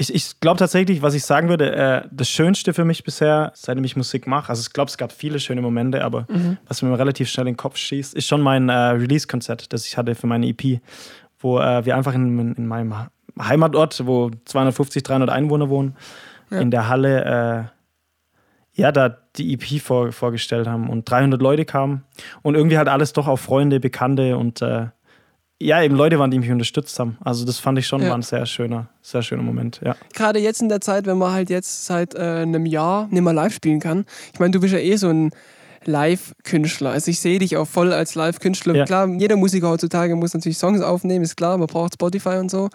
Ich, 0.00 0.14
ich 0.14 0.40
glaube 0.40 0.58
tatsächlich, 0.58 1.02
was 1.02 1.12
ich 1.12 1.24
sagen 1.24 1.50
würde, 1.50 1.76
äh, 1.76 2.02
das 2.10 2.28
Schönste 2.30 2.72
für 2.72 2.86
mich 2.86 3.04
bisher, 3.04 3.52
seitdem 3.54 3.84
ich 3.84 3.96
Musik 3.96 4.26
mache, 4.26 4.48
also 4.48 4.62
ich 4.62 4.72
glaube, 4.72 4.88
es 4.88 4.96
gab 4.96 5.12
viele 5.12 5.38
schöne 5.38 5.60
Momente, 5.60 6.02
aber 6.02 6.26
was 6.66 6.80
mir 6.80 6.98
relativ 6.98 7.28
schnell 7.28 7.46
in 7.48 7.52
den 7.52 7.58
Kopf 7.58 7.76
schießt, 7.76 8.14
ist 8.14 8.26
schon 8.26 8.40
mein 8.40 8.70
äh, 8.70 8.72
Release-Konzert, 8.72 9.72
das 9.74 9.86
ich 9.86 9.98
hatte 9.98 10.14
für 10.14 10.26
meine 10.26 10.46
EP, 10.46 10.80
wo 11.38 11.58
äh, 11.58 11.84
wir 11.84 11.96
einfach 11.96 12.14
in, 12.14 12.54
in 12.54 12.66
meinem 12.66 12.94
Heimatort, 13.38 14.06
wo 14.06 14.30
250, 14.46 15.02
300 15.02 15.28
Einwohner 15.28 15.68
wohnen, 15.68 15.96
Ja. 16.50 16.60
in 16.60 16.70
der 16.70 16.88
Halle, 16.88 17.70
äh, 18.74 18.80
ja, 18.80 18.92
da 18.92 19.16
die 19.36 19.52
EP 19.52 19.82
vor, 19.82 20.12
vorgestellt 20.12 20.66
haben 20.66 20.88
und 20.88 21.10
300 21.10 21.42
Leute 21.42 21.64
kamen 21.66 22.04
und 22.42 22.54
irgendwie 22.54 22.78
halt 22.78 22.88
alles 22.88 23.12
doch 23.12 23.26
auf 23.28 23.40
Freunde, 23.42 23.80
Bekannte 23.80 24.38
und 24.38 24.62
äh, 24.62 24.86
ja, 25.62 25.82
eben 25.82 25.94
Leute 25.94 26.18
waren, 26.18 26.30
die 26.30 26.38
mich 26.38 26.50
unterstützt 26.50 26.98
haben. 26.98 27.18
Also 27.20 27.44
das 27.44 27.58
fand 27.58 27.78
ich 27.78 27.86
schon 27.86 28.00
Ja. 28.02 28.08
war 28.08 28.16
ein 28.18 28.22
sehr 28.22 28.46
schöner, 28.46 28.88
sehr 29.02 29.22
schöner 29.22 29.42
Moment, 29.42 29.80
ja. 29.84 29.94
Gerade 30.14 30.38
jetzt 30.38 30.62
in 30.62 30.68
der 30.70 30.80
Zeit, 30.80 31.06
wenn 31.06 31.18
man 31.18 31.32
halt 31.32 31.50
jetzt 31.50 31.84
seit 31.86 32.14
äh, 32.14 32.18
einem 32.18 32.64
Jahr 32.66 33.08
nicht 33.10 33.22
mehr 33.22 33.32
live 33.34 33.52
spielen 33.54 33.78
kann. 33.80 34.06
Ich 34.32 34.40
meine, 34.40 34.52
du 34.52 34.60
bist 34.60 34.72
ja 34.72 34.78
eh 34.80 34.96
so 34.96 35.08
ein 35.08 35.30
Live-Künstler. 35.84 36.90
Also 36.90 37.10
ich 37.10 37.20
sehe 37.20 37.38
dich 37.38 37.56
auch 37.56 37.66
voll 37.66 37.92
als 37.92 38.14
Live-Künstler. 38.14 38.74
Ja. 38.74 38.84
Klar, 38.84 39.08
jeder 39.08 39.36
Musiker 39.36 39.68
heutzutage 39.68 40.14
muss 40.16 40.34
natürlich 40.34 40.58
Songs 40.58 40.80
aufnehmen, 40.82 41.24
ist 41.24 41.36
klar, 41.36 41.56
man 41.58 41.66
braucht 41.66 41.94
Spotify 41.94 42.36
und 42.36 42.50
so. 42.50 42.68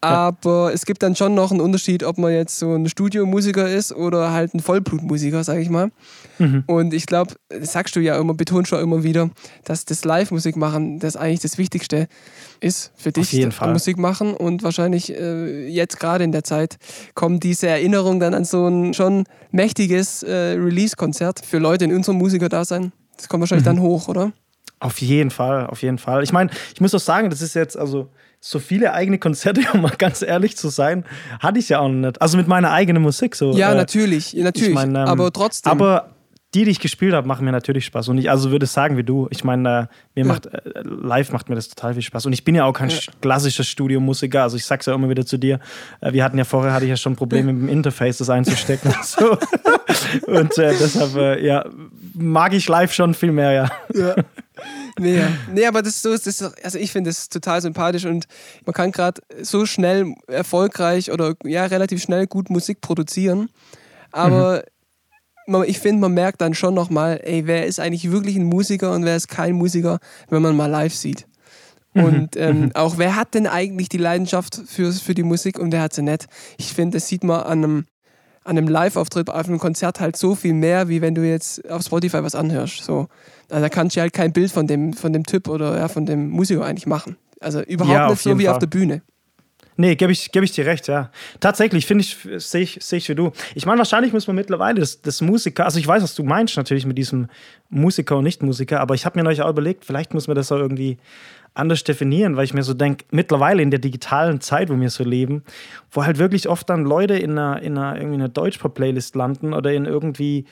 Aber 0.00 0.72
es 0.72 0.86
gibt 0.86 1.02
dann 1.02 1.16
schon 1.16 1.34
noch 1.34 1.50
einen 1.50 1.60
Unterschied, 1.60 2.04
ob 2.04 2.18
man 2.18 2.32
jetzt 2.32 2.58
so 2.58 2.74
ein 2.74 2.88
Studiomusiker 2.88 3.68
ist 3.68 3.92
oder 3.92 4.32
halt 4.32 4.54
ein 4.54 4.60
Vollblutmusiker, 4.60 5.42
sage 5.42 5.60
ich 5.60 5.70
mal. 5.70 5.90
Mhm. 6.38 6.62
Und 6.66 6.94
ich 6.94 7.06
glaube, 7.06 7.34
das 7.48 7.72
sagst 7.72 7.96
du 7.96 8.00
ja 8.00 8.16
immer, 8.18 8.34
betonst 8.34 8.70
du 8.70 8.76
auch 8.76 8.80
immer 8.80 9.02
wieder, 9.02 9.30
dass 9.64 9.84
das 9.84 10.04
Live-Musik 10.04 10.56
machen, 10.56 11.00
das 11.00 11.16
eigentlich 11.16 11.40
das 11.40 11.58
Wichtigste 11.58 12.06
ist 12.60 12.92
für 12.96 13.10
dich. 13.10 13.32
jeden 13.32 13.50
das 13.50 13.56
Fall. 13.58 13.72
Musik 13.72 13.98
machen 13.98 14.34
und 14.34 14.62
wahrscheinlich 14.62 15.12
äh, 15.12 15.66
jetzt 15.68 15.98
gerade 15.98 16.22
in 16.22 16.30
der 16.32 16.44
Zeit 16.44 16.76
kommt 17.14 17.42
diese 17.42 17.66
Erinnerung 17.66 18.20
dann 18.20 18.34
an 18.34 18.44
so 18.44 18.66
ein 18.68 18.94
schon 18.94 19.24
mächtiges 19.50 20.22
äh, 20.22 20.32
Release-Konzert 20.58 21.44
für 21.44 21.58
Leute 21.58 21.84
in 21.86 21.94
unserem 21.94 22.18
Musikerdasein. 22.18 22.92
Das 23.16 23.28
kommt 23.28 23.40
wahrscheinlich 23.40 23.64
Mhm. 23.66 23.76
dann 23.76 23.80
hoch, 23.80 24.06
oder? 24.08 24.32
Auf 24.80 25.00
jeden 25.00 25.30
Fall, 25.30 25.66
auf 25.66 25.82
jeden 25.82 25.98
Fall. 25.98 26.22
Ich 26.22 26.32
meine, 26.32 26.50
ich 26.72 26.80
muss 26.80 26.94
auch 26.94 27.00
sagen, 27.00 27.30
das 27.30 27.42
ist 27.42 27.54
jetzt, 27.54 27.76
also 27.76 28.08
so 28.40 28.58
viele 28.58 28.92
eigene 28.92 29.18
Konzerte, 29.18 29.60
um 29.74 29.80
mal 29.82 29.92
ganz 29.98 30.22
ehrlich 30.22 30.56
zu 30.56 30.68
sein, 30.68 31.04
hatte 31.40 31.58
ich 31.58 31.68
ja 31.70 31.80
auch 31.80 31.88
nicht. 31.88 32.20
Also 32.22 32.36
mit 32.36 32.46
meiner 32.48 32.70
eigenen 32.70 33.02
Musik 33.02 33.34
so. 33.34 33.52
Ja, 33.52 33.72
äh, 33.72 33.76
natürlich, 33.76 34.34
natürlich. 34.34 34.68
Ich 34.70 34.74
mein, 34.74 34.90
ähm, 34.90 34.96
aber 34.96 35.32
trotzdem. 35.32 35.70
Aber 35.72 36.10
die, 36.54 36.64
die 36.64 36.70
ich 36.70 36.80
gespielt 36.80 37.12
habe, 37.12 37.28
machen 37.28 37.44
mir 37.44 37.52
natürlich 37.52 37.84
Spaß. 37.84 38.08
Und 38.08 38.16
ich 38.16 38.30
also 38.30 38.50
würde 38.50 38.64
sagen 38.64 38.96
wie 38.96 39.02
du. 39.04 39.28
Ich 39.30 39.44
meine, 39.44 39.90
äh, 40.14 40.20
mir 40.20 40.24
macht 40.24 40.46
äh, 40.46 40.60
live 40.82 41.30
macht 41.30 41.50
mir 41.50 41.56
das 41.56 41.68
total 41.68 41.92
viel 41.92 42.02
Spaß. 42.02 42.24
Und 42.24 42.32
ich 42.32 42.42
bin 42.42 42.54
ja 42.54 42.64
auch 42.64 42.72
kein 42.72 42.88
Ja. 42.88 42.96
sch- 42.96 43.10
klassischer 43.20 43.64
Studiomusiker. 43.64 44.44
Also 44.44 44.56
ich 44.56 44.64
sag's 44.64 44.86
ja 44.86 44.94
immer 44.94 45.10
wieder 45.10 45.26
zu 45.26 45.36
dir. 45.36 45.60
Äh, 46.00 46.14
wir 46.14 46.24
hatten 46.24 46.38
ja 46.38 46.44
vorher 46.44 46.72
hatte 46.72 46.86
ich 46.86 46.90
ja 46.90 46.96
schon 46.96 47.16
Probleme 47.16 47.52
mit 47.52 47.62
dem 47.64 47.68
Interface, 47.68 48.16
das 48.18 48.30
einzustecken. 48.30 48.90
und 48.96 49.04
so. 49.04 49.36
Und 50.26 50.56
äh, 50.58 50.74
deshalb 50.78 51.16
äh, 51.16 51.44
ja, 51.44 51.64
mag 52.18 52.52
ich 52.52 52.68
live 52.68 52.92
schon 52.92 53.14
viel 53.14 53.32
mehr, 53.32 53.52
ja. 53.52 54.24
Nee, 54.98 55.18
ja. 55.18 55.28
nee, 55.52 55.64
aber 55.66 55.82
das 55.82 55.94
ist 55.94 56.02
so, 56.02 56.10
das 56.10 56.26
ist, 56.26 56.42
also 56.64 56.78
ich 56.78 56.90
finde 56.90 57.10
das 57.10 57.28
total 57.28 57.62
sympathisch 57.62 58.04
und 58.04 58.26
man 58.66 58.72
kann 58.72 58.90
gerade 58.90 59.22
so 59.40 59.66
schnell 59.66 60.14
erfolgreich 60.26 61.12
oder 61.12 61.34
ja 61.44 61.64
relativ 61.66 62.02
schnell 62.02 62.26
gut 62.26 62.50
Musik 62.50 62.80
produzieren. 62.80 63.50
Aber 64.10 64.64
man, 65.46 65.62
ich 65.68 65.78
finde, 65.78 66.00
man 66.00 66.14
merkt 66.14 66.40
dann 66.40 66.54
schon 66.54 66.74
nochmal, 66.74 67.20
ey, 67.22 67.46
wer 67.46 67.66
ist 67.66 67.78
eigentlich 67.78 68.10
wirklich 68.10 68.34
ein 68.34 68.44
Musiker 68.44 68.92
und 68.92 69.04
wer 69.04 69.14
ist 69.14 69.28
kein 69.28 69.54
Musiker, 69.54 70.00
wenn 70.28 70.42
man 70.42 70.56
mal 70.56 70.66
live 70.66 70.94
sieht. 70.94 71.28
Und 71.94 72.36
ähm, 72.36 72.70
auch 72.74 72.98
wer 72.98 73.16
hat 73.16 73.34
denn 73.34 73.46
eigentlich 73.46 73.88
die 73.88 73.98
Leidenschaft 73.98 74.60
für, 74.66 74.92
für 74.92 75.14
die 75.14 75.22
Musik 75.22 75.58
und 75.58 75.72
wer 75.72 75.82
hat 75.82 75.94
sie 75.94 76.02
nicht? 76.02 76.26
Ich 76.56 76.72
finde, 76.72 76.96
das 76.96 77.08
sieht 77.08 77.24
man 77.24 77.40
an 77.40 77.64
einem, 77.64 77.86
an 78.48 78.56
einem 78.56 78.66
Live-Auftritt, 78.68 79.28
auf 79.28 79.46
einem 79.46 79.58
Konzert 79.58 80.00
halt 80.00 80.16
so 80.16 80.34
viel 80.34 80.54
mehr, 80.54 80.88
wie 80.88 81.02
wenn 81.02 81.14
du 81.14 81.22
jetzt 81.22 81.68
auf 81.70 81.82
Spotify 81.82 82.22
was 82.22 82.34
anhörst. 82.34 82.82
So. 82.82 83.08
Also 83.50 83.62
da 83.62 83.68
kannst 83.68 83.94
du 83.96 84.00
halt 84.00 84.14
kein 84.14 84.32
Bild 84.32 84.50
von 84.50 84.66
dem, 84.66 84.94
von 84.94 85.12
dem 85.12 85.24
Typ 85.24 85.48
oder 85.48 85.76
ja, 85.76 85.88
von 85.88 86.06
dem 86.06 86.30
Musiker 86.30 86.64
eigentlich 86.64 86.86
machen. 86.86 87.16
Also 87.40 87.60
überhaupt 87.60 87.94
Ja, 87.94 88.06
auf 88.06 88.12
nicht 88.12 88.22
so 88.22 88.38
wie 88.38 88.48
auf 88.48 88.54
Fall. 88.54 88.60
der 88.60 88.66
Bühne. 88.68 89.02
Nee, 89.76 89.94
gebe 89.94 90.10
ich, 90.10 90.32
geb 90.32 90.42
ich 90.42 90.50
dir 90.50 90.66
recht, 90.66 90.88
ja. 90.88 91.10
Tatsächlich, 91.38 91.86
finde 91.86 92.02
ich, 92.02 92.16
sehe 92.44 92.62
ich, 92.62 92.78
seh 92.80 92.96
ich 92.96 93.08
wie 93.08 93.14
du. 93.14 93.30
Ich 93.54 93.64
meine, 93.64 93.78
wahrscheinlich 93.78 94.12
muss 94.12 94.26
man 94.26 94.34
mittlerweile 94.34 94.80
das, 94.80 95.02
das 95.02 95.20
Musiker, 95.20 95.66
also 95.66 95.78
ich 95.78 95.86
weiß, 95.86 96.02
was 96.02 96.16
du 96.16 96.24
meinst 96.24 96.56
natürlich 96.56 96.84
mit 96.84 96.98
diesem 96.98 97.28
Musiker 97.68 98.16
und 98.16 98.24
Nicht-Musiker, 98.24 98.80
aber 98.80 98.94
ich 98.96 99.04
habe 99.06 99.16
mir 99.18 99.22
neulich 99.22 99.42
auch 99.42 99.50
überlegt, 99.50 99.84
vielleicht 99.84 100.14
muss 100.14 100.26
man 100.26 100.34
das 100.34 100.50
auch 100.50 100.58
irgendwie 100.58 100.98
anders 101.58 101.84
definieren, 101.84 102.36
weil 102.36 102.44
ich 102.44 102.54
mir 102.54 102.62
so 102.62 102.74
denke, 102.74 103.04
mittlerweile 103.10 103.62
in 103.62 103.70
der 103.70 103.80
digitalen 103.80 104.40
Zeit, 104.40 104.70
wo 104.70 104.78
wir 104.80 104.90
so 104.90 105.04
leben, 105.04 105.42
wo 105.90 106.04
halt 106.04 106.18
wirklich 106.18 106.48
oft 106.48 106.68
dann 106.70 106.84
Leute 106.84 107.14
in 107.14 107.32
einer, 107.38 107.60
in 107.62 107.76
einer, 107.76 107.96
irgendwie 107.96 108.14
einer 108.16 108.28
Deutschpop-Playlist 108.28 109.14
landen 109.16 109.52
oder 109.52 109.72
in 109.72 109.84
irgendwie 109.86 110.44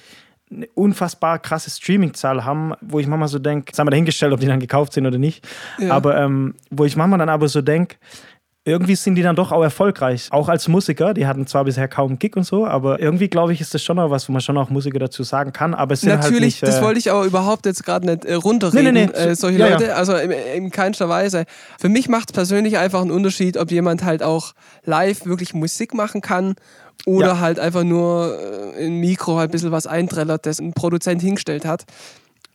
eine 0.51 0.66
unfassbar 0.75 1.38
krasse 1.40 1.71
Streaming-Zahl 1.71 2.45
haben, 2.45 2.73
wo 2.81 3.01
ich 3.01 3.07
manchmal 3.09 3.29
so 3.29 3.38
denke, 3.40 3.75
sei 3.75 3.83
mal 3.83 3.90
dahingestellt, 3.90 4.33
ob 4.33 4.38
die 4.40 4.47
dann 4.47 4.61
gekauft 4.61 4.92
sind 4.92 5.05
oder 5.07 5.19
nicht, 5.19 5.47
Ja. 5.79 5.92
aber 5.92 6.16
ähm, 6.19 6.55
wo 6.71 6.85
ich 6.85 6.97
manchmal 6.97 7.19
dann 7.19 7.29
aber 7.29 7.49
so 7.49 7.62
denke, 7.62 7.97
irgendwie 8.66 8.96
sind 8.96 9.14
die 9.14 9.22
dann 9.22 9.37
doch 9.37 9.52
auch 9.52 9.62
erfolgreich. 9.62 10.26
Auch 10.33 10.48
als 10.48 10.66
Musiker. 10.66 11.14
Die 11.14 11.26
hatten 11.26 11.46
zwar 11.46 11.64
bisher 11.64 11.87
kaum 11.87 12.09
einen 12.11 12.18
Gig 12.18 12.37
und 12.37 12.42
so, 12.42 12.66
aber 12.66 12.98
irgendwie 13.00 13.29
glaube 13.29 13.52
ich, 13.52 13.61
ist 13.61 13.72
das 13.72 13.83
schon 13.83 13.96
auch 13.98 14.11
was, 14.11 14.29
wo 14.29 14.33
man 14.33 14.40
schon 14.42 14.59
auch 14.59 14.70
Musiker 14.70 14.98
dazu 14.98 15.22
sagen 15.22 15.52
kann. 15.52 15.72
Aber 15.72 15.94
es 15.94 16.00
sind 16.00 16.11
halt 16.11 16.22
Natürlich, 16.24 16.61
nicht. 16.61 16.62
das 16.64 16.79
äh, 16.79 16.83
wollte 16.83 16.98
ich 16.98 17.11
aber 17.12 17.24
überhaupt 17.24 17.64
jetzt 17.64 17.85
gerade 17.85 18.05
nicht 18.07 18.24
äh, 18.24 18.35
runterreden, 18.35 18.92
Nee, 18.92 19.07
nee, 19.07 19.11
nee. 19.14 19.18
Äh, 19.31 19.35
solche 19.37 19.59
Ja, 19.61 19.68
ja. 19.68 19.72
Leute. 19.79 19.94
Also 19.94 20.14
in, 20.16 20.33
in 20.33 20.70
keinster 20.70 21.09
Weise. 21.09 21.44
Für 21.79 21.88
mich 21.88 22.09
macht 22.09 22.31
es 22.31 22.33
persönlich 22.33 22.76
einfach 22.76 23.02
einen 23.02 23.12
Unterschied, 23.12 23.57
ob 23.57 23.70
jemand 23.70 24.02
halt 24.05 24.24
auch 24.24 24.52
live 24.85 25.26
wirklich 25.26 25.55
Musik 25.55 25.94
machen 25.94 26.20
kann 26.20 26.57
oder 27.07 27.26
Ja. 27.29 27.40
halt 27.40 27.61
einfach 27.61 27.85
nur 27.85 28.37
äh, 28.76 28.87
im 28.87 28.98
Mikro 28.98 29.37
halt 29.38 29.50
ein 29.50 29.52
bisschen 29.52 29.70
was 29.70 29.87
einträllert, 29.87 30.44
das 30.44 30.59
ein 30.59 30.72
Produzent 30.72 31.22
hingestellt 31.22 31.64
hat. 31.64 31.85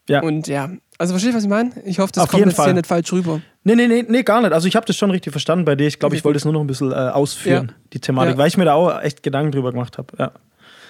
Ja. 0.10 0.22
Und 0.22 0.48
ja, 0.48 0.70
also 1.02 1.14
verstehst 1.14 1.34
du, 1.34 1.38
was 1.38 1.44
ich 1.44 1.50
meine? 1.50 1.72
Ich 1.86 2.00
hoffe, 2.00 2.12
das 2.14 2.24
Auf 2.24 2.30
kommt 2.30 2.46
jetzt 2.46 2.56
hier 2.56 2.64
Fall. 2.64 2.74
nicht 2.74 2.88
falsch 2.88 3.12
rüber. 3.12 3.42
Nee, 3.64 3.76
nee, 3.76 3.88
nee, 3.88 4.06
nee, 4.08 4.24
gar 4.24 4.42
nicht. 4.42 4.54
Also 4.54 4.68
ich 4.68 4.76
habe 4.76 4.86
das 4.86 4.96
schon 4.96 5.12
richtig 5.12 5.32
verstanden 5.32 5.66
bei 5.66 5.76
dir. 5.76 5.88
Ich 5.88 6.00
glaube, 6.00 6.16
ich 6.16 6.24
wollte 6.24 6.38
es 6.38 6.46
nur 6.46 6.54
noch 6.54 6.62
ein 6.62 6.68
bisschen 6.68 6.92
äh, 6.92 6.96
ausführen, 6.96 7.68
Ja. 7.70 7.76
die 7.94 8.00
Thematik, 8.00 8.34
Ja. 8.34 8.38
weil 8.38 8.48
ich 8.48 8.58
mir 8.58 8.66
da 8.66 8.74
auch 8.74 9.02
echt 9.02 9.24
Gedanken 9.24 9.52
drüber 9.52 9.72
gemacht 9.72 9.98
habe. 9.98 10.08
Ja. 10.18 10.32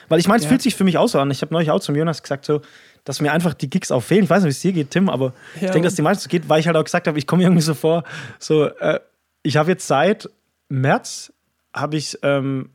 Weil 0.10 0.20
ich 0.20 0.28
meine, 0.28 0.38
es 0.40 0.44
Ja. 0.44 0.50
fühlt 0.50 0.62
sich 0.62 0.76
für 0.76 0.84
mich 0.84 0.98
auch 0.98 1.08
so 1.08 1.20
an. 1.20 1.32
Ich 1.32 1.42
habe 1.42 1.54
neulich 1.54 1.72
auch 1.72 1.80
zum 1.80 1.96
Jonas 1.96 2.22
gesagt, 2.22 2.46
so, 2.46 2.62
dass 3.04 3.20
mir 3.22 3.32
einfach 3.32 3.54
die 3.54 3.70
Gigs 3.70 3.92
auch 3.92 4.02
fehlen. 4.04 4.26
Ich 4.26 4.30
weiß 4.30 4.44
nicht, 4.44 4.50
wie 4.50 4.52
es 4.52 4.62
dir 4.62 4.74
geht, 4.74 4.92
Tim, 4.92 5.10
aber 5.10 5.34
ich 5.56 5.62
denke, 5.62 5.82
dass 5.82 5.96
die 5.96 6.02
meisten 6.04 6.24
so 6.24 6.30
geht, 6.30 6.48
weil 6.50 6.60
ich 6.60 6.68
halt 6.68 6.78
auch 6.78 6.84
gesagt 6.84 7.08
habe, 7.08 7.18
ich 7.18 7.26
komme 7.26 7.44
irgendwie 7.44 7.62
so 7.64 7.74
vor, 7.74 8.04
so, 8.38 8.66
äh, 8.66 9.00
ich 9.44 9.58
habe 9.58 9.72
jetzt 9.72 9.88
seit 9.88 10.30
März, 10.70 11.32
habe 11.74 11.96
ich, 11.98 12.18
ähm, 12.22 12.70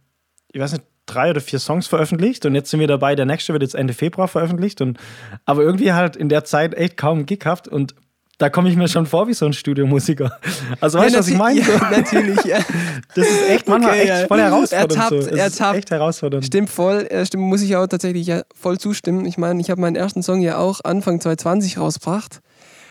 ich 0.52 0.60
weiß 0.60 0.72
nicht, 0.72 0.84
drei 1.06 1.30
oder 1.30 1.40
vier 1.40 1.58
Songs 1.58 1.86
veröffentlicht 1.86 2.44
und 2.46 2.54
jetzt 2.54 2.70
sind 2.70 2.80
wir 2.80 2.86
dabei, 2.86 3.14
der 3.14 3.26
nächste 3.26 3.52
wird 3.52 3.62
jetzt 3.62 3.74
Ende 3.74 3.94
Februar 3.94 4.28
veröffentlicht 4.28 4.80
und 4.80 4.98
aber 5.44 5.62
irgendwie 5.62 5.92
halt 5.92 6.16
in 6.16 6.28
der 6.28 6.44
Zeit 6.44 6.74
echt 6.74 6.96
kaum 6.96 7.18
einen 7.18 7.26
Gig 7.26 7.40
gehabt 7.40 7.68
und 7.68 7.94
da 8.38 8.50
komme 8.50 8.68
ich 8.68 8.76
mir 8.76 8.86
schon 8.88 9.06
vor 9.06 9.28
wie 9.28 9.34
so 9.34 9.46
ein 9.46 9.54
Studiomusiker. 9.54 10.38
Also 10.80 10.98
weißt 10.98 11.14
du, 11.14 11.18
was 11.20 11.28
ich 11.28 11.38
meine? 11.38 11.60
Ja, 11.60 11.90
natürlich, 11.90 12.44
ja. 12.44 12.58
Das 13.14 13.26
ist 13.26 13.48
echt 13.48 13.66
manchmal 13.66 13.92
Okay, 13.92 14.00
echt 14.02 14.08
ja. 14.08 14.26
voll 14.26 14.40
herausfordernd. 14.40 14.92
Ertappt, 14.92 15.22
so. 15.22 15.30
Ertappt. 15.30 15.78
echt 15.78 15.90
herausfordernd. 15.90 16.44
Stimmt 16.44 16.68
voll, 16.68 17.08
stimmt, 17.24 17.44
muss 17.44 17.62
ich 17.62 17.76
auch 17.76 17.86
tatsächlich 17.86 18.26
ja 18.26 18.42
voll 18.54 18.78
zustimmen. 18.78 19.24
Ich 19.24 19.38
meine, 19.38 19.58
ich 19.60 19.70
habe 19.70 19.80
meinen 19.80 19.96
ersten 19.96 20.22
Song 20.22 20.42
ja 20.42 20.58
auch 20.58 20.80
Anfang 20.84 21.18
2020 21.18 21.78
rausgebracht. 21.78 22.42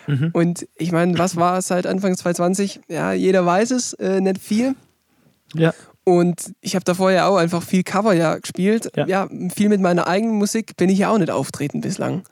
Mhm. 0.07 0.29
Und 0.33 0.67
ich 0.75 0.91
meine, 0.91 1.17
was 1.19 1.35
war 1.35 1.59
es 1.59 1.67
seit 1.67 1.85
Anfang 1.85 2.15
2020? 2.15 2.81
Ja, 2.87 3.13
jeder 3.13 3.45
weiß 3.45 3.71
es, 3.71 3.93
äh, 3.93 4.21
nicht 4.21 4.39
viel. 4.39 4.75
Ja. 5.53 5.73
Und 6.05 6.53
ich 6.61 6.75
habe 6.75 6.85
davor 6.85 7.11
ja 7.11 7.27
auch 7.27 7.35
einfach 7.35 7.63
viel 7.63 7.83
Cover 7.83 8.13
ja 8.13 8.37
gespielt. 8.37 8.91
Ja. 8.95 9.07
Ja. 9.07 9.27
viel 9.53 9.69
mit 9.69 9.81
meiner 9.81 10.07
eigenen 10.07 10.35
Musik 10.35 10.77
bin 10.77 10.89
ich 10.89 10.99
ja 10.99 11.09
auch 11.09 11.17
nicht 11.17 11.31
auftreten 11.31 11.81
bislang. 11.81 12.23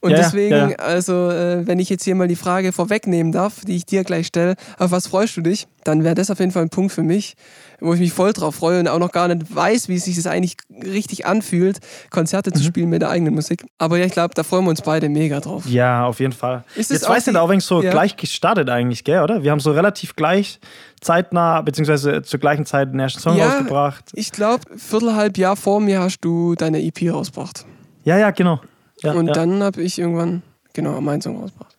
Und 0.00 0.12
Ja, 0.12 0.16
deswegen, 0.16 0.70
ja. 0.70 0.76
also, 0.76 1.30
äh, 1.30 1.66
wenn 1.66 1.78
ich 1.78 1.90
jetzt 1.90 2.04
hier 2.04 2.14
mal 2.14 2.26
die 2.26 2.36
Frage 2.36 2.72
vorwegnehmen 2.72 3.32
darf, 3.32 3.66
die 3.66 3.76
ich 3.76 3.84
dir 3.84 4.02
gleich 4.02 4.28
stelle, 4.28 4.54
auf 4.78 4.90
was 4.90 5.06
freust 5.06 5.36
du 5.36 5.42
dich? 5.42 5.68
Dann 5.84 6.04
wäre 6.04 6.14
das 6.14 6.30
auf 6.30 6.40
jeden 6.40 6.52
Fall 6.52 6.62
ein 6.62 6.70
Punkt 6.70 6.92
für 6.92 7.02
mich, 7.02 7.34
wo 7.80 7.94
ich 7.94 8.00
mich 8.00 8.12
voll 8.12 8.32
drauf 8.32 8.54
freue 8.56 8.80
und 8.80 8.88
auch 8.88 8.98
noch 8.98 9.12
gar 9.12 9.28
nicht 9.28 9.54
weiß, 9.54 9.88
wie 9.88 9.98
sich 9.98 10.16
das 10.16 10.26
eigentlich 10.26 10.56
richtig 10.84 11.26
anfühlt, 11.26 11.78
Konzerte 12.10 12.50
Mhm. 12.50 12.54
zu 12.54 12.62
spielen 12.64 12.88
mit 12.90 13.02
der 13.02 13.10
eigenen 13.10 13.34
Musik. 13.34 13.64
Aber 13.78 13.98
ja, 13.98 14.04
ich 14.06 14.12
glaube, 14.12 14.34
da 14.34 14.42
freuen 14.42 14.64
wir 14.64 14.70
uns 14.70 14.82
beide 14.82 15.08
mega 15.08 15.40
drauf. 15.40 15.64
Ja, 15.66 16.04
auf 16.06 16.20
jeden 16.20 16.32
Fall. 16.32 16.64
Ist 16.76 16.90
es 16.90 16.98
Jetzt 17.00 17.06
auch 17.06 17.10
weißt 17.14 17.26
du 17.26 17.30
die- 17.30 17.34
da 17.34 17.40
auch 17.42 17.50
wenig 17.50 17.64
so 17.64 17.82
Ja. 17.82 17.90
gleich 17.90 18.16
gestartet 18.16 18.68
eigentlich, 18.70 19.04
gell, 19.04 19.22
oder? 19.22 19.42
Wir 19.42 19.50
haben 19.50 19.60
so 19.60 19.72
relativ 19.72 20.16
gleich 20.16 20.60
zeitnah, 21.00 21.62
beziehungsweise 21.62 22.22
zur 22.22 22.40
gleichen 22.40 22.66
Zeit 22.66 22.92
den 22.92 23.00
ersten 23.00 23.20
Song 23.20 23.36
Ja. 23.36 23.46
rausgebracht. 23.48 24.10
Ich 24.14 24.32
glaube, 24.32 24.62
viertelhalb 24.76 25.38
Jahr 25.38 25.56
vor 25.56 25.80
mir 25.80 26.00
hast 26.00 26.20
du 26.20 26.54
deine 26.54 26.82
EP 26.82 27.08
rausgebracht. 27.10 27.64
Ja, 28.04 28.18
ja, 28.18 28.30
genau. 28.30 28.60
Ja, 29.02 29.12
und 29.12 29.28
ja, 29.28 29.32
dann 29.32 29.62
habe 29.62 29.80
ich 29.82 29.98
irgendwann, 29.98 30.42
genau, 30.74 31.00
meinen 31.00 31.22
Song 31.22 31.40
rausgebracht. 31.40 31.76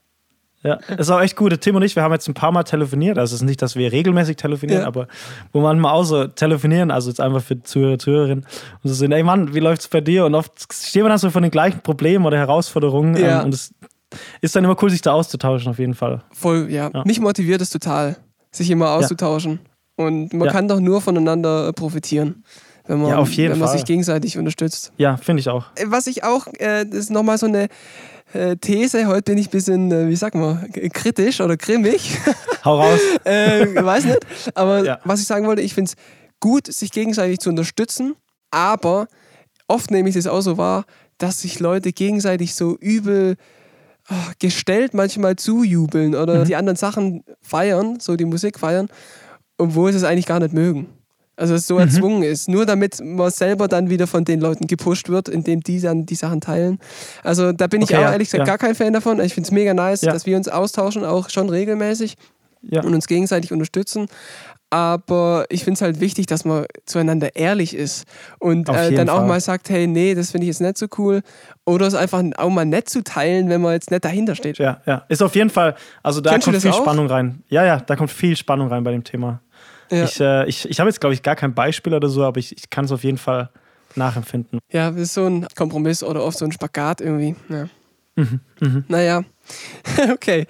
Ja. 0.63 0.75
Ist 0.97 1.09
auch 1.09 1.21
echt 1.21 1.35
gut. 1.35 1.59
Tim 1.61 1.75
und 1.75 1.81
ich, 1.83 1.95
wir 1.95 2.03
haben 2.03 2.11
jetzt 2.13 2.27
ein 2.27 2.33
paar 2.33 2.51
Mal 2.51 2.63
telefoniert. 2.63 3.17
Also 3.17 3.33
es 3.35 3.41
ist 3.41 3.45
nicht, 3.47 3.61
dass 3.61 3.75
wir 3.75 3.91
regelmäßig 3.91 4.37
telefonieren, 4.37 4.81
Ja. 4.81 4.87
aber 4.87 5.07
wo 5.53 5.61
man 5.61 5.79
mal 5.79 5.91
auch 5.91 6.03
so 6.03 6.27
telefonieren, 6.27 6.91
also 6.91 7.09
jetzt 7.09 7.19
einfach 7.19 7.41
für 7.41 7.61
Zuhörer, 7.63 7.97
Zuhörerinnen, 7.97 8.45
und 8.83 8.87
so 8.89 8.93
sind, 8.93 9.11
ey 9.11 9.23
Mann, 9.23 9.53
wie 9.55 9.59
läuft's 9.59 9.87
bei 9.87 10.01
dir? 10.01 10.25
Und 10.25 10.35
oft 10.35 10.51
stehen 10.73 11.03
wir 11.03 11.09
dann 11.09 11.17
so 11.17 11.29
von 11.29 11.41
den 11.43 11.51
gleichen 11.51 11.81
Problemen 11.81 12.25
oder 12.25 12.37
Herausforderungen. 12.37 13.15
Ja. 13.17 13.39
Ähm, 13.39 13.45
und 13.45 13.53
es 13.53 13.73
ist 14.41 14.55
dann 14.55 14.63
immer 14.63 14.75
cool, 14.83 14.89
sich 14.89 15.01
da 15.01 15.13
auszutauschen, 15.13 15.69
auf 15.69 15.79
jeden 15.79 15.95
Fall. 15.95 16.21
Voll, 16.31 16.67
ja. 16.69 16.89
Ja. 16.93 17.03
Mich 17.05 17.19
motiviert 17.19 17.61
es 17.61 17.69
total, 17.69 18.17
sich 18.51 18.69
immer 18.69 18.91
auszutauschen. 18.91 19.59
Und 19.95 20.33
man 20.33 20.47
kann 20.49 20.67
doch 20.67 20.79
nur 20.79 21.01
voneinander 21.01 21.67
äh, 21.67 21.73
profitieren, 21.73 22.43
wenn 22.87 23.01
man, 23.01 23.09
Ja, 23.11 23.17
auf 23.17 23.31
jeden 23.33 23.53
wenn 23.53 23.59
man 23.59 23.69
sich 23.69 23.85
gegenseitig 23.85 24.37
unterstützt. 24.37 24.91
Ja, 24.97 25.17
finde 25.17 25.41
ich 25.41 25.49
auch. 25.49 25.65
Äh, 25.75 25.85
Was 25.87 26.07
ich 26.07 26.23
auch, 26.23 26.47
äh, 26.59 26.85
das 26.85 26.95
ist 26.95 27.09
nochmal 27.11 27.37
so 27.37 27.45
eine 27.45 27.67
äh, 28.33 28.55
These, 28.57 29.07
heute 29.07 29.23
bin 29.23 29.37
ich 29.37 29.47
ein 29.47 29.51
bisschen, 29.51 29.91
äh, 29.91 30.07
wie 30.07 30.15
sagt 30.15 30.35
man, 30.35 30.71
kritisch 30.93 31.41
oder 31.41 31.57
grimmig. 31.57 32.17
Hau 32.65 32.79
raus. 32.81 32.99
äh, 33.25 33.65
weiß 33.83 34.05
nicht. 34.05 34.19
Aber 34.55 34.83
Ja. 34.83 34.99
was 35.03 35.21
ich 35.21 35.27
sagen 35.27 35.45
wollte, 35.47 35.61
ich 35.61 35.73
finde 35.73 35.91
es 35.91 35.95
gut, 36.39 36.67
sich 36.67 36.91
gegenseitig 36.91 37.39
zu 37.39 37.49
unterstützen, 37.49 38.15
aber 38.49 39.07
oft 39.67 39.91
nehme 39.91 40.09
ich 40.09 40.15
das 40.15 40.27
auch 40.27 40.41
so 40.41 40.57
wahr, 40.57 40.85
dass 41.17 41.41
sich 41.41 41.59
Leute 41.59 41.91
gegenseitig 41.93 42.55
so 42.55 42.77
übel 42.77 43.35
oh, 44.09 44.15
gestellt 44.39 44.93
manchmal 44.93 45.35
zujubeln 45.35 46.15
oder 46.15 46.43
die 46.45 46.55
anderen 46.55 46.77
Sachen 46.77 47.23
feiern, 47.41 47.99
so 47.99 48.15
die 48.15 48.25
Musik 48.25 48.59
feiern, 48.59 48.87
obwohl 49.57 49.91
sie 49.91 49.97
es 49.99 50.03
eigentlich 50.03 50.25
gar 50.25 50.39
nicht 50.39 50.53
mögen. 50.53 50.89
Also 51.41 51.55
es 51.55 51.65
so 51.67 51.77
erzwungen 51.79 52.23
ist. 52.23 52.47
Nur 52.47 52.65
damit 52.65 53.01
man 53.03 53.31
selber 53.31 53.67
dann 53.67 53.89
wieder 53.89 54.05
von 54.07 54.23
den 54.23 54.39
Leuten 54.39 54.67
gepusht 54.67 55.09
wird, 55.09 55.27
indem 55.27 55.61
die 55.61 55.81
dann 55.81 56.05
die 56.05 56.15
Sachen 56.15 56.39
teilen. 56.39 56.79
Also 57.23 57.51
da 57.51 57.67
bin 57.67 57.81
ich 57.81 57.89
Okay, 57.89 57.97
auch 57.97 58.01
ja, 58.03 58.11
ehrlich 58.11 58.27
gesagt 58.29 58.47
ja. 58.47 58.55
gar 58.55 58.57
kein 58.57 58.75
Fan 58.75 58.93
davon. 58.93 59.19
Ich 59.19 59.33
finde 59.33 59.47
es 59.47 59.51
mega 59.51 59.73
nice, 59.73 60.01
Ja. 60.01 60.13
dass 60.13 60.25
wir 60.25 60.37
uns 60.37 60.47
austauschen, 60.47 61.03
auch 61.03 61.29
schon 61.29 61.49
regelmäßig 61.49 62.15
und 62.61 62.93
uns 62.93 63.07
gegenseitig 63.07 63.51
unterstützen. 63.51 64.05
Aber 64.73 65.45
ich 65.49 65.65
finde 65.65 65.75
es 65.79 65.81
halt 65.81 65.99
wichtig, 65.99 66.27
dass 66.27 66.45
man 66.45 66.65
zueinander 66.85 67.35
ehrlich 67.35 67.75
ist 67.75 68.05
und 68.39 68.69
äh, 68.69 68.93
dann 68.93 69.09
auch 69.09 69.17
Fall. 69.17 69.27
mal 69.27 69.41
sagt, 69.41 69.69
hey, 69.69 69.85
nee, 69.85 70.15
das 70.15 70.31
finde 70.31 70.45
ich 70.45 70.47
jetzt 70.49 70.61
nicht 70.61 70.77
so 70.77 70.85
cool. 70.97 71.23
Oder 71.65 71.87
es 71.87 71.93
einfach 71.93 72.23
auch 72.37 72.49
mal 72.49 72.65
nett 72.65 72.87
zu 72.87 73.03
teilen, 73.03 73.49
wenn 73.49 73.59
man 73.61 73.73
jetzt 73.73 73.91
nicht 73.91 74.05
dahinter 74.05 74.33
steht. 74.35 74.59
Ja, 74.59 74.79
ja. 74.85 75.03
Ist 75.09 75.21
auf 75.21 75.35
jeden 75.35 75.49
Fall, 75.49 75.75
also 76.03 76.21
da 76.21 76.31
Kennst 76.31 76.45
kommt 76.45 76.61
viel 76.61 76.71
auch? 76.71 76.81
Spannung 76.83 77.07
rein. 77.07 77.43
Ja, 77.49 77.65
ja, 77.65 77.81
da 77.81 77.97
kommt 77.97 78.11
viel 78.11 78.37
Spannung 78.37 78.69
rein 78.69 78.83
bei 78.85 78.91
dem 78.91 79.03
Thema. 79.03 79.41
Ja, 79.91 80.05
Ich, 80.05 80.19
äh, 80.19 80.47
ich, 80.47 80.69
ich 80.69 80.79
habe 80.79 80.89
jetzt, 80.89 80.99
glaube 80.99 81.13
ich, 81.13 81.21
gar 81.21 81.35
kein 81.35 81.53
Beispiel 81.53 81.93
oder 81.93 82.07
so, 82.09 82.23
aber 82.23 82.39
ich, 82.39 82.55
ich 82.57 82.69
kann 82.69 82.85
es 82.85 82.91
auf 82.91 83.03
jeden 83.03 83.17
Fall 83.17 83.49
nachempfinden. 83.95 84.59
ja, 84.71 84.89
das 84.91 84.99
ist 85.01 85.13
so 85.13 85.25
ein 85.25 85.45
Kompromiss 85.55 86.01
oder 86.03 86.23
oft 86.23 86.37
so 86.37 86.45
ein 86.45 86.51
Spagat 86.51 87.01
irgendwie. 87.01 87.35
Ja. 87.49 87.67
Mhm, 88.15 88.83
Naja, 88.89 89.23
okay. 90.13 90.45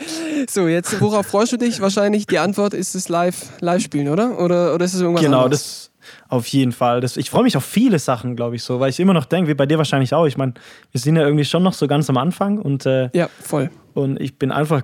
So, 0.49 0.67
jetzt, 0.67 0.99
worauf 0.99 1.27
freust 1.27 1.51
du 1.53 1.57
dich? 1.57 1.79
Wahrscheinlich 1.79 2.25
die 2.25 2.39
Antwort 2.39 2.73
ist 2.73 2.95
es 2.95 3.07
live, 3.07 3.49
live 3.61 3.81
spielen, 3.83 4.07
oder? 4.09 4.39
Oder, 4.39 4.73
oder 4.73 4.83
ist 4.85 4.93
es 4.95 5.01
irgendwas 5.01 5.23
Genau, 5.23 5.43
anderes? 5.45 5.61
das 5.61 5.91
auf 6.27 6.47
jeden 6.47 6.71
Fall. 6.71 7.01
Das, 7.01 7.17
ich 7.17 7.29
freue 7.29 7.43
mich 7.43 7.55
auf 7.57 7.63
viele 7.63 7.99
Sachen, 7.99 8.35
glaube 8.35 8.55
ich, 8.55 8.63
so, 8.63 8.79
weil 8.79 8.89
ich 8.89 8.99
immer 8.99 9.13
noch 9.13 9.25
denke, 9.25 9.49
wie 9.49 9.53
bei 9.53 9.65
dir 9.67 9.77
wahrscheinlich 9.77 10.13
auch. 10.13 10.25
Ich 10.25 10.37
meine, 10.37 10.53
wir 10.91 10.99
sind 10.99 11.15
ja 11.15 11.23
irgendwie 11.23 11.45
schon 11.45 11.61
noch 11.63 11.73
so 11.73 11.87
ganz 11.87 12.09
am 12.09 12.17
Anfang 12.17 12.57
und, 12.57 12.85
äh, 12.87 13.09
Ja, 13.13 13.29
voll. 13.41 13.69
und 13.93 14.19
ich 14.19 14.37
bin 14.39 14.51
einfach 14.51 14.81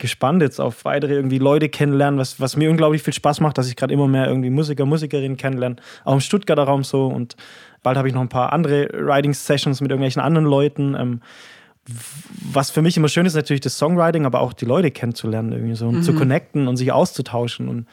gespannt 0.00 0.42
jetzt 0.42 0.60
auf 0.60 0.84
weitere 0.84 1.14
irgendwie 1.14 1.38
Leute 1.38 1.68
kennenlernen, 1.68 2.18
was, 2.18 2.40
was 2.40 2.56
mir 2.56 2.68
unglaublich 2.70 3.02
viel 3.04 3.14
Spaß 3.14 3.38
macht, 3.40 3.56
dass 3.58 3.68
ich 3.68 3.76
gerade 3.76 3.94
immer 3.94 4.08
mehr 4.08 4.26
irgendwie 4.26 4.50
Musiker, 4.50 4.84
Musikerinnen 4.86 5.36
kennenlerne, 5.36 5.76
auch 6.04 6.14
im 6.14 6.20
Stuttgarter 6.20 6.64
Raum 6.64 6.82
so 6.82 7.06
und 7.06 7.36
bald 7.84 7.96
habe 7.96 8.08
ich 8.08 8.14
noch 8.14 8.20
ein 8.20 8.28
paar 8.28 8.52
andere 8.52 8.88
Writing-Sessions 8.92 9.80
mit 9.80 9.90
irgendwelchen 9.92 10.20
anderen 10.20 10.46
Leuten. 10.46 10.94
Ähm, 10.98 11.20
was 12.52 12.70
für 12.70 12.82
mich 12.82 12.96
immer 12.96 13.08
schön 13.08 13.26
ist, 13.26 13.34
natürlich 13.34 13.60
das 13.62 13.78
Songwriting, 13.78 14.26
aber 14.26 14.40
auch 14.40 14.52
die 14.52 14.64
Leute 14.66 14.90
kennenzulernen 14.90 15.52
irgendwie 15.52 15.74
so 15.74 15.88
und 15.88 16.02
zu 16.02 16.14
connecten 16.14 16.68
und 16.68 16.76
sich 16.76 16.92
auszutauschen 16.92 17.68
und 17.68 17.86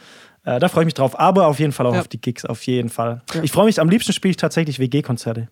äh, 0.43 0.59
da 0.59 0.67
freue 0.69 0.83
ich 0.83 0.87
mich 0.87 0.93
drauf, 0.93 1.19
aber 1.19 1.47
auf 1.47 1.59
jeden 1.59 1.71
Fall 1.71 1.85
auch 1.87 1.93
Ja. 1.93 1.99
auf 2.01 2.07
die 2.07 2.21
Gigs, 2.21 2.45
auf 2.45 2.63
jeden 2.63 2.89
Fall. 2.89 3.21
Ja. 3.33 3.43
Ich 3.43 3.51
freue 3.51 3.65
mich, 3.65 3.79
am 3.81 3.89
liebsten 3.89 4.13
spiele 4.13 4.31
ich 4.31 4.37
tatsächlich 4.37 4.79
WG-Konzerte. 4.79 5.47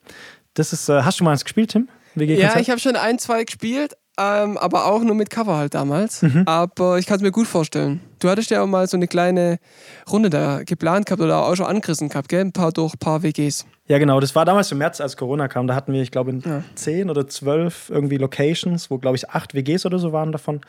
Das 0.53 0.73
ist, 0.73 0.89
äh, 0.89 1.01
hast 1.01 1.19
du 1.19 1.23
mal 1.23 1.31
eins 1.31 1.43
gespielt, 1.43 1.71
Tim? 1.71 1.89
Ja, 2.15 2.57
ich 2.59 2.69
habe 2.69 2.79
schon 2.79 2.95
ein, 2.95 3.19
zwei 3.19 3.43
gespielt, 3.43 3.97
ähm, 4.17 4.57
aber 4.57 4.85
auch 4.85 5.01
nur 5.01 5.15
mit 5.15 5.29
Cover 5.29 5.57
halt 5.57 5.73
damals. 5.73 6.21
Mhm. 6.21 6.43
Aber 6.45 6.97
ich 6.97 7.05
kann 7.05 7.17
es 7.17 7.21
mir 7.21 7.31
gut 7.31 7.47
vorstellen. 7.47 7.99
Du 8.19 8.29
hattest 8.29 8.49
ja 8.49 8.61
auch 8.63 8.67
mal 8.67 8.87
so 8.87 8.97
eine 8.97 9.07
kleine 9.07 9.57
Runde 10.11 10.29
da 10.29 10.63
geplant 10.63 11.05
gehabt 11.05 11.21
oder 11.21 11.45
auch 11.45 11.55
schon 11.55 11.65
angerissen 11.65 12.09
gehabt, 12.09 12.29
gell? 12.29 12.41
Ein 12.41 12.51
paar 12.51 12.71
durch 12.71 12.93
ein 12.93 12.99
paar 12.99 13.23
WGs. 13.23 13.65
Ja, 13.87 13.99
genau. 13.99 14.19
Das 14.19 14.33
war 14.35 14.45
damals 14.45 14.71
im 14.71 14.79
März, 14.79 14.99
als 14.99 15.15
Corona 15.15 15.47
kam. 15.47 15.67
Da 15.67 15.75
hatten 15.75 15.93
wir, 15.93 16.01
ich 16.01 16.09
glaube, 16.09 16.33
Ja. 16.43 16.63
zehn 16.73 17.09
oder 17.11 17.27
zwölf 17.27 17.89
irgendwie 17.91 18.17
Locations, 18.17 18.89
wo, 18.89 18.97
glaube 18.97 19.15
ich, 19.15 19.29
acht 19.29 19.53
WGs 19.53 19.85
oder 19.85 19.99
so 19.99 20.11
waren 20.11 20.31
davon, 20.31 20.61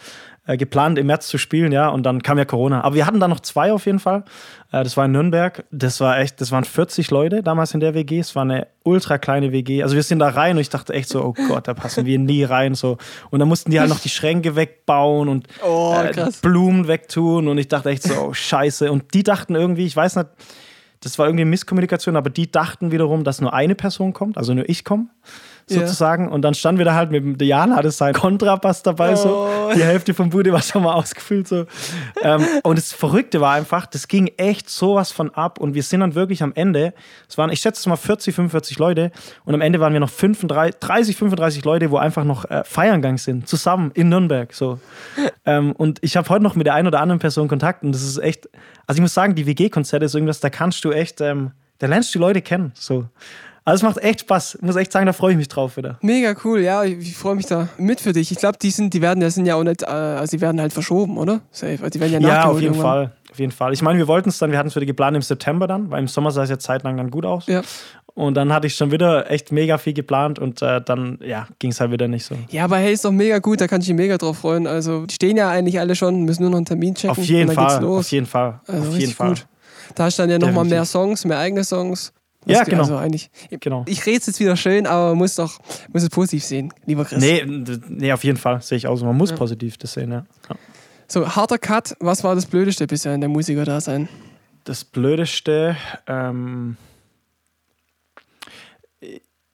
äh, 0.46 0.58
geplant 0.58 0.98
im 0.98 1.06
März 1.06 1.26
zu 1.28 1.38
spielen, 1.38 1.72
ja. 1.72 1.88
Und 1.88 2.02
dann 2.04 2.22
kam 2.22 2.36
ja 2.36 2.44
Corona. 2.44 2.84
Aber 2.84 2.94
wir 2.94 3.06
hatten 3.06 3.18
da 3.18 3.26
noch 3.26 3.40
zwei 3.40 3.72
auf 3.72 3.86
jeden 3.86 4.00
Fall. 4.00 4.24
Äh, 4.70 4.84
das 4.84 4.98
war 4.98 5.06
in 5.06 5.12
Nürnberg. 5.12 5.64
Das 5.70 5.98
war 6.00 6.18
echt, 6.20 6.42
das 6.42 6.52
waren 6.52 6.64
40 6.64 7.10
Leute 7.10 7.42
damals 7.42 7.72
in 7.72 7.80
der 7.80 7.94
WG. 7.94 8.18
Es 8.18 8.34
war 8.36 8.42
eine 8.42 8.66
ultra 8.82 9.16
kleine 9.16 9.50
WG. 9.50 9.82
Also 9.82 9.96
wir 9.96 10.02
sind 10.02 10.18
da 10.18 10.28
rein 10.28 10.56
und 10.56 10.60
ich 10.60 10.68
dachte 10.68 10.92
echt 10.92 11.08
so, 11.08 11.24
oh 11.24 11.34
Gott, 11.48 11.66
da 11.68 11.72
passen 11.74 12.04
wir 12.04 12.18
nie 12.18 12.44
rein. 12.44 12.74
So. 12.74 12.98
Und 13.30 13.38
dann 13.38 13.48
mussten 13.48 13.70
die 13.70 13.80
halt 13.80 13.88
noch 13.88 13.98
die 14.00 14.10
Schränke 14.10 14.56
wegbauen 14.56 15.28
und 15.30 15.48
Oh, 15.66 15.96
äh. 16.04 16.30
Blumen 16.42 16.86
wegtun. 16.86 17.45
Und 17.48 17.58
ich 17.58 17.68
dachte 17.68 17.90
echt 17.90 18.02
so, 18.02 18.14
oh 18.14 18.32
Scheiße. 18.32 18.90
Und 18.90 19.14
die 19.14 19.22
dachten 19.22 19.54
irgendwie, 19.54 19.86
ich 19.86 19.96
weiß 19.96 20.16
nicht, 20.16 20.28
das 21.00 21.18
war 21.18 21.26
irgendwie 21.26 21.44
Misskommunikation, 21.44 22.16
aber 22.16 22.30
die 22.30 22.50
dachten 22.50 22.90
wiederum, 22.90 23.24
dass 23.24 23.40
nur 23.40 23.52
eine 23.52 23.74
Person 23.74 24.12
kommt, 24.12 24.38
also 24.38 24.54
nur 24.54 24.68
ich 24.68 24.84
komme, 24.84 25.08
Ja. 25.68 25.80
sozusagen. 25.80 26.28
Und 26.28 26.42
dann 26.42 26.54
standen 26.54 26.78
wir 26.78 26.84
da 26.84 26.94
halt 26.94 27.10
mit 27.10 27.24
dem 27.24 27.38
Diana, 27.38 27.74
hatte 27.74 27.90
sein 27.90 28.14
Kontrabass 28.14 28.84
dabei, 28.84 29.16
so. 29.16 29.48
Oh. 29.48 29.72
Die 29.74 29.82
Hälfte 29.82 30.14
vom 30.14 30.30
Bude 30.30 30.52
war 30.52 30.62
schon 30.62 30.84
mal 30.84 30.94
ausgefüllt, 30.94 31.48
so. 31.48 31.66
ähm, 32.22 32.46
und 32.62 32.78
das 32.78 32.92
Verrückte 32.92 33.40
war 33.40 33.54
einfach, 33.54 33.86
das 33.86 34.06
ging 34.06 34.28
echt 34.36 34.70
sowas 34.70 35.10
von 35.10 35.30
ab. 35.34 35.58
Und 35.58 35.74
wir 35.74 35.82
sind 35.82 36.00
dann 36.00 36.14
wirklich 36.14 36.42
am 36.44 36.52
Ende, 36.54 36.94
es 37.28 37.36
waren, 37.36 37.50
ich 37.50 37.60
schätze 37.60 37.80
es 37.80 37.86
mal 37.86 37.96
40, 37.96 38.32
45 38.34 38.78
Leute. 38.78 39.10
Und 39.44 39.54
am 39.54 39.60
Ende 39.60 39.80
waren 39.80 39.92
wir 39.92 39.98
noch 39.98 40.10
35, 40.10 40.78
30, 40.78 41.16
35 41.16 41.64
Leute, 41.64 41.90
wo 41.90 41.96
einfach 41.96 42.22
noch 42.22 42.44
äh, 42.48 42.62
feiern 42.62 43.02
gegangen 43.02 43.18
sind, 43.18 43.48
zusammen 43.48 43.90
in 43.94 44.08
Nürnberg, 44.08 44.54
so. 44.54 44.78
Ähm, 45.44 45.72
und 45.72 45.98
ich 46.02 46.16
habe 46.16 46.28
heute 46.28 46.44
noch 46.44 46.54
mit 46.54 46.66
der 46.66 46.74
einen 46.74 46.86
oder 46.86 47.00
anderen 47.00 47.18
Person 47.18 47.48
Kontakt 47.48 47.82
und 47.82 47.90
das 47.90 48.02
ist 48.02 48.18
echt, 48.18 48.48
also 48.86 48.98
ich 48.98 49.02
muss 49.02 49.14
sagen, 49.14 49.34
die 49.34 49.46
WG-Konzerte 49.46 50.04
ist 50.04 50.14
irgendwas, 50.14 50.38
da 50.38 50.48
kannst 50.48 50.84
du 50.84 50.92
echt, 50.92 51.20
ähm, 51.20 51.50
da 51.78 51.88
lernst 51.88 52.14
du 52.14 52.20
Leute 52.20 52.40
kennen. 52.40 52.72
So. 52.74 53.06
Also 53.68 53.84
es 53.84 53.94
macht 53.94 54.04
echt 54.04 54.20
Spaß. 54.20 54.54
Ich 54.54 54.62
muss 54.62 54.76
echt 54.76 54.92
sagen, 54.92 55.06
da 55.06 55.12
freue 55.12 55.32
ich 55.32 55.36
mich 55.38 55.48
drauf 55.48 55.76
wieder. 55.76 55.98
Mega 56.00 56.36
cool, 56.44 56.60
ja, 56.60 56.84
ich, 56.84 56.98
ich 56.98 57.16
freue 57.16 57.34
mich 57.34 57.46
da 57.46 57.68
mit 57.78 58.00
für 58.00 58.12
dich. 58.12 58.30
Ich 58.30 58.38
glaube, 58.38 58.56
die 58.62 58.70
sind, 58.70 58.94
die 58.94 59.02
werden, 59.02 59.20
ja 59.20 59.28
sind 59.28 59.44
ja 59.44 59.56
auch 59.56 59.64
nicht, 59.64 59.82
äh, 59.82 59.86
also 59.86 60.36
die 60.36 60.40
werden 60.40 60.60
halt 60.60 60.72
verschoben, 60.72 61.18
oder? 61.18 61.40
Safe. 61.50 61.72
Also 61.72 61.88
die 61.90 62.00
werden 62.00 62.12
ja 62.12 62.20
Ja, 62.20 62.28
nachgeholt 62.28 62.54
auf 62.54 62.60
jeden 62.62 62.74
irgendwann. 62.74 62.92
Fall. 63.08 63.12
Auf 63.32 63.38
jeden 63.40 63.50
Fall. 63.52 63.72
Ich 63.72 63.82
meine, 63.82 63.98
wir 63.98 64.06
wollten 64.06 64.28
es 64.28 64.38
dann, 64.38 64.52
wir 64.52 64.58
hatten 64.58 64.68
es 64.68 64.76
wieder 64.76 64.86
geplant 64.86 65.16
im 65.16 65.22
September 65.22 65.66
dann, 65.66 65.90
weil 65.90 65.98
im 65.98 66.06
Sommer 66.06 66.30
sah 66.30 66.44
es 66.44 66.50
ja 66.50 66.58
zeitlang 66.60 66.96
dann 66.96 67.10
gut 67.10 67.26
aus. 67.26 67.48
Ja. 67.48 67.62
Und 68.14 68.34
dann 68.34 68.52
hatte 68.52 68.68
ich 68.68 68.76
schon 68.76 68.92
wieder 68.92 69.30
echt 69.32 69.50
mega 69.50 69.78
viel 69.78 69.94
geplant 69.94 70.38
und 70.38 70.62
äh, 70.62 70.80
dann, 70.80 71.18
ja, 71.22 71.48
ging 71.58 71.72
es 71.72 71.80
halt 71.80 71.90
wieder 71.90 72.06
nicht 72.06 72.24
so. 72.24 72.36
Ja, 72.48 72.64
aber 72.64 72.76
hey, 72.78 72.92
ist 72.94 73.04
doch 73.04 73.10
mega 73.10 73.40
gut, 73.40 73.60
da 73.60 73.66
kann 73.66 73.80
ich 73.82 73.88
mich 73.88 73.96
mega 73.96 74.16
drauf 74.16 74.38
freuen. 74.38 74.68
Also, 74.68 75.04
die 75.06 75.14
stehen 75.14 75.36
ja 75.36 75.50
eigentlich 75.50 75.80
alle 75.80 75.96
schon, 75.96 76.22
müssen 76.22 76.42
nur 76.42 76.50
noch 76.50 76.56
einen 76.58 76.66
Termin 76.66 76.94
checken. 76.94 77.10
Auf 77.10 77.18
jeden 77.18 77.50
Fall. 77.52 77.66
Geht's 77.66 77.80
los. 77.80 78.06
Auf 78.06 78.12
jeden 78.12 78.26
Fall. 78.26 78.60
Also 78.68 78.88
auf 78.90 78.96
jeden 78.96 79.12
Fall. 79.12 79.28
gut. 79.30 79.46
Da 79.96 80.04
hast 80.04 80.18
du 80.18 80.22
dann 80.22 80.30
ja 80.30 80.38
nochmal 80.38 80.64
mehr 80.64 80.84
Songs, 80.84 81.24
mehr 81.24 81.38
eigene 81.38 81.64
Songs. 81.64 82.12
Ja, 82.46 82.62
genau. 82.64 82.82
Also 82.82 82.96
eigentlich, 82.96 83.30
Genau. 83.60 83.84
ich 83.88 84.06
rede 84.06 84.18
es 84.18 84.26
jetzt 84.26 84.38
wieder 84.40 84.56
schön, 84.56 84.86
aber 84.86 85.08
man 85.10 85.18
muss 85.18 85.34
doch 85.34 85.58
muss 85.92 86.02
es 86.02 86.10
positiv 86.10 86.44
sehen, 86.44 86.72
lieber 86.86 87.04
Chris. 87.04 87.18
Nee, 87.20 87.44
nee, 87.88 88.12
auf 88.12 88.22
jeden 88.24 88.38
Fall 88.38 88.62
sehe 88.62 88.78
ich 88.78 88.86
auch 88.86 88.96
so. 88.96 89.04
Man 89.04 89.16
muss 89.16 89.30
Ja. 89.30 89.36
positiv 89.36 89.76
das 89.78 89.92
sehen, 89.94 90.12
ja. 90.12 90.24
ja. 90.48 90.56
So, 91.08 91.36
harter 91.36 91.58
Cut, 91.58 91.96
was 92.00 92.22
war 92.24 92.34
das 92.34 92.46
Blödeste 92.46 92.86
bisher 92.86 93.14
in 93.14 93.20
der 93.20 93.28
Musiker-Dasein? 93.30 94.08
Das 94.64 94.84
Blödeste, 94.84 95.76
ähm, 96.06 96.76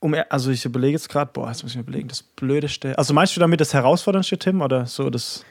um, 0.01 0.15
also 0.31 0.51
ich 0.51 0.65
überlege 0.65 0.93
jetzt 0.95 1.09
gerade, 1.09 1.31
boah, 1.33 1.49
jetzt 1.49 1.63
muss 1.63 1.73
ich 1.73 1.77
mir 1.77 1.83
überlegen, 1.83 2.09
das 2.09 2.23
Blödeste. 2.23 2.97
Also 2.99 3.15
meinst 3.15 3.37
du 3.37 3.41
damit 3.41 3.61
das 3.61 3.73
Herausforderndste, 3.73 4.39
Tim, 4.39 4.61
oder 4.61 4.87
so 4.87 5.11
das, 5.11 5.45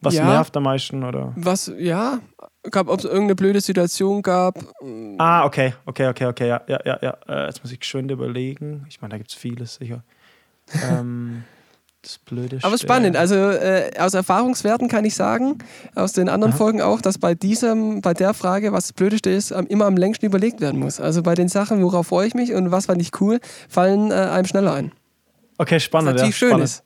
was 0.00 0.14
Ja. 0.14 0.24
nervt 0.24 0.56
am 0.56 0.62
meisten, 0.64 1.02
oder? 1.02 1.32
Was, 1.36 1.72
ja, 1.78 2.20
gab, 2.70 2.88
ob 2.88 2.98
es 2.98 3.04
irgendeine 3.04 3.34
blöde 3.34 3.60
Situation 3.60 4.22
gab. 4.22 4.58
Ah, 5.18 5.44
okay, 5.44 5.74
okay, 5.86 6.08
okay, 6.08 6.26
okay, 6.26 6.48
ja, 6.48 6.62
ja, 6.66 6.78
ja, 6.84 6.98
ja. 7.00 7.16
Äh, 7.28 7.46
jetzt 7.46 7.62
muss 7.62 7.72
ich 7.72 7.84
schön 7.84 8.08
überlegen. 8.08 8.86
Ich 8.88 9.00
meine, 9.00 9.12
da 9.12 9.18
gibt 9.18 9.30
es 9.30 9.36
vieles, 9.36 9.74
sicher. 9.76 10.02
ähm, 10.90 11.44
das 12.02 12.18
Blödeste. 12.18 12.66
Aber 12.66 12.78
spannend, 12.78 13.16
also 13.16 13.34
äh, 13.34 13.90
aus 13.98 14.14
Erfahrungswerten 14.14 14.88
kann 14.88 15.04
ich 15.04 15.14
sagen, 15.14 15.58
aus 15.94 16.12
den 16.12 16.28
anderen 16.28 16.52
Aha. 16.52 16.58
Folgen 16.58 16.80
auch, 16.80 17.00
dass 17.00 17.18
bei 17.18 17.34
diesem, 17.34 18.00
bei 18.00 18.14
der 18.14 18.32
Frage, 18.32 18.72
was 18.72 18.84
das 18.84 18.92
Blödeste 18.92 19.30
ist, 19.30 19.50
immer 19.50 19.86
am 19.86 19.96
längsten 19.96 20.26
überlegt 20.26 20.60
werden 20.60 20.78
muss. 20.78 21.00
Also 21.00 21.22
bei 21.22 21.34
den 21.34 21.48
Sachen, 21.48 21.82
worauf 21.82 22.08
freue 22.08 22.28
ich 22.28 22.34
mich 22.34 22.52
und 22.52 22.70
was 22.70 22.86
fand 22.86 23.02
ich 23.02 23.20
cool, 23.20 23.40
fallen 23.68 24.10
äh, 24.10 24.14
einem 24.14 24.46
schneller 24.46 24.72
ein. 24.74 24.92
Okay, 25.58 25.76
Was 25.76 25.82
spannend, 25.82 26.08
ja. 26.08 26.12
natürlich 26.14 26.36
schön 26.36 26.48
spannend. 26.50 26.64
ist. 26.64 26.84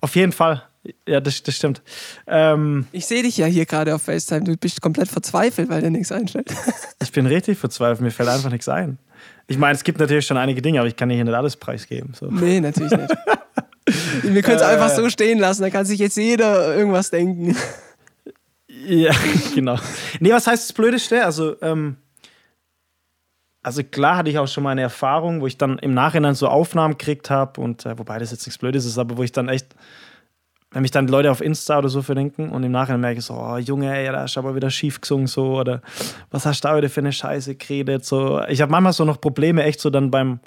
Auf 0.00 0.14
jeden 0.16 0.32
Fall. 0.32 0.62
Ja, 1.06 1.20
das, 1.20 1.42
das 1.42 1.56
stimmt. 1.56 1.82
Ähm, 2.26 2.86
Ich 2.92 3.04
sehe 3.06 3.22
dich 3.22 3.36
ja 3.36 3.46
hier 3.46 3.66
gerade 3.66 3.94
auf 3.94 4.02
FaceTime, 4.02 4.44
du 4.44 4.56
bist 4.56 4.80
komplett 4.80 5.08
verzweifelt, 5.08 5.68
weil 5.68 5.82
dir 5.82 5.90
nichts 5.90 6.10
einstellt. 6.10 6.50
ich 7.02 7.12
bin 7.12 7.26
richtig 7.26 7.58
verzweifelt, 7.58 8.00
mir 8.00 8.10
fällt 8.10 8.28
einfach 8.30 8.50
nichts 8.50 8.68
ein. 8.68 8.98
Ich 9.46 9.58
meine, 9.58 9.74
es 9.74 9.84
gibt 9.84 9.98
natürlich 9.98 10.26
schon 10.26 10.36
einige 10.38 10.62
Dinge, 10.62 10.78
aber 10.78 10.88
ich 10.88 10.96
kann 10.96 11.10
hier 11.10 11.22
nicht 11.24 11.34
alles 11.34 11.56
preisgeben. 11.56 12.14
So. 12.18 12.26
nee, 12.30 12.60
natürlich 12.60 12.92
nicht. 12.92 13.14
Wir 14.22 14.42
können 14.42 14.56
es 14.56 14.62
Äh. 14.62 14.66
einfach 14.66 14.90
so 14.90 15.08
stehen 15.10 15.38
lassen, 15.40 15.62
da 15.62 15.70
kann 15.70 15.84
sich 15.84 15.98
jetzt 15.98 16.16
jeder 16.16 16.76
irgendwas 16.76 17.10
denken. 17.10 17.56
Ja, 18.68 19.12
genau. 19.54 19.76
Nee, 20.20 20.30
was 20.32 20.46
heißt 20.46 20.68
das 20.68 20.72
Blödeste? 20.72 21.24
Also, 21.24 21.60
ähm, 21.60 21.96
also 23.62 23.82
klar 23.82 24.16
hatte 24.18 24.30
ich 24.30 24.38
auch 24.38 24.46
schon 24.48 24.62
mal 24.62 24.70
eine 24.70 24.82
Erfahrung, 24.82 25.40
wo 25.40 25.46
ich 25.46 25.58
dann 25.58 25.78
im 25.78 25.92
Nachhinein 25.92 26.34
so 26.36 26.46
Aufnahmen 26.48 26.96
gekriegt 26.96 27.30
habe 27.30 27.60
und 27.60 27.84
äh, 27.84 27.98
wobei 27.98 28.18
das 28.18 28.30
jetzt 28.30 28.46
nichts 28.46 28.58
Blödes 28.58 28.84
ist, 28.86 28.96
aber 28.98 29.16
wo 29.18 29.22
ich 29.24 29.32
dann 29.32 29.48
echt, 29.48 29.74
wenn 30.72 30.82
mich 30.82 30.90
dann 30.92 31.08
Leute 31.08 31.30
auf 31.30 31.40
Insta 31.40 31.78
oder 31.78 31.88
so 31.88 32.00
verdenken 32.02 32.50
und 32.50 32.62
im 32.62 32.70
Nachhinein 32.72 33.00
merke 33.00 33.18
ich 33.18 33.24
so, 33.24 33.34
oh 33.34 33.56
Junge, 33.56 33.92
ey, 33.96 34.10
da 34.12 34.20
hast 34.22 34.36
du 34.36 34.40
aber 34.40 34.54
wieder 34.54 34.70
schief 34.70 35.00
gesungen 35.00 35.26
so 35.26 35.58
oder 35.58 35.82
was 36.30 36.46
hast 36.46 36.62
du 36.64 36.68
da 36.68 36.74
heute 36.74 36.88
für 36.88 37.00
eine 37.00 37.12
Scheiße 37.12 37.56
geredet 37.56 38.04
so. 38.04 38.40
Ich 38.48 38.60
habe 38.60 38.70
manchmal 38.70 38.92
so 38.92 39.04
noch 39.04 39.20
Probleme 39.20 39.64
echt 39.64 39.80
so 39.80 39.90
dann 39.90 40.10
beim 40.10 40.38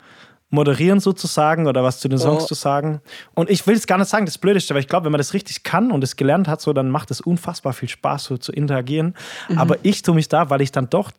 Moderieren 0.50 1.00
sozusagen 1.00 1.66
oder 1.68 1.84
was 1.84 2.00
zu 2.00 2.08
den 2.08 2.20
Songs 2.20 2.44
Oh. 2.44 2.48
zu 2.48 2.54
sagen. 2.54 3.02
Und 3.34 3.50
ich 3.50 3.66
will 3.66 3.76
es 3.76 3.88
gar 3.88 3.98
nicht 3.98 4.08
sagen, 4.08 4.26
das 4.28 4.38
Blödeste, 4.38 4.76
weil 4.76 4.82
ich 4.82 4.88
glaube, 4.88 5.06
wenn 5.06 5.12
man 5.12 5.18
das 5.18 5.34
richtig 5.34 5.64
kann 5.64 5.92
und 5.92 6.04
es 6.04 6.16
gelernt 6.16 6.48
hat, 6.48 6.62
so, 6.62 6.74
dann 6.74 6.92
macht 6.92 7.10
es 7.10 7.22
unfassbar 7.22 7.74
viel 7.74 7.90
Spaß, 7.90 8.26
so 8.26 8.38
zu 8.38 8.52
interagieren. 8.52 9.16
Aber 9.56 9.78
ich 9.82 10.04
tue 10.04 10.14
mich 10.14 10.30
da, 10.30 10.52
weil 10.52 10.62
ich 10.62 10.72
dann 10.72 10.90
doch 10.92 11.12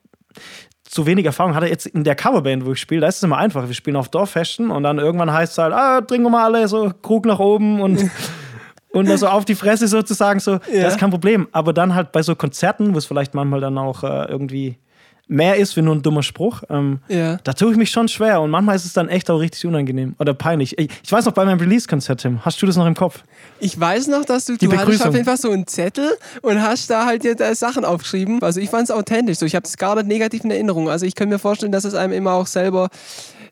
zu 0.84 1.05
wenig 1.07 1.26
Erfahrung 1.26 1.57
hatte. 1.57 1.66
Jetzt 1.66 1.86
in 1.86 2.05
der 2.05 2.14
Coverband, 2.14 2.64
wo 2.64 2.72
ich 2.72 2.80
spiele, 2.80 3.00
da 3.00 3.09
ist 3.09 3.16
es 3.16 3.22
immer 3.24 3.38
einfach. 3.38 3.66
Wir 3.66 3.74
spielen 3.74 3.96
auf 3.96 4.09
Dorffesten 4.09 4.70
und 4.70 4.84
dann 4.84 4.98
irgendwann 4.98 5.32
heißt 5.32 5.52
es 5.52 5.59
halt, 5.59 5.72
ah, 5.74 6.00
trinken 6.00 6.26
wir 6.26 6.30
mal 6.30 6.44
alle, 6.44 6.68
so 6.68 6.92
Krug 7.02 7.26
nach 7.26 7.40
oben 7.40 7.80
und 7.80 8.09
und 8.95 9.09
dann 9.09 9.18
so 9.18 9.26
auf 9.28 9.45
die 9.45 9.55
Fresse 9.55 9.88
sozusagen 9.88 10.40
so, 10.40 10.53
Ja. 10.72 10.82
das 10.82 10.95
ist 10.95 10.99
kein 11.01 11.11
Problem. 11.11 11.49
Aber 11.53 11.72
dann 11.72 11.95
halt 11.95 12.12
bei 12.12 12.22
so 12.22 12.34
Konzerten, 12.34 12.95
wo 12.95 12.99
es 12.99 13.07
vielleicht 13.07 13.34
manchmal 13.34 13.61
dann 13.61 13.76
auch 13.78 14.03
äh, 14.05 14.24
irgendwie 14.28 14.78
mehr 15.26 15.57
ist 15.57 15.74
wie 15.74 15.80
nur 15.80 15.95
ein 15.95 16.03
dummer 16.03 16.22
Spruch, 16.22 16.62
ähm, 16.68 16.99
Ja. 17.09 17.38
da 17.45 17.55
tue 17.55 17.70
ich 17.72 17.78
mich 17.78 17.90
schon 17.90 18.09
schwer 18.09 18.42
und 18.42 18.51
manchmal 18.51 18.76
ist 18.76 18.84
es 18.84 18.92
dann 18.92 19.09
echt 19.09 19.30
auch 19.30 19.38
richtig 19.38 19.64
unangenehm 19.64 20.14
oder 20.18 20.34
peinlich. 20.34 20.76
Ich, 20.78 20.90
ich 21.03 21.11
weiß 21.11 21.24
noch 21.24 21.32
bei 21.32 21.47
meinem 21.47 21.59
Release-Konzert, 21.61 22.20
Tim, 22.20 22.45
hast 22.45 22.61
du 22.61 22.66
das 22.66 22.76
noch 22.76 22.84
im 22.86 22.95
Kopf? 22.95 23.22
Ich 23.59 23.80
weiß 23.80 24.09
noch, 24.09 24.26
dass 24.26 24.45
du, 24.45 24.59
Die 24.59 24.66
du 24.66 24.72
hattest 24.72 24.84
Begrüßung. 24.86 25.09
auf 25.09 25.14
jeden 25.14 25.24
Fall 25.24 25.38
so 25.38 25.51
einen 25.51 25.66
Zettel 25.66 26.11
und 26.42 26.61
hast 26.61 26.90
da 26.90 27.07
halt 27.07 27.24
dir 27.24 27.34
da 27.36 27.55
Sachen 27.55 27.86
aufgeschrieben. 27.86 28.42
Also 28.42 28.61
ich 28.61 28.68
fand 28.68 28.84
es 28.84 28.90
authentisch. 28.90 29.38
So, 29.38 29.47
ich 29.47 29.55
habe 29.55 29.64
es 29.64 29.78
gar 29.78 29.95
nicht 29.97 30.09
negativ 30.09 30.45
in 30.45 30.51
Erinnerung. 30.51 30.90
Also 30.90 31.07
ich 31.07 31.14
kann 31.14 31.30
mir 31.30 31.38
vorstellen, 31.38 31.72
dass 31.72 31.84
es 31.84 31.95
einem 31.95 32.12
immer 32.12 32.32
auch 32.34 32.47
selber, 32.47 32.90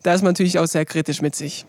da 0.03 0.13
ist 0.13 0.21
man 0.23 0.33
natürlich 0.33 0.59
auch 0.59 0.67
sehr 0.67 0.85
kritisch 0.85 1.23
mit 1.23 1.35
sich. 1.35 1.65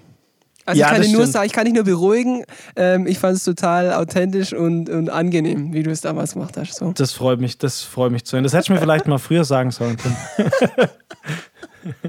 Also 0.65 0.79
Ja, 0.79 0.87
ich 0.87 0.93
kann 0.93 1.01
dir 1.01 1.11
nur 1.11 1.27
sagen, 1.27 1.45
ich 1.45 1.53
kann 1.53 1.65
dich 1.65 1.73
nur 1.73 1.83
beruhigen. 1.83 2.43
Ähm, 2.75 3.05
ich 3.07 3.19
fand 3.19 3.35
es 3.35 3.43
total 3.43 3.93
authentisch 3.93 4.53
und, 4.53 4.89
und 4.89 5.09
angenehm, 5.09 5.73
wie 5.73 5.83
du 5.83 5.91
es 5.91 6.01
damals 6.01 6.33
gemacht 6.33 6.55
hast. 6.57 6.75
So. 6.75 6.93
Das 6.93 7.11
freut 7.11 7.39
mich, 7.39 7.57
das 7.57 7.81
freut 7.81 8.11
mich 8.11 8.25
zu 8.25 8.33
hören. 8.33 8.43
Das 8.43 8.53
hätte 8.53 8.63
ich 8.63 8.69
mir 8.69 8.79
vielleicht 8.79 9.07
mal 9.07 9.17
früher 9.17 9.43
sagen 9.43 9.71
sollen. 9.71 9.97
Tim. 9.97 10.15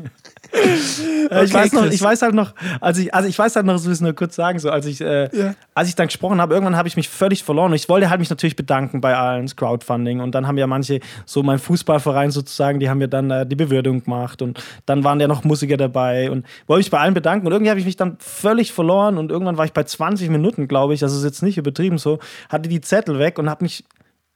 Äh, 0.54 1.44
ich, 1.44 1.50
Okay, 1.50 1.54
weiß 1.54 1.72
noch, 1.72 1.86
ich 1.86 2.00
weiß 2.02 2.22
halt 2.22 2.34
noch, 2.34 2.52
als 2.80 2.98
ich, 2.98 3.12
also 3.14 3.28
ich 3.28 3.38
weiß 3.38 3.56
halt 3.56 3.66
noch, 3.66 3.74
das 3.74 3.86
will 3.86 3.92
ich 3.92 4.00
nur 4.00 4.12
kurz 4.12 4.36
sagen, 4.36 4.58
so 4.58 4.70
als 4.70 4.86
ich, 4.86 5.00
äh, 5.00 5.28
Ja. 5.36 5.54
als 5.74 5.88
ich 5.88 5.94
dann 5.94 6.06
gesprochen 6.06 6.40
habe, 6.40 6.54
irgendwann 6.54 6.76
habe 6.76 6.86
ich 6.86 6.96
mich 6.96 7.08
völlig 7.08 7.42
verloren. 7.42 7.70
Und 7.72 7.76
ich 7.76 7.88
wollte 7.88 8.10
halt 8.10 8.20
mich 8.20 8.30
natürlich 8.30 8.56
bedanken 8.56 9.00
bei 9.00 9.16
allen 9.16 9.46
das 9.46 9.56
Crowdfunding. 9.56 10.20
Und 10.20 10.34
dann 10.34 10.46
haben 10.46 10.58
ja 10.58 10.66
manche, 10.66 11.00
so 11.24 11.42
mein 11.42 11.58
Fußballverein 11.58 12.30
sozusagen, 12.30 12.78
die 12.78 12.88
haben 12.88 12.98
mir 12.98 13.08
dann 13.08 13.30
äh, 13.30 13.46
die 13.46 13.56
Bewürdigung 13.56 14.04
gemacht. 14.04 14.42
Und 14.42 14.62
dann 14.86 15.02
waren 15.02 15.18
ja 15.20 15.26
noch 15.28 15.44
Musiker 15.44 15.76
dabei. 15.76 16.30
Und 16.30 16.46
wollte 16.66 16.80
mich 16.80 16.90
bei 16.90 16.98
allen 17.00 17.14
bedanken. 17.14 17.46
Und 17.46 17.52
irgendwie 17.52 17.70
habe 17.70 17.80
ich 17.80 17.86
mich 17.86 17.96
dann 17.96 18.16
völlig 18.20 18.72
verloren. 18.72 19.18
Und 19.18 19.30
irgendwann 19.30 19.56
war 19.56 19.64
ich 19.64 19.72
bei 19.72 19.82
20 19.84 20.30
Minuten, 20.30 20.68
glaube 20.68 20.94
ich, 20.94 21.02
also 21.02 21.16
ist 21.16 21.24
jetzt 21.24 21.42
nicht 21.42 21.58
übertrieben 21.58 21.98
so, 21.98 22.18
hatte 22.48 22.68
die 22.68 22.80
Zettel 22.80 23.18
weg 23.18 23.38
und 23.38 23.48
habe 23.50 23.64
mich 23.64 23.84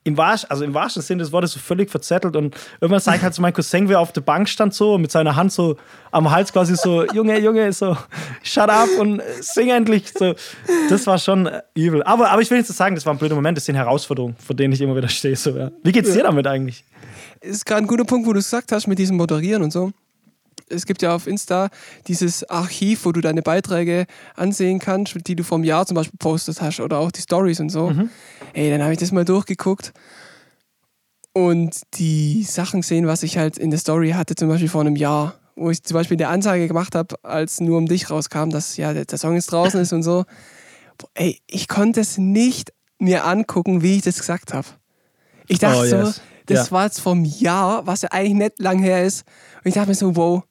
im, 0.09 0.17
Wahrsch, 0.17 0.47
also 0.49 0.65
im 0.65 0.75
wahrsten 0.75 1.03
Sinne 1.03 1.23
des 1.23 1.33
Wortes 1.33 1.53
so 1.53 1.61
völlig 1.61 1.91
verzettelt 1.91 2.37
und 2.37 2.57
irgendwann 2.81 3.01
sage 3.01 3.19
ich 3.19 3.23
halt 3.23 3.35
zu 3.35 3.43
meinem 3.43 3.53
Cousin, 3.53 3.89
wie 3.89 3.93
er 3.93 4.01
auf 4.01 4.13
der 4.13 4.23
Bank 4.23 4.49
stand 4.49 4.75
so 4.75 4.95
und 4.95 5.03
mit 5.03 5.13
seiner 5.13 5.37
Hand 5.37 5.53
so 5.53 5.77
am 6.11 6.31
Hals 6.31 6.53
quasi 6.53 6.75
so, 6.77 7.05
Junge, 7.13 7.39
Junge, 7.39 7.73
so, 7.73 7.97
shut 8.43 8.69
up 8.69 8.89
und 8.99 9.23
sing 9.41 9.69
endlich. 9.69 10.13
So, 10.13 10.35
das 10.89 11.07
war 11.07 11.19
schon 11.19 11.47
äh, 11.47 11.63
übel. 11.75 12.03
Aber, 12.03 12.31
aber 12.31 12.43
ich 12.43 12.51
will 12.51 12.59
jetzt 12.59 12.69
nicht 12.69 12.77
sagen, 12.77 12.95
das 12.95 13.07
war 13.07 13.15
ein 13.15 13.19
blöder 13.19 13.35
Moment, 13.35 13.57
das 13.57 13.67
sind 13.67 13.77
Herausforderungen, 13.77 14.37
vor 14.45 14.57
denen 14.57 14.73
ich 14.73 14.81
immer 14.81 14.97
wieder 14.97 15.09
stehe. 15.09 15.37
So, 15.37 15.51
ja. 15.51 15.71
Wie 15.83 15.93
geht's 15.93 16.13
dir 16.13 16.25
damit 16.25 16.47
eigentlich? 16.47 16.85
ist 17.41 17.67
gerade 17.67 17.83
ein 17.83 17.87
guter 17.87 18.05
Punkt, 18.05 18.27
wo 18.27 18.33
du 18.33 18.39
es 18.39 18.47
gesagt 18.47 18.73
hast 18.73 18.87
mit 18.87 18.99
diesem 18.99 19.17
Moderieren 19.17 19.63
und 19.63 19.73
so. 19.73 19.93
Es 20.71 20.87
gibt 20.87 21.03
ja 21.03 21.15
auf 21.15 21.27
Insta 21.27 21.69
dieses 22.07 22.45
Archiv, 22.49 23.05
wo 23.05 23.13
du 23.13 23.21
deine 23.21 23.43
Beiträge 23.43 24.07
ansehen 24.37 24.79
kannst, 24.79 25.17
die 25.27 25.37
du 25.37 25.45
vom 25.45 25.65
Jahr 25.65 25.87
zum 25.87 25.95
Beispiel 25.95 26.19
postet 26.19 26.61
hast 26.61 26.81
oder 26.81 26.99
auch 26.99 27.11
die 27.11 27.21
Stories 27.23 27.61
und 27.61 27.71
so. 27.71 27.93
Ey, 28.55 28.71
dann 28.71 28.83
habe 28.83 28.93
ich 28.93 28.99
das 28.99 29.13
mal 29.13 29.25
durchgeguckt 29.25 29.93
und 31.33 31.83
die 31.95 32.43
Sachen 32.45 32.81
gesehen, 32.81 33.07
was 33.07 33.23
ich 33.23 33.39
halt 33.39 33.59
in 33.59 33.71
der 33.71 33.79
Story 33.79 34.11
hatte, 34.11 34.35
zum 34.35 34.49
Beispiel 34.49 34.69
vor 34.69 34.81
einem 34.81 34.97
Jahr, 34.97 35.35
wo 35.57 35.71
ich 35.71 35.83
zum 35.83 35.95
Beispiel 35.95 36.17
eine 36.17 36.29
Ansage 36.29 36.67
gemacht 36.69 36.95
habe, 36.95 37.17
als 37.23 37.61
nur 37.61 37.79
um 37.79 37.87
dich 37.87 38.11
rauskam, 38.11 38.51
dass 38.51 38.77
ja 38.77 38.93
der, 38.93 39.05
der 39.05 39.19
Song 39.19 39.35
jetzt 39.35 39.53
draußen 39.53 39.81
ist 39.81 39.93
und 39.93 40.03
so. 40.03 40.25
Boah, 40.99 41.09
Ey, 41.15 41.41
ich 41.47 41.69
konnte 41.69 42.01
es 42.01 42.19
nicht 42.19 42.73
mir 42.99 43.25
angucken, 43.25 43.83
wie 43.83 43.97
ich 43.97 44.03
das 44.03 44.19
gesagt 44.19 44.53
habe. 44.53 44.67
Ich 45.47 45.61
dachte 45.61 45.79
Oh, 45.79 45.85
so, 45.85 45.97
yes. 45.97 46.21
das 46.47 46.67
Ja. 46.67 46.73
war 46.73 46.85
jetzt 46.87 47.01
vom 47.01 47.25
Jahr, 47.25 47.87
was 47.87 48.03
ja 48.03 48.09
eigentlich 48.11 48.35
nicht 48.35 48.59
lang 48.59 48.81
her 48.81 49.05
ist. 49.05 49.25
Und 49.63 49.69
ich 49.69 49.75
dachte 49.75 49.89
mir 49.89 49.95
so, 49.95 50.17
wow, 50.17 50.43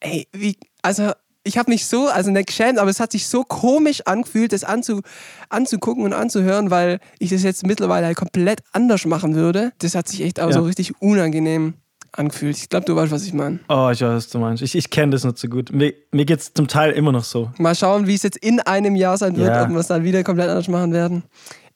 ey, 0.00 0.26
wie, 0.32 0.56
also 0.82 1.12
ich 1.44 1.56
habe 1.56 1.70
mich 1.70 1.86
so, 1.86 2.08
also 2.08 2.30
nicht 2.30 2.48
geschämt, 2.48 2.78
aber 2.78 2.90
es 2.90 3.00
hat 3.00 3.12
sich 3.12 3.26
so 3.26 3.42
komisch 3.42 4.02
angefühlt, 4.06 4.52
das 4.52 4.64
anzu, 4.64 5.00
anzugucken 5.48 6.04
und 6.04 6.12
anzuhören, 6.12 6.70
weil 6.70 7.00
ich 7.18 7.30
das 7.30 7.42
jetzt 7.42 7.66
mittlerweile 7.66 8.06
halt 8.06 8.16
komplett 8.18 8.60
anders 8.72 9.06
machen 9.06 9.34
würde. 9.34 9.72
Das 9.78 9.94
hat 9.94 10.08
sich 10.08 10.20
echt 10.22 10.40
auch 10.40 10.48
Ja. 10.48 10.52
so 10.52 10.62
richtig 10.62 11.00
unangenehm 11.00 11.74
angefühlt. 12.12 12.56
Ich 12.56 12.68
glaube, 12.68 12.84
du 12.86 12.96
weißt, 12.96 13.12
was 13.12 13.24
ich 13.24 13.32
meine. 13.32 13.60
Oh, 13.68 13.88
ich 13.92 14.00
weiß, 14.00 14.14
was 14.14 14.28
du 14.28 14.38
meinst. 14.38 14.62
Ich, 14.62 14.74
ich 14.74 14.90
kenne 14.90 15.12
das 15.12 15.24
nicht 15.24 15.38
so 15.38 15.48
gut. 15.48 15.72
Mir, 15.72 15.94
mir 16.12 16.24
geht's 16.24 16.52
zum 16.52 16.66
Teil 16.68 16.92
immer 16.92 17.12
noch 17.12 17.24
so. 17.24 17.50
Mal 17.58 17.74
schauen, 17.74 18.06
wie 18.06 18.14
es 18.14 18.22
jetzt 18.22 18.38
in 18.38 18.60
einem 18.60 18.96
Jahr 18.96 19.16
sein 19.16 19.36
wird, 19.36 19.48
Ja. 19.48 19.62
ob 19.64 19.70
wir 19.70 19.78
es 19.78 19.86
dann 19.86 20.04
wieder 20.04 20.24
komplett 20.24 20.48
anders 20.48 20.68
machen 20.68 20.92
werden. 20.92 21.22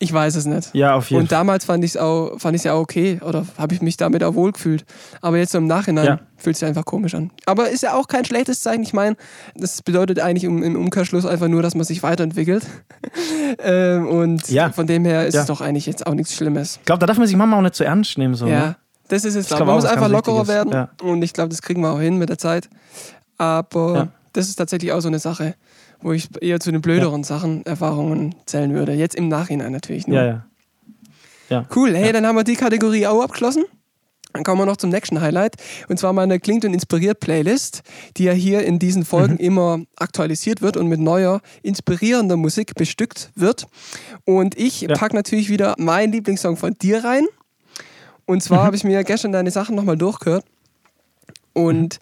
Ich 0.02 0.12
weiß 0.12 0.34
es 0.34 0.46
nicht. 0.46 0.70
Ja, 0.74 0.96
auf 0.96 1.10
jeden 1.10 1.22
Und 1.22 1.30
damals 1.30 1.64
fand 1.64 1.84
ich 1.84 1.92
es 1.92 1.96
auch, 1.96 2.36
fand 2.40 2.56
ich's 2.56 2.64
ja 2.64 2.72
auch 2.72 2.80
okay 2.80 3.20
oder 3.24 3.46
habe 3.56 3.72
ich 3.72 3.82
mich 3.82 3.96
damit 3.96 4.24
auch 4.24 4.34
wohl 4.34 4.50
gefühlt. 4.50 4.84
Aber 5.20 5.38
jetzt 5.38 5.52
so 5.52 5.58
im 5.58 5.68
Nachhinein 5.68 6.04
Ja. 6.04 6.20
fühlt 6.36 6.54
es 6.56 6.58
sich 6.58 6.68
einfach 6.68 6.84
komisch 6.84 7.14
an. 7.14 7.30
Aber 7.46 7.70
ist 7.70 7.84
ja 7.84 7.94
auch 7.94 8.08
kein 8.08 8.24
schlechtes 8.24 8.62
Zeichen. 8.62 8.82
Ich 8.82 8.92
meine, 8.92 9.14
das 9.54 9.80
bedeutet 9.80 10.18
eigentlich 10.18 10.42
im, 10.42 10.60
im 10.64 10.74
Umkehrschluss 10.74 11.24
einfach 11.24 11.46
nur, 11.46 11.62
dass 11.62 11.76
man 11.76 11.84
sich 11.84 12.02
weiterentwickelt. 12.02 12.66
ähm, 13.60 14.08
und 14.08 14.48
Ja. 14.48 14.72
von 14.72 14.88
dem 14.88 15.04
her 15.04 15.24
ist 15.28 15.34
Ja. 15.34 15.42
es 15.42 15.46
doch 15.46 15.60
eigentlich 15.60 15.86
jetzt 15.86 16.04
auch 16.04 16.14
nichts 16.14 16.34
Schlimmes. 16.34 16.78
Ich 16.80 16.84
glaube, 16.84 16.98
da 16.98 17.06
darf 17.06 17.18
man 17.18 17.28
sich 17.28 17.36
manchmal 17.36 17.60
auch 17.60 17.62
nicht 17.62 17.76
zu 17.76 17.84
ernst 17.84 18.18
nehmen. 18.18 18.34
So, 18.34 18.48
Ja. 18.48 18.58
Ne? 18.66 18.76
Das 19.06 19.24
ist 19.24 19.36
es, 19.36 19.50
Man 19.50 19.66
muss 19.66 19.84
einfach 19.84 20.08
lockerer 20.08 20.48
werden. 20.48 20.88
Und 21.00 21.22
ich 21.22 21.32
glaube, 21.32 21.50
das 21.50 21.62
kriegen 21.62 21.80
wir 21.82 21.92
auch 21.92 22.00
hin 22.00 22.16
mit 22.18 22.28
der 22.28 22.38
Zeit. 22.38 22.68
Aber 23.38 24.08
das 24.32 24.48
ist 24.48 24.56
tatsächlich 24.56 24.90
auch 24.92 25.00
so 25.00 25.08
eine 25.08 25.20
Sache, 25.20 25.54
wo 26.02 26.12
ich 26.12 26.28
eher 26.40 26.60
zu 26.60 26.70
den 26.72 26.80
blöderen 26.82 27.24
Sachen, 27.24 27.64
Erfahrungen 27.66 28.34
zählen 28.46 28.72
würde. 28.74 28.92
Jetzt 28.92 29.14
im 29.14 29.28
Nachhinein 29.28 29.72
natürlich 29.72 30.06
nur. 30.06 30.18
Ja, 30.18 30.26
ja. 30.26 30.46
ja. 31.48 31.66
Cool, 31.74 31.94
hey, 31.96 32.12
dann 32.12 32.26
haben 32.26 32.36
wir 32.36 32.44
die 32.44 32.56
Kategorie 32.56 33.06
auch 33.06 33.22
abgeschlossen. 33.22 33.64
Dann 34.32 34.44
kommen 34.44 34.62
wir 34.62 34.66
noch 34.66 34.78
zum 34.78 34.88
nächsten 34.88 35.20
Highlight. 35.20 35.56
Und 35.88 35.98
zwar 35.98 36.14
meine 36.14 36.40
Klingt 36.40 36.64
und 36.64 36.72
Inspiriert 36.72 37.20
Playlist, 37.20 37.82
die 38.16 38.24
ja 38.24 38.32
hier 38.32 38.62
in 38.64 38.78
diesen 38.78 39.04
Folgen 39.04 39.36
immer 39.36 39.80
aktualisiert 39.96 40.62
wird 40.62 40.78
und 40.78 40.86
mit 40.88 41.00
neuer, 41.00 41.42
inspirierender 41.62 42.38
Musik 42.38 42.74
bestückt 42.74 43.30
wird. 43.34 43.66
Und 44.24 44.56
ich 44.58 44.80
Ja. 44.82 44.94
packe 44.94 45.14
natürlich 45.14 45.50
wieder 45.50 45.74
meinen 45.78 46.12
Lieblingssong 46.12 46.56
von 46.56 46.74
dir 46.80 47.04
rein. 47.04 47.26
Und 48.24 48.42
zwar 48.42 48.64
habe 48.64 48.74
ich 48.76 48.84
mir 48.84 49.04
gestern 49.04 49.32
deine 49.32 49.50
Sachen 49.50 49.76
nochmal 49.76 49.98
durchgehört. 49.98 50.46
Und 51.52 51.98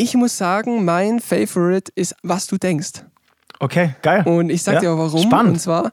ich 0.00 0.14
muss 0.14 0.36
sagen, 0.38 0.84
mein 0.84 1.20
Favorite 1.20 1.92
ist 1.94 2.14
Was 2.22 2.46
du 2.46 2.56
denkst. 2.56 3.04
Okay, 3.58 3.94
geil. 4.02 4.22
Und 4.26 4.48
ich 4.50 4.62
sag 4.62 4.74
Ja, 4.74 4.80
dir 4.80 4.92
auch 4.92 4.98
warum. 4.98 5.20
spannend. 5.22 5.52
Und 5.54 5.60
zwar, 5.60 5.90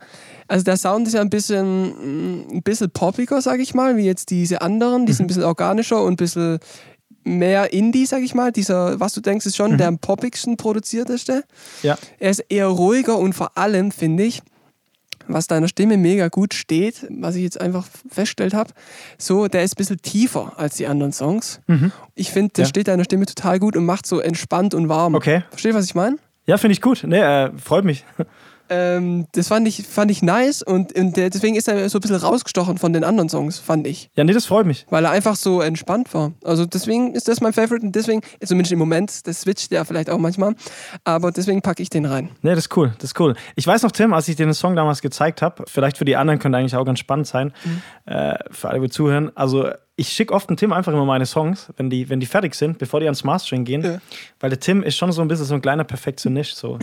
also 0.47 0.63
der 0.63 0.77
Sound 0.77 1.05
ist 1.07 1.13
ja 1.13 1.21
ein 1.21 1.29
bisschen, 1.29 2.45
mm, 2.45 2.47
ein 2.57 2.63
bisschen 2.63 2.89
poppiger, 2.91 3.41
sag 3.41 3.59
ich 3.59 3.73
mal, 3.73 3.97
wie 3.97 4.05
jetzt 4.05 4.29
diese 4.29 4.61
anderen. 4.61 5.05
Die 5.05 5.11
sind 5.13 5.23
Mhm. 5.23 5.25
ein 5.25 5.27
bisschen 5.27 5.43
organischer 5.43 6.01
und 6.01 6.13
ein 6.13 6.15
bisschen 6.15 6.59
mehr 7.25 7.73
Indie, 7.73 8.05
sag 8.05 8.21
ich 8.21 8.33
mal. 8.33 8.53
Dieser, 8.53 8.99
was 9.01 9.11
du 9.13 9.19
denkst, 9.19 9.45
ist 9.45 9.57
schon 9.57 9.77
der 9.77 9.89
am 9.89 9.99
poppigsten 9.99 10.55
produzierteste. 10.55 11.43
Ja. 11.83 11.97
Er 12.19 12.29
ist 12.31 12.39
eher 12.47 12.67
ruhiger 12.67 13.17
und 13.17 13.33
vor 13.33 13.57
allem, 13.57 13.91
finde 13.91 14.23
ich, 14.23 14.41
was 15.27 15.47
deiner 15.47 15.67
Stimme 15.67 15.97
mega 15.97 16.27
gut 16.29 16.53
steht, 16.53 17.05
was 17.09 17.35
ich 17.35 17.43
jetzt 17.43 17.59
einfach 17.59 17.85
festgestellt 18.09 18.53
habe, 18.53 18.71
so, 19.17 19.47
der 19.47 19.63
ist 19.63 19.73
ein 19.73 19.77
bisschen 19.77 20.01
tiefer 20.01 20.53
als 20.57 20.75
die 20.77 20.87
anderen 20.87 21.13
Songs. 21.13 21.59
Ich 22.15 22.31
finde, 22.31 22.53
der 22.53 22.63
Mhm. 22.63 22.65
Ja. 22.65 22.69
steht 22.69 22.87
deiner 22.87 23.03
Stimme 23.03 23.25
total 23.25 23.59
gut 23.59 23.75
und 23.77 23.85
macht 23.85 24.05
so 24.07 24.19
entspannt 24.19 24.73
und 24.73 24.89
warm. 24.89 25.15
Okay. 25.15 25.43
Verstehst 25.49 25.73
du, 25.73 25.77
was 25.79 25.85
ich 25.85 25.95
meine? 25.95 26.17
Ja, 26.45 26.57
finde 26.57 26.73
ich 26.73 26.81
gut. 26.81 27.03
Nee, 27.05 27.19
äh, 27.19 27.51
freut 27.57 27.83
mich. 27.85 28.05
Ähm, 28.69 29.27
das 29.33 29.47
fand 29.47 29.67
ich, 29.67 29.83
fand 29.87 30.11
ich 30.11 30.21
nice 30.21 30.61
und, 30.61 30.97
und 30.97 31.17
deswegen 31.17 31.55
ist 31.55 31.67
er 31.67 31.89
so 31.89 31.97
ein 31.97 32.01
bisschen 32.01 32.17
rausgestochen 32.17 32.77
von 32.77 32.93
den 32.93 33.03
anderen 33.03 33.29
Songs, 33.29 33.59
fand 33.59 33.87
ich. 33.87 34.09
Ja, 34.15 34.23
nee, 34.23 34.33
das 34.33 34.45
freut 34.45 34.65
mich. 34.65 34.85
Weil 34.89 35.05
er 35.05 35.11
einfach 35.11 35.35
so 35.35 35.61
entspannt 35.61 36.13
war. 36.13 36.33
Also 36.43 36.65
deswegen 36.65 37.13
ist 37.13 37.27
das 37.27 37.41
mein 37.41 37.53
Favorite 37.53 37.85
und 37.85 37.95
deswegen, 37.95 38.21
zumindest 38.43 38.71
im 38.71 38.79
Moment, 38.79 39.27
das 39.27 39.41
switcht 39.41 39.71
ja 39.71 39.85
vielleicht 39.85 40.09
auch 40.09 40.17
manchmal, 40.17 40.55
aber 41.03 41.31
deswegen 41.31 41.61
packe 41.61 41.81
ich 41.81 41.89
den 41.89 42.05
rein. 42.05 42.29
Nee, 42.41 42.51
das 42.51 42.65
ist 42.65 42.77
cool, 42.77 42.93
das 42.97 43.11
ist 43.11 43.19
cool. 43.19 43.35
Ich 43.55 43.65
weiß 43.65 43.83
noch, 43.83 43.91
Tim, 43.91 44.13
als 44.13 44.27
ich 44.27 44.35
dir 44.35 44.45
den 44.45 44.53
Song 44.53 44.75
damals 44.75 45.01
gezeigt 45.01 45.41
habe, 45.41 45.63
vielleicht 45.67 45.97
für 45.97 46.05
die 46.05 46.15
anderen 46.15 46.39
könnte 46.39 46.57
eigentlich 46.57 46.75
auch 46.75 46.85
ganz 46.85 46.99
spannend 46.99 47.27
sein, 47.27 47.53
äh, 48.05 48.37
für 48.51 48.69
alle, 48.69 48.81
die 48.81 48.89
zuhören. 48.89 49.31
Also, 49.35 49.69
ich 49.99 50.09
schicke 50.09 50.31
oft 50.31 50.47
dem 50.47 50.57
Tim 50.57 50.73
einfach 50.73 50.93
immer 50.93 51.05
meine 51.05 51.25
Songs, 51.25 51.69
wenn 51.75 51.89
die, 51.89 52.07
wenn 52.07 52.19
die 52.19 52.27
fertig 52.27 52.53
sind, 52.53 52.77
bevor 52.77 52.99
die 52.99 53.07
ans 53.07 53.23
Mastering 53.23 53.65
gehen. 53.65 53.81
Ja. 53.83 53.97
Weil 54.39 54.51
der 54.51 54.59
Tim 54.59 54.83
ist 54.83 54.95
schon 54.95 55.11
so 55.11 55.23
ein 55.23 55.27
bisschen 55.27 55.45
so 55.45 55.55
ein 55.55 55.61
kleiner 55.61 55.83
Perfektionist. 55.83 56.55
So. 56.55 56.77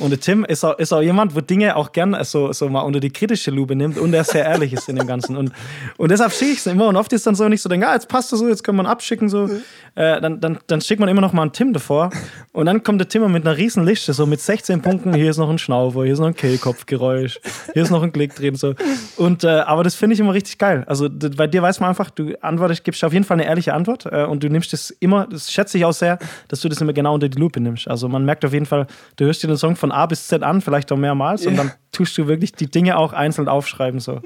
Und 0.00 0.10
der 0.10 0.20
Tim 0.20 0.44
ist 0.44 0.62
auch, 0.62 0.78
ist 0.78 0.92
auch 0.92 1.00
jemand, 1.00 1.34
wo 1.34 1.40
Dinge 1.40 1.74
auch 1.76 1.92
gern 1.92 2.14
so, 2.24 2.52
so 2.52 2.68
mal 2.68 2.82
unter 2.82 3.00
die 3.00 3.08
kritische 3.08 3.50
Lupe 3.50 3.74
nimmt 3.74 3.96
und 3.96 4.12
der 4.12 4.24
sehr 4.24 4.44
ehrlich 4.44 4.74
ist 4.74 4.86
in 4.90 4.96
dem 4.96 5.06
Ganzen. 5.06 5.38
Und, 5.38 5.50
und 5.96 6.10
deshalb 6.10 6.30
schicke 6.32 6.52
ich 6.52 6.58
es 6.58 6.66
immer. 6.66 6.88
Und 6.88 6.96
oft 6.96 7.10
ist 7.14 7.26
dann 7.26 7.34
so 7.34 7.48
nicht 7.48 7.62
so, 7.62 7.70
denke, 7.70 7.88
ah, 7.88 7.94
jetzt 7.94 8.08
passt 8.08 8.30
das 8.32 8.40
so, 8.40 8.46
jetzt 8.46 8.62
können 8.62 8.76
wir 8.76 8.82
ihn 8.82 8.86
abschicken. 8.86 9.30
So. 9.30 9.48
Äh, 9.94 10.20
dann, 10.20 10.38
dann, 10.38 10.58
dann 10.66 10.82
schickt 10.82 11.00
man 11.00 11.08
immer 11.08 11.22
noch 11.22 11.32
mal 11.32 11.42
einen 11.42 11.52
Tim 11.52 11.72
davor. 11.72 12.10
Und 12.52 12.66
dann 12.66 12.82
kommt 12.82 13.00
der 13.00 13.08
Tim 13.08 13.32
mit 13.32 13.46
einer 13.46 13.56
riesen 13.56 13.86
Liste, 13.86 14.12
so 14.12 14.26
mit 14.26 14.42
16 14.42 14.82
Punkten. 14.82 15.14
Hier 15.14 15.30
ist 15.30 15.38
noch 15.38 15.48
ein 15.48 15.58
Schnaufer, 15.58 16.04
hier 16.04 16.12
ist 16.12 16.18
noch 16.18 16.26
ein 16.26 16.36
Kehlkopfgeräusch, 16.36 17.40
hier 17.72 17.82
ist 17.82 17.90
noch 17.90 18.02
ein 18.02 18.12
Klick 18.12 18.34
drin. 18.34 18.56
So. 18.56 18.74
Und, 19.16 19.42
äh, 19.44 19.48
aber 19.48 19.84
das 19.84 19.94
finde 19.94 20.12
ich 20.12 20.20
immer 20.20 20.34
richtig 20.34 20.58
geil. 20.58 20.84
Also 20.86 21.08
bei 21.10 21.46
dir 21.46 21.62
weiß 21.62 21.80
man 21.80 21.88
einfach, 21.88 22.10
du 22.10 22.34
antwortest, 22.42 22.84
gibst 22.84 23.02
auf 23.04 23.12
jeden 23.12 23.24
Fall 23.24 23.36
eine 23.38 23.46
ehrliche 23.46 23.74
Antwort. 23.74 24.06
Äh, 24.06 24.24
und 24.24 24.42
du 24.42 24.48
nimmst 24.48 24.72
das 24.72 24.90
immer, 24.90 25.26
das 25.26 25.50
schätze 25.50 25.78
ich 25.78 25.84
auch 25.84 25.92
sehr, 25.92 26.18
dass 26.48 26.60
du 26.60 26.68
das 26.68 26.80
immer 26.80 26.92
genau 26.92 27.14
unter 27.14 27.28
die 27.28 27.38
Lupe 27.38 27.60
nimmst. 27.60 27.88
Also 27.88 28.08
man 28.08 28.24
merkt 28.24 28.44
auf 28.44 28.52
jeden 28.52 28.66
Fall, 28.66 28.86
du 29.16 29.24
hörst 29.24 29.42
dir 29.42 29.46
den 29.48 29.56
Song 29.56 29.76
von 29.76 29.92
A 29.92 30.06
bis 30.06 30.28
Z 30.28 30.42
an, 30.42 30.60
vielleicht 30.60 30.90
auch 30.92 30.96
mehrmals. 30.96 31.46
Und 31.46 31.54
Ja. 31.56 31.62
dann 31.64 31.72
tust 31.92 32.16
du 32.18 32.26
wirklich 32.26 32.52
die 32.52 32.70
Dinge 32.70 32.96
auch 32.96 33.12
einzeln 33.12 33.48
aufschreiben. 33.48 34.00
So. 34.00 34.20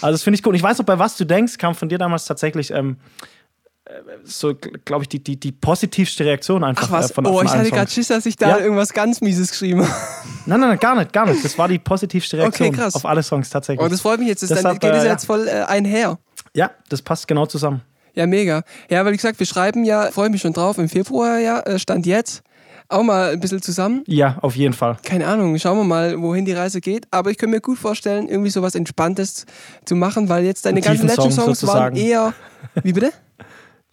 Also 0.00 0.12
das 0.12 0.22
finde 0.22 0.36
ich 0.36 0.42
gut. 0.42 0.50
Und 0.50 0.56
ich 0.56 0.62
weiß 0.62 0.78
noch, 0.78 0.86
bei 0.86 0.98
was 0.98 1.16
du 1.16 1.24
denkst, 1.24 1.58
kam 1.58 1.74
von 1.74 1.88
dir 1.88 1.98
damals 1.98 2.24
tatsächlich 2.24 2.70
ähm, 2.70 2.96
so, 4.22 4.54
glaube 4.84 5.02
ich, 5.04 5.08
die, 5.08 5.22
die, 5.22 5.38
die 5.38 5.52
positivste 5.52 6.24
Reaktion 6.24 6.62
einfach 6.62 6.86
Ach 6.88 6.92
was, 6.92 7.10
äh, 7.10 7.14
von, 7.14 7.26
oh, 7.26 7.38
von 7.38 7.46
ich 7.46 7.52
hatte 7.52 7.70
gerade. 7.70 7.90
Schiss, 7.90 8.08
dass 8.08 8.24
ich 8.26 8.36
da 8.36 8.50
Ja. 8.50 8.58
irgendwas 8.58 8.92
ganz 8.92 9.20
Mieses 9.20 9.50
geschrieben 9.50 9.82
habe. 9.82 9.92
Nein, 10.46 10.60
nein, 10.60 10.68
nein, 10.70 10.78
gar 10.78 10.94
nicht, 10.96 11.12
gar 11.12 11.26
nicht. 11.26 11.44
Das 11.44 11.58
war 11.58 11.66
die 11.68 11.78
positivste 11.78 12.38
Reaktion 12.38 12.68
Okay, 12.68 12.82
auf 12.92 13.04
alle 13.04 13.22
Songs 13.22 13.50
tatsächlich. 13.50 13.84
Oh, 13.84 13.88
das 13.88 14.00
freut 14.00 14.20
mich 14.20 14.28
jetzt. 14.28 14.42
Das 14.42 14.48
dann 14.50 14.58
Deshalb, 14.58 14.80
geht 14.80 14.92
es 14.94 15.04
äh, 15.04 15.08
jetzt 15.08 15.24
voll 15.24 15.48
äh, 15.48 15.62
einher. 15.62 16.18
Ja, 16.54 16.70
das 16.88 17.02
passt 17.02 17.28
genau 17.28 17.46
zusammen. 17.46 17.82
Ja, 18.14 18.26
mega. 18.26 18.62
Ja, 18.88 19.04
weil 19.04 19.12
wie 19.12 19.16
gesagt, 19.16 19.38
wir 19.38 19.46
schreiben 19.46 19.84
ja, 19.84 20.10
freue 20.10 20.30
mich 20.30 20.40
schon 20.40 20.52
drauf, 20.52 20.78
im 20.78 20.88
Februar 20.88 21.38
ja, 21.38 21.60
äh, 21.60 21.78
Stand 21.78 22.06
jetzt, 22.06 22.42
auch 22.88 23.02
mal 23.02 23.30
ein 23.30 23.40
bisschen 23.40 23.62
zusammen. 23.62 24.02
Ja, 24.06 24.38
auf 24.42 24.56
jeden 24.56 24.74
Fall. 24.74 24.96
Keine 25.04 25.26
Ahnung, 25.26 25.56
schauen 25.58 25.78
wir 25.78 25.84
mal, 25.84 26.20
wohin 26.20 26.44
die 26.44 26.52
Reise 26.52 26.80
geht. 26.80 27.06
Aber 27.10 27.30
ich 27.30 27.38
könnte 27.38 27.54
mir 27.54 27.60
gut 27.60 27.78
vorstellen, 27.78 28.28
irgendwie 28.28 28.50
sowas 28.50 28.74
Entspanntes 28.74 29.46
zu 29.84 29.94
machen, 29.94 30.28
weil 30.28 30.44
jetzt 30.44 30.66
deine 30.66 30.80
ganzen 30.80 31.06
letzten 31.06 31.30
Song 31.30 31.54
Songs 31.54 31.66
waren 31.66 31.94
eher. 31.94 32.34
Wie 32.82 32.92
bitte? 32.92 33.12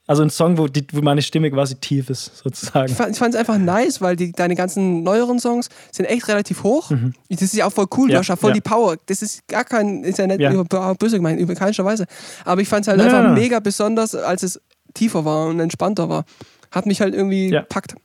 Also 0.10 0.24
ein 0.24 0.30
Song, 0.30 0.58
wo, 0.58 0.68
die, 0.68 0.88
wo 0.94 1.02
meine 1.02 1.22
Stimme 1.22 1.52
quasi 1.52 1.76
tief 1.76 2.10
ist, 2.10 2.38
sozusagen. 2.38 2.90
Ich 2.90 2.96
fand 2.98 3.14
es 3.18 3.36
einfach 3.36 3.58
nice, 3.58 4.00
weil 4.00 4.16
die, 4.16 4.32
deine 4.32 4.56
ganzen 4.56 5.04
neueren 5.04 5.38
Songs 5.40 5.68
sind 5.92 6.06
echt 6.06 6.30
relativ 6.30 6.64
hoch. 6.64 6.90
Das 7.30 7.42
ist 7.42 7.54
ja 7.54 7.66
auch 7.66 7.74
voll 7.74 7.88
cool, 7.98 8.06
Mhm. 8.06 8.12
Ja, 8.12 8.16
du 8.16 8.20
hast 8.22 8.28
ja 8.30 8.36
voll 8.38 8.52
ja. 8.52 8.56
die 8.56 8.62
Power. 8.62 8.96
Das 9.06 9.22
ist 9.22 9.46
gar 9.50 9.66
kein, 9.66 10.06
ist 10.06 10.18
ja 10.18 10.26
nicht 10.28 10.40
Ja. 10.40 10.54
über, 10.54 10.96
böse 10.96 11.18
gemeint, 11.18 11.42
über 11.42 11.56
keiner 11.56 11.78
Weise. 11.84 12.06
Aber 12.46 12.62
ich 12.62 12.70
fand 12.70 12.84
es 12.84 12.88
halt 12.88 13.00
Nein, 13.00 13.14
einfach 13.14 13.34
mega 13.34 13.60
besonders, 13.60 14.16
als 14.16 14.44
es 14.44 14.62
tiefer 14.94 15.26
war 15.26 15.48
und 15.48 15.60
entspannter 15.60 16.08
war. 16.08 16.24
Hat 16.72 16.86
mich 16.86 17.02
halt 17.02 17.14
irgendwie 17.14 17.50
Ja. 17.50 17.64
packt. 17.64 17.96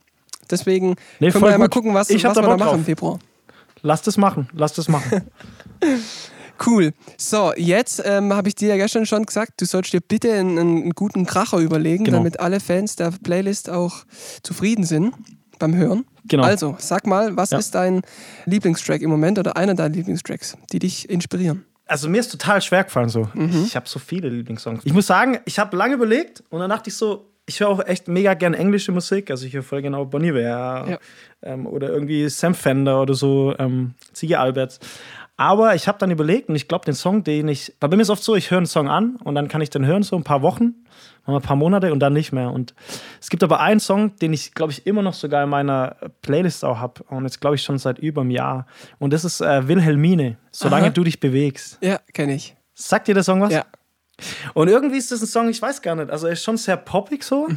Deswegen 0.51 0.95
Nee, 1.21 1.31
können 1.31 1.45
wir 1.45 1.51
ja 1.51 1.57
mal 1.57 1.69
gucken, 1.69 1.93
was, 1.93 2.09
Ich 2.09 2.25
hab 2.25 2.31
was 2.31 2.35
da 2.35 2.41
wir 2.43 2.49
da 2.49 2.57
machen 2.57 2.67
drauf. 2.67 2.75
im 2.79 2.83
Februar. 2.85 3.19
Lass 3.81 4.01
das 4.01 4.17
machen, 4.17 4.49
lass 4.53 4.73
das 4.73 4.89
machen. 4.89 5.21
Cool. 6.65 6.93
So, 7.17 7.51
jetzt 7.57 8.01
ähm, 8.05 8.33
habe 8.33 8.47
ich 8.47 8.55
dir 8.55 8.69
ja 8.69 8.77
gestern 8.77 9.05
schon 9.05 9.25
gesagt, 9.25 9.59
du 9.61 9.65
sollst 9.65 9.93
dir 9.93 10.01
bitte 10.01 10.33
einen, 10.33 10.57
einen 10.59 10.89
guten 10.91 11.25
Kracher 11.25 11.57
überlegen, 11.59 12.03
Genau. 12.05 12.17
damit 12.19 12.39
alle 12.39 12.59
Fans 12.59 12.95
der 12.95 13.11
Playlist 13.23 13.69
auch 13.69 14.05
zufrieden 14.43 14.83
sind 14.85 15.13
beim 15.59 15.75
Hören. 15.75 16.05
Genau. 16.27 16.43
Also, 16.43 16.75
sag 16.79 17.05
mal, 17.05 17.35
was 17.35 17.51
Ja. 17.51 17.57
ist 17.59 17.75
dein 17.75 18.01
Lieblingstrack 18.45 19.01
im 19.01 19.09
Moment 19.09 19.39
oder 19.39 19.57
einer 19.57 19.75
deiner 19.75 19.93
Lieblingstracks, 19.95 20.57
die 20.71 20.79
dich 20.79 21.09
inspirieren? 21.09 21.65
Also 21.85 22.07
mir 22.09 22.19
ist 22.21 22.29
total 22.31 22.61
schwer 22.61 22.85
gefallen 22.85 23.09
so. 23.09 23.27
Mhm. 23.33 23.63
Ich 23.65 23.75
habe 23.75 23.87
so 23.89 23.99
viele 23.99 24.29
Lieblingssongs. 24.29 24.85
Ich 24.85 24.93
muss 24.93 25.05
sagen, 25.05 25.39
ich 25.45 25.59
habe 25.59 25.75
lange 25.75 25.95
überlegt 25.95 26.41
und 26.49 26.59
dann 26.61 26.69
dachte 26.69 26.89
ich 26.89 26.95
so, 26.95 27.29
ich 27.45 27.59
höre 27.59 27.67
auch 27.67 27.85
echt 27.85 28.07
mega 28.07 28.35
gern 28.35 28.53
englische 28.53 28.93
Musik. 28.93 29.29
Also 29.29 29.45
ich 29.45 29.53
höre 29.53 29.63
voll 29.63 29.81
genau 29.81 30.05
Bon 30.05 30.23
Iver 30.23 30.39
Ja. 30.89 30.97
ähm, 31.41 31.67
oder 31.67 31.89
irgendwie 31.89 32.29
Sam 32.29 32.55
Fender 32.55 33.01
oder 33.01 33.15
so, 33.15 33.53
ähm, 33.59 33.95
Ziggy 34.13 34.35
Alberts. 34.35 34.79
Aber 35.35 35.73
ich 35.73 35.87
habe 35.87 35.97
dann 35.97 36.11
überlegt 36.11 36.49
und 36.49 36.55
ich 36.55 36.67
glaube, 36.67 36.85
den 36.85 36.93
Song, 36.93 37.23
den 37.23 37.47
ich, 37.47 37.73
bei 37.79 37.87
mir 37.87 37.99
ist 37.99 38.11
oft 38.11 38.23
so, 38.23 38.35
ich 38.35 38.51
höre 38.51 38.59
einen 38.59 38.67
Song 38.67 38.87
an 38.87 39.15
und 39.23 39.33
dann 39.33 39.47
kann 39.47 39.61
ich 39.61 39.71
den 39.71 39.85
hören 39.85 40.03
so 40.03 40.15
ein 40.15 40.23
paar 40.23 40.43
Wochen, 40.43 40.85
mal 41.25 41.37
ein 41.37 41.41
paar 41.41 41.55
Monate 41.55 41.91
und 41.91 41.99
dann 41.99 42.13
nicht 42.13 42.31
mehr. 42.33 42.51
Und 42.51 42.75
es 43.19 43.29
gibt 43.29 43.43
aber 43.43 43.59
einen 43.59 43.79
Song, 43.79 44.15
den 44.17 44.31
ich, 44.31 44.53
glaube 44.53 44.71
ich, 44.71 44.85
immer 44.85 45.01
noch 45.01 45.15
sogar 45.15 45.43
in 45.43 45.49
meiner 45.49 45.95
Playlist 46.21 46.63
auch 46.63 46.77
habe 46.77 47.03
und 47.09 47.23
jetzt 47.23 47.41
glaube 47.41 47.55
ich 47.55 47.63
schon 47.63 47.79
seit 47.79 47.97
über 47.97 48.21
einem 48.21 48.29
Jahr. 48.29 48.67
Und 48.99 49.11
das 49.11 49.25
ist 49.25 49.41
äh, 49.41 49.67
Wilhelmine, 49.67 50.37
Solange 50.51 50.85
Aha. 50.85 50.91
du 50.91 51.03
dich 51.03 51.19
bewegst. 51.19 51.79
Ja, 51.81 51.99
kenne 52.13 52.35
ich. 52.35 52.55
Sagt 52.75 53.07
dir 53.07 53.15
der 53.15 53.23
Song 53.23 53.41
was? 53.41 53.53
Ja. 53.53 53.65
Und 54.53 54.67
irgendwie 54.67 54.97
ist 54.97 55.11
das 55.11 55.21
ein 55.21 55.27
Song, 55.27 55.49
ich 55.49 55.59
weiß 55.59 55.81
gar 55.81 55.95
nicht, 55.95 56.11
also 56.11 56.27
er 56.27 56.33
ist 56.33 56.43
schon 56.43 56.57
sehr 56.57 56.77
poppig 56.77 57.23
so. 57.23 57.47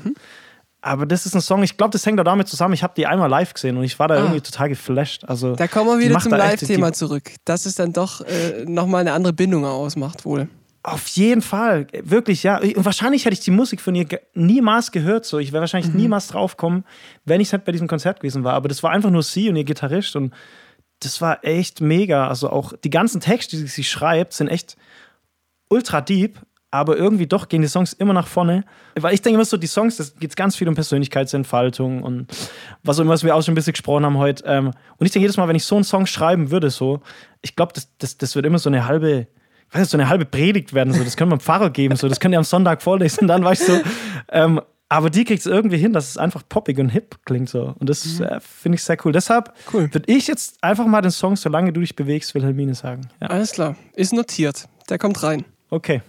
Aber 0.87 1.05
das 1.07 1.27
ist 1.27 1.35
ein 1.35 1.41
Song, 1.41 1.63
ich 1.63 1.77
glaube, 1.77 1.91
das 1.93 2.07
hängt 2.07 2.19
auch 2.21 2.25
damit 2.25 2.49
zusammen. 2.49 2.75
Ich 2.75 2.83
habe 2.83 2.95
die 2.97 3.07
einmal 3.07 3.29
live 3.29 3.53
gesehen 3.55 3.77
und 3.77 3.85
ich 3.85 3.99
war 3.99 4.09
da 4.09 4.15
Ah. 4.15 4.19
irgendwie 4.19 4.41
total 4.41 4.69
geflasht. 4.69 5.25
Also, 5.25 5.55
Da 5.57 5.67
kommen 5.69 5.89
wir 5.99 5.99
wieder 6.09 6.19
zum 6.21 6.33
Live-Thema 6.33 6.93
zurück. 6.93 7.33
Dass 7.45 7.67
es 7.67 7.75
dann 7.75 7.93
doch 7.93 8.21
äh, 8.23 8.65
nochmal 8.67 9.01
eine 9.03 9.13
andere 9.13 9.33
Bindung 9.33 9.65
ausmacht, 9.65 10.25
wohl. 10.25 10.49
Auf 10.83 11.09
jeden 11.09 11.43
Fall, 11.43 11.89
wirklich, 12.05 12.45
ja. 12.45 12.59
Und 12.61 12.85
wahrscheinlich 12.85 13.25
hätte 13.25 13.35
ich 13.35 13.41
die 13.41 13.51
Musik 13.51 13.81
von 13.81 13.95
ihr 13.97 14.07
niemals 14.35 14.93
gehört. 14.93 15.25
So. 15.25 15.39
Ich 15.41 15.51
wäre 15.53 15.61
wahrscheinlich 15.61 15.93
Mhm. 15.93 15.99
niemals 16.01 16.29
draufkommen, 16.29 16.85
wenn 17.25 17.41
ich 17.41 17.51
nicht 17.53 17.65
bei 17.65 17.73
diesem 17.73 17.89
Konzert 17.89 18.21
gewesen 18.21 18.45
war. 18.45 18.55
Aber 18.55 18.69
das 18.69 18.85
war 18.85 18.93
einfach 18.93 19.11
nur 19.11 19.25
sie 19.25 19.49
und 19.49 19.57
ihr 19.57 19.65
Gitarrist 19.65 20.15
und 20.15 20.33
das 21.01 21.21
war 21.21 21.45
echt 21.45 21.81
mega. 21.81 22.29
Also 22.29 22.51
auch 22.51 22.73
die 22.85 22.91
ganzen 22.91 23.21
Texte, 23.21 23.57
die 23.57 23.67
sie 23.67 23.83
schreibt, 23.83 24.33
sind 24.33 24.47
echt 24.47 24.77
ultra 25.69 26.01
deep, 26.01 26.39
aber 26.77 26.97
irgendwie 26.97 27.27
doch 27.27 27.49
gehen 27.49 27.63
die 27.63 27.69
Songs 27.69 27.93
immer 27.93 28.13
nach 28.13 28.27
vorne. 28.27 28.65
Weil 28.95 29.15
ich 29.15 29.23
denke 29.23 29.37
immer 29.37 29.45
so, 29.45 29.57
die 29.57 29.67
Songs, 29.67 29.97
das 29.97 30.17
geht 30.17 30.37
ganz 30.37 30.57
viel 30.57 30.69
um 30.69 30.75
Persönlichkeitsentfaltung 30.75 32.03
und 32.03 32.27
was, 32.83 32.99
was 33.07 33.25
wir 33.25 33.35
auch 33.35 33.43
schon 33.43 33.53
ein 33.53 33.55
bisschen 33.55 33.73
gesprochen 33.73 34.05
haben 34.05 34.19
heute. 34.19 34.45
Ähm, 34.47 34.67
und 34.99 35.07
ich 35.07 35.13
denke 35.13 35.25
jedes 35.25 35.37
Mal, 35.37 35.49
wenn 35.49 35.57
ich 35.57 35.65
so 35.65 35.75
einen 35.75 35.85
Song 35.85 36.07
schreiben 36.07 36.51
würde, 36.51 36.71
so, 36.71 37.01
ich 37.43 37.57
glaube, 37.57 37.73
das, 37.75 37.89
das, 37.99 38.17
das 38.19 38.35
wird 38.35 38.47
immer 38.47 38.59
so 38.59 38.71
eine 38.71 38.87
halbe, 38.87 39.27
ich 39.69 39.75
weiß 39.75 39.81
nicht, 39.81 39.91
so 39.91 39.97
eine 39.97 40.09
halbe 40.09 40.25
Predigt 40.25 40.75
werden. 40.75 40.93
So. 40.93 41.03
Das 41.03 41.17
können 41.17 41.31
wir 41.31 41.37
dem 41.37 41.41
Pfarrer 41.41 41.71
geben, 41.71 41.97
so. 41.97 42.09
das 42.09 42.21
können 42.21 42.33
die 42.33 42.39
am 42.39 42.45
Sonntag 42.45 42.83
vorlesen. 42.83 43.23
Und 43.23 43.29
dann 43.29 43.45
war 43.45 43.53
ich 43.53 43.61
so, 43.61 43.81
ähm, 44.31 44.61
aber 44.89 45.11
die 45.11 45.25
kriegt 45.25 45.41
es 45.41 45.47
irgendwie 45.47 45.79
hin, 45.79 45.93
dass 45.93 46.09
es 46.09 46.17
einfach 46.17 46.43
poppig 46.49 46.79
und 46.79 46.91
hip 46.91 47.17
klingt 47.25 47.49
so. 47.49 47.75
Und 47.79 47.91
das 47.91 48.21
äh, 48.21 48.39
finde 48.41 48.77
ich 48.77 48.85
sehr 48.85 48.97
cool. 49.05 49.13
Deshalb 49.13 49.53
Cool. 49.73 49.93
würde 49.93 50.13
ich 50.13 50.29
jetzt 50.29 50.63
einfach 50.63 50.87
mal 50.87 51.03
den 51.03 51.11
Song 51.11 51.35
Solange 51.37 51.73
du 51.73 51.81
dich 51.81 51.97
bewegst, 51.97 52.35
Wilhelmine 52.35 52.75
sagen. 52.75 53.09
Ja. 53.21 53.29
Alles 53.29 53.53
klar. 53.53 53.75
Ist 53.95 54.13
notiert. 54.13 54.69
Der 54.89 54.99
kommt 54.99 55.23
rein. 55.23 55.45
Okay. 55.71 56.03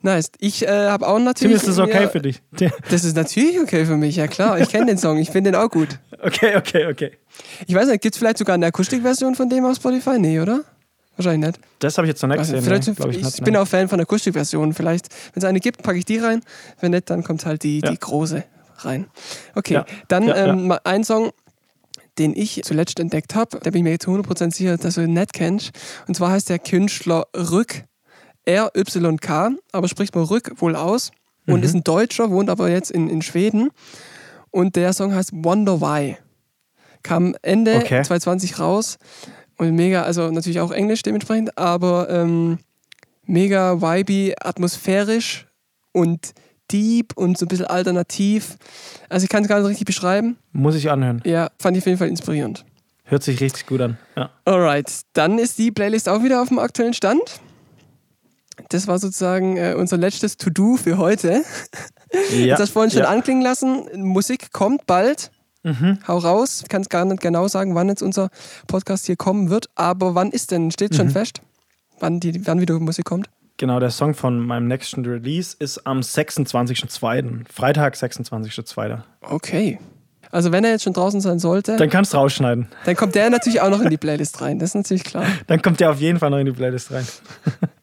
Nice. 0.00 0.30
Ich 0.38 0.64
äh, 0.66 0.68
habe 0.88 1.06
auch 1.08 1.16
Tim, 1.16 1.24
natürlich. 1.24 1.56
ist 1.56 1.66
das 1.68 1.78
okay 1.78 2.00
mir- 2.02 2.08
für 2.08 2.20
dich? 2.20 2.40
Das 2.90 3.02
ist 3.04 3.16
natürlich 3.16 3.58
okay 3.60 3.84
für 3.84 3.96
mich, 3.96 4.16
ja 4.16 4.28
klar. 4.28 4.60
Ich 4.60 4.68
kenne 4.68 4.86
den 4.86 4.98
Song, 4.98 5.18
ich 5.18 5.30
finde 5.30 5.50
den 5.52 5.60
auch 5.60 5.68
gut. 5.70 5.98
Okay, 6.22 6.56
okay, 6.56 6.86
okay. 6.86 7.12
Ich 7.66 7.74
weiß 7.74 7.88
nicht, 7.88 8.00
gibt 8.02 8.14
es 8.14 8.18
vielleicht 8.18 8.38
sogar 8.38 8.54
eine 8.54 8.66
Akustikversion 8.66 9.34
von 9.34 9.48
dem 9.48 9.64
auf 9.64 9.76
Spotify? 9.76 10.18
Nee, 10.18 10.40
oder? 10.40 10.62
Wahrscheinlich 11.16 11.48
nicht. 11.48 11.60
Das 11.80 11.98
habe 11.98 12.06
ich 12.06 12.10
jetzt 12.10 12.22
noch 12.22 12.28
nicht 12.28 12.38
gesehen. 12.38 12.62
vielleicht, 12.62 12.86
nee, 12.86 13.16
ich 13.18 13.26
ich 13.38 13.42
bin 13.42 13.56
auch 13.56 13.66
Fan 13.66 13.88
von 13.88 14.00
Akustikversionen. 14.00 14.72
Vielleicht, 14.72 15.08
wenn 15.34 15.40
es 15.40 15.44
eine 15.44 15.58
gibt, 15.58 15.82
packe 15.82 15.98
ich 15.98 16.04
die 16.04 16.18
rein. 16.18 16.42
Wenn 16.80 16.92
nicht, 16.92 17.10
dann 17.10 17.24
kommt 17.24 17.44
halt 17.44 17.64
die, 17.64 17.80
Ja. 17.80 17.90
die 17.90 17.98
große 17.98 18.44
rein. 18.78 19.06
Okay, 19.56 19.74
Ja. 19.74 19.86
dann 20.06 20.28
Ja, 20.28 20.36
ähm, 20.46 20.72
ein 20.84 21.02
Song, 21.02 21.30
den 22.18 22.36
ich 22.36 22.62
zuletzt 22.64 23.00
entdeckt 23.00 23.34
habe. 23.34 23.58
Da 23.60 23.70
bin 23.70 23.84
ich 23.84 23.90
mir 23.90 23.98
zu 23.98 24.10
100% 24.12 24.54
sicher, 24.54 24.76
dass 24.76 24.94
du 24.94 25.00
ihn 25.02 25.12
nicht 25.12 25.32
kennst. 25.32 25.70
Und 26.06 26.14
zwar 26.14 26.30
heißt 26.30 26.48
der 26.50 26.60
Künstler 26.60 27.26
Rück. 27.36 27.84
R-Y-K, 28.48 29.50
aber 29.72 29.88
spricht 29.88 30.14
man 30.14 30.24
Rück 30.24 30.52
wohl 30.56 30.74
aus. 30.74 31.10
Mhm. 31.46 31.54
Und 31.54 31.64
ist 31.64 31.74
ein 31.74 31.84
Deutscher, 31.84 32.30
wohnt 32.30 32.50
aber 32.50 32.70
jetzt 32.70 32.90
in, 32.90 33.08
in 33.08 33.22
Schweden. 33.22 33.70
Und 34.50 34.76
der 34.76 34.92
Song 34.92 35.14
heißt 35.14 35.30
Wonder 35.32 35.80
Why. 35.80 36.16
Kam 37.02 37.34
Ende 37.42 37.76
Okay. 37.76 38.02
2020 38.02 38.58
raus. 38.58 38.98
Und 39.56 39.74
mega, 39.74 40.02
also 40.02 40.30
natürlich 40.30 40.60
auch 40.60 40.70
Englisch 40.70 41.02
dementsprechend, 41.02 41.58
aber 41.58 42.08
ähm, 42.10 42.58
mega 43.24 43.82
vibey, 43.82 44.34
atmosphärisch 44.40 45.46
und 45.92 46.32
deep 46.70 47.16
und 47.16 47.36
so 47.38 47.44
ein 47.44 47.48
bisschen 47.48 47.66
alternativ. 47.66 48.56
Also 49.08 49.24
ich 49.24 49.30
kann 49.30 49.42
es 49.42 49.48
gar 49.48 49.58
nicht 49.58 49.68
richtig 49.68 49.86
beschreiben. 49.86 50.38
Muss 50.52 50.74
ich 50.74 50.90
anhören. 50.90 51.22
Ja, 51.24 51.50
fand 51.58 51.76
ich 51.76 51.82
auf 51.82 51.86
jeden 51.86 51.98
Fall 51.98 52.08
inspirierend. 52.08 52.64
Hört 53.04 53.22
sich 53.22 53.40
richtig 53.40 53.66
gut 53.66 53.80
an. 53.80 53.98
Ja. 54.16 54.30
Alright, 54.44 55.00
dann 55.14 55.38
ist 55.38 55.58
die 55.58 55.72
Playlist 55.72 56.08
auch 56.08 56.22
wieder 56.22 56.40
auf 56.42 56.48
dem 56.48 56.58
aktuellen 56.58 56.94
Stand. 56.94 57.40
Das 58.70 58.86
war 58.86 58.98
sozusagen 58.98 59.56
äh, 59.56 59.74
unser 59.76 59.96
letztes 59.96 60.36
To-Do 60.36 60.76
für 60.76 60.98
heute. 60.98 61.42
ja. 62.32 62.48
Das 62.52 62.60
hast 62.60 62.68
du 62.70 62.72
vorhin 62.74 62.90
schon 62.90 63.02
ja. 63.02 63.08
anklingen 63.08 63.42
lassen. 63.42 63.84
Musik 63.96 64.52
kommt 64.52 64.86
bald. 64.86 65.30
Mhm. 65.62 65.98
Hau 66.06 66.18
raus. 66.18 66.60
Ich 66.62 66.68
kann 66.68 66.82
es 66.82 66.88
gar 66.88 67.04
nicht 67.04 67.20
genau 67.20 67.48
sagen, 67.48 67.74
wann 67.74 67.88
jetzt 67.88 68.02
unser 68.02 68.30
Podcast 68.66 69.06
hier 69.06 69.16
kommen 69.16 69.50
wird. 69.50 69.66
Aber 69.74 70.14
wann 70.14 70.30
ist 70.30 70.50
denn? 70.50 70.70
Steht 70.70 70.92
Mhm. 70.92 70.96
schon 70.96 71.10
fest? 71.10 71.40
Wann, 71.98 72.20
die, 72.20 72.46
wann 72.46 72.60
wieder 72.60 72.78
Musik 72.78 73.04
kommt? 73.06 73.28
Genau, 73.56 73.80
der 73.80 73.90
Song 73.90 74.14
von 74.14 74.38
meinem 74.38 74.68
nächsten 74.68 75.04
Release 75.04 75.56
ist 75.58 75.84
am 75.84 76.00
26.02. 76.00 77.44
Freitag, 77.52 77.94
26.02. 77.96 79.02
Okay. 79.22 79.78
Also 80.30 80.52
wenn 80.52 80.62
er 80.62 80.72
jetzt 80.72 80.84
schon 80.84 80.92
draußen 80.92 81.20
sein 81.20 81.38
sollte, 81.38 81.76
Dann 81.76 81.88
kannst 81.90 82.12
du 82.12 82.18
rausschneiden. 82.18 82.68
dann 82.84 82.94
kommt 82.96 83.14
der 83.14 83.30
natürlich 83.30 83.60
auch 83.62 83.70
noch 83.70 83.80
in 83.80 83.88
die 83.90 83.96
Playlist 83.96 84.40
rein. 84.42 84.58
Das 84.58 84.70
ist 84.70 84.74
natürlich 84.74 85.02
klar. 85.04 85.24
Dann 85.46 85.60
kommt 85.62 85.80
der 85.80 85.90
auf 85.90 86.00
jeden 86.00 86.18
Fall 86.18 86.28
noch 86.30 86.38
in 86.38 86.46
die 86.46 86.52
Playlist 86.52 86.92
rein. 86.92 87.06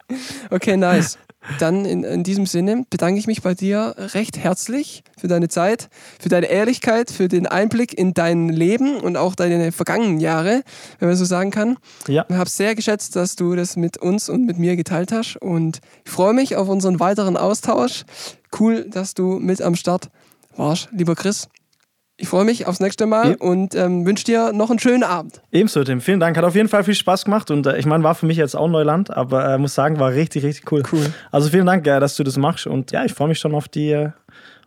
Okay, 0.50 0.78
nice. 0.78 1.18
Dann 1.60 1.86
in, 1.86 2.04
in 2.04 2.24
diesem 2.24 2.46
Sinne 2.46 2.86
bedanke 2.90 3.20
ich 3.20 3.28
mich 3.28 3.42
bei 3.42 3.54
dir 3.54 3.94
recht 3.98 4.38
herzlich 4.38 5.04
für 5.18 5.28
deine 5.28 5.48
Zeit, 5.48 5.90
für 6.20 6.30
deine 6.30 6.48
Ehrlichkeit, 6.48 7.12
für 7.12 7.28
den 7.28 7.46
Einblick 7.46 7.96
in 7.96 8.14
dein 8.14 8.50
Leben 8.50 8.98
und 8.98 9.16
auch 9.16 9.36
deine 9.36 9.72
vergangenen 9.72 10.20
Jahre, 10.20 10.64
wenn 11.00 11.08
man 11.08 11.18
so 11.18 11.26
sagen 11.26 11.52
kann. 11.52 11.78
Ja. 12.08 12.26
Ich 12.28 12.36
habe 12.36 12.50
sehr 12.50 12.76
geschätzt, 12.76 13.16
dass 13.16 13.36
du 13.36 13.56
das 13.56 13.76
mit 13.76 13.98
uns 13.98 14.28
und 14.28 14.46
mit 14.46 14.58
mir 14.58 14.76
geteilt 14.76 15.12
hast 15.12 15.38
und 15.38 15.82
ich 16.04 16.12
freue 16.12 16.34
mich 16.34 16.56
auf 16.56 16.68
unseren 16.68 17.00
weiteren 17.00 17.38
Austausch. 17.38 18.06
Cool, 18.60 18.90
dass 18.90 19.14
du 19.14 19.40
mit 19.40 19.62
am 19.62 19.76
Start 19.76 20.10
warst, 20.56 20.90
lieber 20.92 21.16
Chris. 21.16 21.48
Ich 22.18 22.30
freue 22.30 22.46
mich 22.46 22.66
aufs 22.66 22.80
nächste 22.80 23.06
Mal 23.08 23.32
Ja. 23.32 23.36
und 23.40 23.76
ähm, 23.76 24.06
wünsche 24.06 24.24
dir 24.24 24.54
noch 24.54 24.70
einen 24.70 24.80
schönen 24.80 25.04
Abend. 25.04 25.42
Ebenso, 25.52 25.84
Tim. 25.84 26.00
Vielen 26.00 26.22
Dank. 26.22 26.38
Hat 26.38 26.46
auf 26.46 26.56
jeden 26.56 26.70
Fall 26.70 26.84
viel 26.86 26.96
Spaß 26.96 27.26
gemacht. 27.26 27.52
Und 27.52 27.66
äh, 27.68 27.78
ich 27.78 27.86
meine, 27.86 28.04
war 28.06 28.16
für 28.16 28.26
mich 28.26 28.38
jetzt 28.38 28.56
auch 28.56 28.70
Neuland, 28.70 29.12
aber 29.12 29.54
äh, 29.54 29.58
muss 29.58 29.76
sagen, 29.76 30.00
war 30.00 30.12
richtig, 30.12 30.44
richtig 30.46 30.72
cool. 30.72 30.84
Cool. 30.92 31.14
Also 31.32 31.50
vielen 31.50 31.66
Dank, 31.66 31.86
äh, 31.88 32.00
dass 32.00 32.16
du 32.16 32.24
das 32.24 32.38
machst. 32.38 32.68
Und 32.68 32.92
ja, 32.92 33.04
ich 33.04 33.14
freue 33.14 33.28
mich 33.28 33.40
schon 33.40 33.54
auf 33.54 33.68
die, 33.68 33.92
äh, 33.92 34.12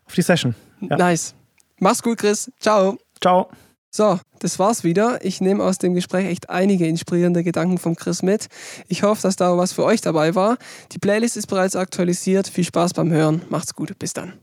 auf 0.07 0.15
die 0.15 0.23
Session. 0.23 0.55
Ja. 0.81 0.97
Nice. 0.99 1.35
Mach's 1.81 2.03
gut, 2.03 2.19
Chris. 2.19 2.51
Ciao. 2.61 2.99
Ciao. 3.21 3.49
So, 3.91 4.21
das 4.41 4.59
war's 4.59 4.85
wieder. 4.85 5.25
Ich 5.25 5.41
nehme 5.41 5.65
aus 5.65 5.79
dem 5.79 5.95
Gespräch 5.95 6.27
echt 6.27 6.51
einige 6.51 6.87
inspirierende 6.87 7.43
Gedanken 7.43 7.79
von 7.79 7.97
Chris 7.97 8.23
mit. 8.23 8.49
Ich 8.89 9.03
hoffe, 9.03 9.23
dass 9.23 9.37
da 9.37 9.57
was 9.57 9.73
für 9.73 9.85
euch 9.85 10.03
dabei 10.03 10.35
war. 10.35 10.59
Die 10.93 10.99
Playlist 10.99 11.39
ist 11.39 11.47
bereits 11.47 11.75
aktualisiert. 11.75 12.49
Viel 12.49 12.65
Spaß 12.65 12.93
beim 12.93 13.11
Hören. 13.11 13.41
Macht's 13.49 13.75
gut. 13.75 13.99
Bis 13.99 14.13
dann. 14.13 14.35